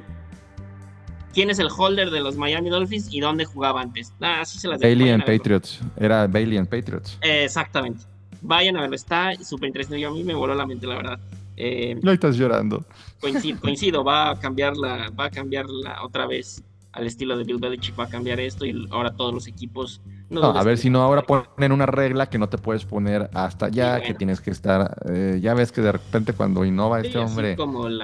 quién 1.32 1.50
es 1.50 1.58
el 1.58 1.68
holder 1.74 2.10
de 2.10 2.20
los 2.20 2.36
Miami 2.36 2.68
Dolphins 2.68 3.08
y 3.12 3.20
dónde 3.20 3.44
jugaba 3.44 3.80
antes. 3.80 4.12
Ah, 4.20 4.40
así 4.42 4.58
se 4.58 4.68
las 4.68 4.80
Bailey 4.80 5.04
vayan 5.04 5.14
en 5.14 5.22
a 5.22 5.24
verlo. 5.24 5.38
Patriots. 5.38 5.80
Era 5.96 6.26
Bailey 6.26 6.58
en 6.58 6.66
Patriots. 6.66 7.18
Eh, 7.22 7.44
exactamente. 7.44 8.04
Vayan 8.42 8.76
a 8.76 8.80
verlo, 8.82 8.96
está 8.96 9.34
súper 9.42 9.68
interesante. 9.68 10.00
Yo 10.00 10.08
a 10.08 10.12
mí 10.12 10.22
me 10.24 10.34
voló 10.34 10.54
la 10.54 10.66
mente, 10.66 10.86
la 10.86 10.96
verdad. 10.96 11.18
Eh, 11.60 11.98
No 12.02 12.12
estás 12.12 12.36
llorando. 12.36 12.84
coincido, 13.20 13.58
coincido, 13.60 14.04
va 14.04 14.30
a 14.30 14.38
cambiar 14.38 14.76
la, 14.76 15.10
va 15.10 15.24
a 15.24 15.30
cambiar 15.30 15.66
la 15.68 16.04
otra 16.04 16.26
vez 16.26 16.62
al 16.92 17.06
estilo 17.06 17.36
de 17.36 17.44
Bill 17.44 17.58
Belichick, 17.58 17.98
va 17.98 18.04
a 18.04 18.08
cambiar 18.08 18.38
esto 18.40 18.64
y 18.64 18.88
ahora 18.90 19.14
todos 19.14 19.34
los 19.34 19.46
equipos 19.46 20.00
No, 20.30 20.42
a 20.42 20.62
ver 20.62 20.78
si 20.78 20.88
no 20.88 21.02
ahora 21.02 21.22
ponen 21.22 21.72
una 21.72 21.86
regla 21.86 22.28
que 22.28 22.38
no 22.38 22.48
te 22.48 22.58
puedes 22.58 22.84
poner 22.84 23.28
hasta 23.34 23.66
allá, 23.66 24.00
que 24.00 24.14
tienes 24.14 24.40
que 24.40 24.50
estar. 24.50 24.96
Eh, 25.10 25.38
ya 25.42 25.54
ves 25.54 25.72
que 25.72 25.80
de 25.80 25.92
repente 25.92 26.32
cuando 26.32 26.64
innova 26.64 27.00
este 27.00 27.18
hombre. 27.18 27.56
Como 27.56 27.88
el, 27.88 27.98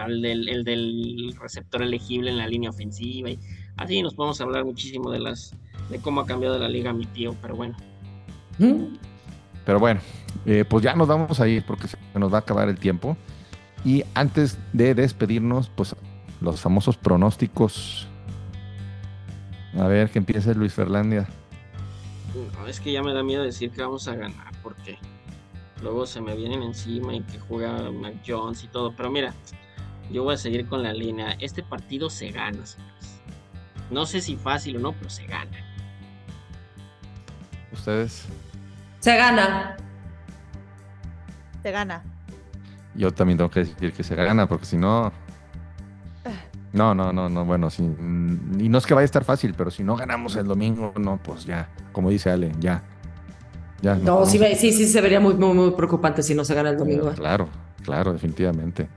del, 0.65 1.35
receptor 1.41 1.83
elegible 1.83 2.31
en 2.31 2.39
la 2.39 2.47
línea 2.47 2.71
ofensiva. 2.71 3.31
Y 3.31 3.39
así 3.77 4.03
nos 4.03 4.15
podemos 4.15 4.41
hablar 4.41 4.65
muchísimo 4.65 5.11
de 5.11 5.21
las 5.21 5.55
de 5.91 5.99
cómo 6.01 6.21
ha 6.21 6.27
cambiado 6.27 6.59
la 6.59 6.69
liga 6.69 6.93
mi 6.93 7.07
tío, 7.07 7.35
pero 7.41 7.57
bueno. 7.57 7.77
Pero 9.65 9.81
bueno, 9.81 10.01
eh, 10.47 10.65
pues 10.69 10.85
ya 10.85 10.95
nos 10.95 11.09
vamos 11.09 11.41
a 11.41 11.49
ir 11.49 11.65
porque 11.67 11.89
se 11.89 11.97
nos 12.15 12.33
va 12.33 12.39
a 12.39 12.41
acabar 12.41 12.69
el 12.69 12.79
tiempo. 12.79 13.17
Y 13.85 14.05
antes 14.15 14.59
de 14.73 14.95
despedirnos, 14.95 15.69
pues 15.69 15.95
los 16.41 16.61
famosos 16.61 16.97
pronósticos. 16.97 18.09
A 19.79 19.87
ver, 19.87 20.11
que 20.11 20.19
empiece 20.19 20.55
Luis 20.55 20.73
Ferlandia. 20.73 21.27
No, 22.55 22.67
es 22.67 22.81
que 22.81 22.93
ya 22.93 23.03
me 23.03 23.13
da 23.13 23.23
miedo 23.23 23.43
decir 23.43 23.71
que 23.71 23.83
vamos 23.83 24.09
a 24.09 24.15
ganar, 24.15 24.53
porque 24.63 24.99
luego 25.83 26.07
se 26.07 26.21
me 26.21 26.35
vienen 26.35 26.63
encima 26.63 27.15
y 27.15 27.21
que 27.23 27.39
juega 27.39 27.91
Mac 27.91 28.15
Jones 28.27 28.65
y 28.65 28.69
todo. 28.69 28.95
Pero 28.97 29.11
mira, 29.11 29.35
yo 30.11 30.25
voy 30.25 30.35
a 30.35 30.39
seguir 30.39 30.67
con 30.67 30.83
la 30.83 30.93
línea. 30.93 31.33
Este 31.41 31.63
partido 31.63 32.09
se 32.09 32.31
gana, 32.31 32.65
señores. 32.65 33.21
No 33.91 34.07
sé 34.07 34.21
si 34.21 34.37
fácil 34.37 34.77
o 34.77 34.81
no, 34.81 34.93
pero 34.93 35.11
se 35.11 35.27
gana. 35.27 35.59
¿Ustedes? 37.73 38.27
Se 39.01 39.17
gana. 39.17 39.77
Se 41.63 41.71
gana. 41.71 42.14
Yo 42.95 43.13
también 43.13 43.39
tengo 43.39 43.51
que 43.51 43.61
decir 43.61 43.93
que 43.93 44.03
se 44.03 44.15
gana, 44.15 44.47
porque 44.47 44.67
si 44.67 44.77
no. 44.77 45.13
No, 46.73 46.93
no, 46.93 47.13
no, 47.13 47.29
no, 47.29 47.45
bueno, 47.45 47.71
sí. 47.71 47.85
Y 47.85 48.69
no 48.69 48.79
es 48.79 48.87
que 48.87 48.95
vaya 48.95 49.05
a 49.05 49.07
estar 49.07 49.25
fácil, 49.25 49.55
pero 49.57 49.71
si 49.71 49.85
no 49.85 49.95
ganamos 49.95 50.35
el 50.37 50.47
domingo, 50.47 50.93
no, 50.99 51.21
pues 51.23 51.45
ya, 51.45 51.69
como 51.93 52.11
dice 52.11 52.31
Ale, 52.31 52.53
ya. 52.59 52.83
ya 53.81 53.95
no, 53.95 54.27
sí, 54.27 54.41
sí, 54.57 54.73
sí, 54.73 54.87
se 54.87 55.01
vería 55.01 55.21
muy, 55.21 55.35
muy, 55.35 55.55
muy 55.55 55.71
preocupante 55.71 56.23
si 56.23 56.35
no 56.35 56.45
se 56.45 56.53
gana 56.55 56.71
el 56.71 56.77
domingo. 56.77 57.13
Claro, 57.13 57.49
claro, 57.85 58.13
definitivamente. 58.13 58.89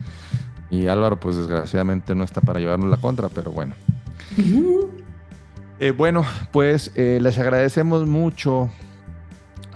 Y 0.71 0.87
Álvaro, 0.87 1.19
pues 1.19 1.37
desgraciadamente 1.37 2.15
no 2.15 2.23
está 2.23 2.41
para 2.41 2.59
llevarnos 2.59 2.89
la 2.89 2.97
contra, 2.97 3.29
pero 3.29 3.51
bueno. 3.51 3.75
Eh, 5.79 5.91
bueno, 5.91 6.25
pues 6.51 6.91
eh, 6.95 7.19
les 7.21 7.37
agradecemos 7.37 8.07
mucho 8.07 8.71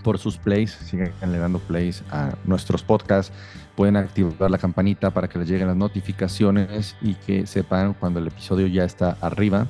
por 0.04 0.18
sus 0.18 0.38
plays. 0.38 0.72
Sigan 0.72 1.12
le 1.22 1.38
dando 1.38 1.60
plays 1.60 2.04
a 2.12 2.32
nuestros 2.46 2.84
podcasts 2.84 3.32
pueden 3.76 3.96
activar 3.96 4.52
la 4.52 4.58
campanita 4.58 5.12
para 5.12 5.28
que 5.28 5.40
les 5.40 5.50
lleguen 5.50 5.68
las 5.68 5.78
notificaciones 5.78 6.96
y 7.02 7.16
que 7.16 7.46
sepan 7.48 7.94
cuando 7.94 8.20
el 8.20 8.28
episodio 8.28 8.68
ya 8.68 8.84
está 8.84 9.18
arriba. 9.22 9.68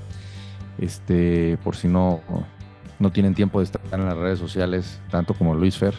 Este, 0.78 1.58
por 1.64 1.76
si 1.76 1.88
no, 1.88 2.22
no 3.00 3.12
tienen 3.12 3.36
tiempo 3.36 3.60
de 3.60 3.66
estar 3.66 3.82
en 3.92 4.06
las 4.06 4.18
redes 4.18 4.40
sociales, 4.40 5.00
tanto 5.10 5.34
como 5.34 5.56
Luis 5.56 5.78
Fer. 5.78 5.96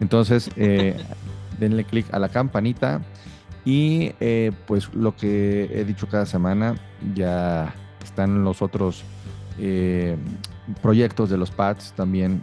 Entonces, 0.00 0.50
eh, 0.56 0.96
denle 1.58 1.84
clic 1.84 2.12
a 2.12 2.18
la 2.18 2.28
campanita 2.28 3.00
y 3.64 4.12
eh, 4.20 4.52
pues 4.66 4.92
lo 4.94 5.14
que 5.16 5.70
he 5.72 5.84
dicho 5.84 6.08
cada 6.08 6.26
semana, 6.26 6.74
ya 7.14 7.74
están 8.02 8.44
los 8.44 8.62
otros 8.62 9.04
eh, 9.58 10.16
proyectos 10.80 11.30
de 11.30 11.36
los 11.36 11.50
pads 11.50 11.92
también 11.92 12.40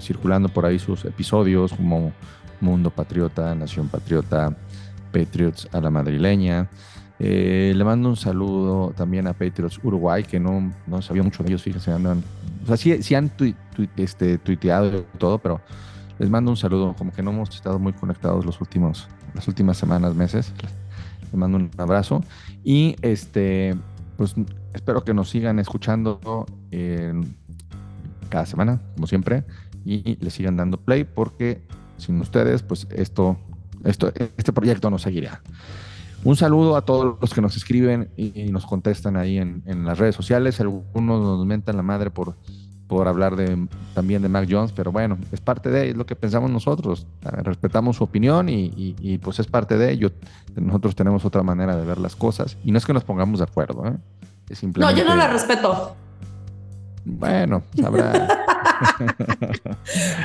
circulando 0.00 0.48
por 0.48 0.64
ahí 0.64 0.78
sus 0.78 1.04
episodios 1.04 1.72
como 1.72 2.12
Mundo 2.60 2.90
Patriota, 2.90 3.54
Nación 3.54 3.88
Patriota, 3.88 4.56
Patriots 5.12 5.68
a 5.72 5.80
la 5.80 5.90
madrileña. 5.90 6.68
Eh, 7.18 7.72
le 7.74 7.84
mando 7.84 8.08
un 8.08 8.16
saludo 8.16 8.92
también 8.96 9.26
a 9.26 9.32
Patriots 9.32 9.80
Uruguay, 9.82 10.22
que 10.22 10.38
no, 10.38 10.72
no 10.86 11.02
sabía 11.02 11.22
mucho 11.22 11.42
de 11.42 11.50
ellos, 11.50 11.62
fíjense, 11.62 11.90
andan, 11.90 12.22
o 12.62 12.66
sea, 12.66 12.76
sí, 12.76 13.14
han 13.14 13.32
este, 13.96 14.38
tuiteado 14.38 14.98
y 14.98 15.18
todo, 15.18 15.38
pero 15.38 15.60
les 16.18 16.30
mando 16.30 16.50
un 16.50 16.56
saludo, 16.56 16.94
como 16.96 17.12
que 17.12 17.22
no 17.22 17.32
hemos 17.32 17.50
estado 17.54 17.78
muy 17.78 17.92
conectados 17.92 18.44
los 18.46 18.60
últimos, 18.60 19.08
las 19.34 19.48
últimas 19.48 19.76
semanas, 19.76 20.14
meses. 20.14 20.52
Les 21.22 21.34
mando 21.34 21.58
un 21.58 21.70
abrazo 21.76 22.22
y 22.62 22.96
este, 23.02 23.76
pues 24.16 24.34
espero 24.72 25.02
que 25.02 25.12
nos 25.12 25.28
sigan 25.28 25.58
escuchando 25.58 26.46
cada 28.28 28.46
semana, 28.46 28.80
como 28.94 29.06
siempre, 29.06 29.44
y 29.84 30.16
le 30.16 30.30
sigan 30.30 30.56
dando 30.56 30.78
play 30.78 31.04
porque 31.04 31.62
sin 31.98 32.20
ustedes, 32.20 32.62
pues 32.62 32.86
esto, 32.90 33.36
esto, 33.84 34.12
este 34.36 34.52
proyecto 34.52 34.90
no 34.90 34.98
seguirá. 34.98 35.42
Un 36.24 36.36
saludo 36.36 36.76
a 36.76 36.82
todos 36.82 37.16
los 37.20 37.32
que 37.32 37.40
nos 37.40 37.56
escriben 37.56 38.10
y, 38.16 38.50
nos 38.50 38.66
contestan 38.66 39.16
ahí 39.16 39.38
en, 39.38 39.62
las 39.84 39.98
redes 39.98 40.16
sociales. 40.16 40.60
Algunos 40.60 41.20
nos 41.20 41.46
mentan 41.46 41.76
la 41.76 41.82
madre 41.82 42.10
por, 42.10 42.34
por 42.88 43.06
hablar 43.06 43.36
de, 43.36 43.68
también 43.94 44.22
de 44.22 44.28
Mac 44.28 44.48
Jones, 44.50 44.72
pero 44.72 44.90
bueno, 44.90 45.16
es 45.30 45.40
parte 45.40 45.70
de 45.70 45.94
lo 45.94 46.06
que 46.06 46.16
pensamos 46.16 46.50
nosotros. 46.50 47.06
Respetamos 47.22 47.96
su 47.96 48.04
opinión 48.04 48.48
y, 48.48 49.20
pues 49.22 49.38
es 49.38 49.46
parte 49.46 49.78
de 49.78 49.92
ello. 49.92 50.10
Nosotros 50.56 50.96
tenemos 50.96 51.24
otra 51.24 51.44
manera 51.44 51.76
de 51.76 51.84
ver 51.84 51.98
las 51.98 52.16
cosas 52.16 52.56
y 52.64 52.72
no 52.72 52.78
es 52.78 52.86
que 52.86 52.92
nos 52.92 53.04
pongamos 53.04 53.38
de 53.38 53.44
acuerdo. 53.44 53.86
¿eh? 53.86 53.96
No, 54.76 54.90
yo 54.90 55.04
no 55.04 55.14
la 55.14 55.28
respeto. 55.28 55.94
Bueno, 57.04 57.62
habrá. 57.84 58.44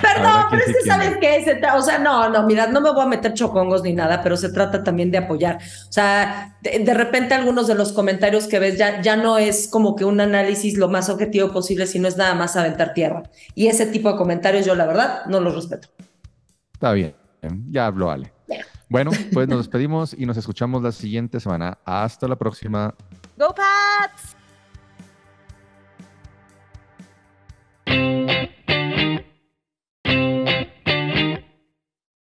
Perdón, 0.01 0.45
pero 0.49 0.64
es 0.66 0.78
que 0.78 0.89
sabes 0.89 1.18
qué, 1.20 1.60
o 1.76 1.82
sea, 1.82 1.99
no, 1.99 2.30
no, 2.30 2.43
mira, 2.43 2.68
no 2.68 2.82
me 2.82 2.91
voy 2.91 3.04
a 3.04 3.08
meter 3.08 3.34
chocongos 3.34 3.84
ni 3.84 3.93
nada, 3.93 4.22
pero 4.22 4.38
se 4.38 4.49
trata 4.49 4.84
también 4.84 5.12
de 5.12 5.18
apoyar. 5.20 5.58
O 5.58 5.91
sea, 5.91 6.58
de, 6.62 6.93
repente 6.93 7.34
algunos 7.34 7.68
de 7.68 7.76
los 7.76 7.93
comentarios 7.93 8.47
que 8.47 8.60
ves 8.60 8.78
ya, 8.78 9.01
ya 9.01 9.16
no 9.16 9.38
es 9.38 9.68
como 9.68 9.95
que 9.95 10.06
un 10.06 10.20
análisis 10.20 10.78
lo 10.78 10.89
más 10.89 11.10
objetivo 11.10 11.51
posible, 11.51 11.88
sino 11.88 12.08
es 12.08 12.18
nada 12.18 12.36
más 12.36 12.56
aventar 12.56 12.93
tierra. 12.93 13.24
Y 13.56 13.68
ese 13.68 13.86
tipo 13.86 14.12
de 14.12 14.18
comentarios 14.18 14.66
yo 14.66 14.76
la 14.76 14.86
verdad 14.86 15.26
no 15.28 15.39
los 15.39 15.56
respeto. 15.56 15.89
Está 16.74 16.91
bien, 16.93 17.16
ya 17.70 17.88
habló 17.88 18.12
Ale. 18.12 18.32
Bueno, 18.89 19.12
pues 19.34 19.47
nos 19.47 19.58
despedimos 19.58 20.14
y 20.14 20.26
nos 20.26 20.38
escuchamos 20.38 20.84
la 20.84 20.91
siguiente 20.91 21.39
semana. 21.39 21.80
Hasta 21.86 22.28
la 22.28 22.36
próxima. 22.36 22.93
Go 23.38 23.47
Pats! 23.56 24.32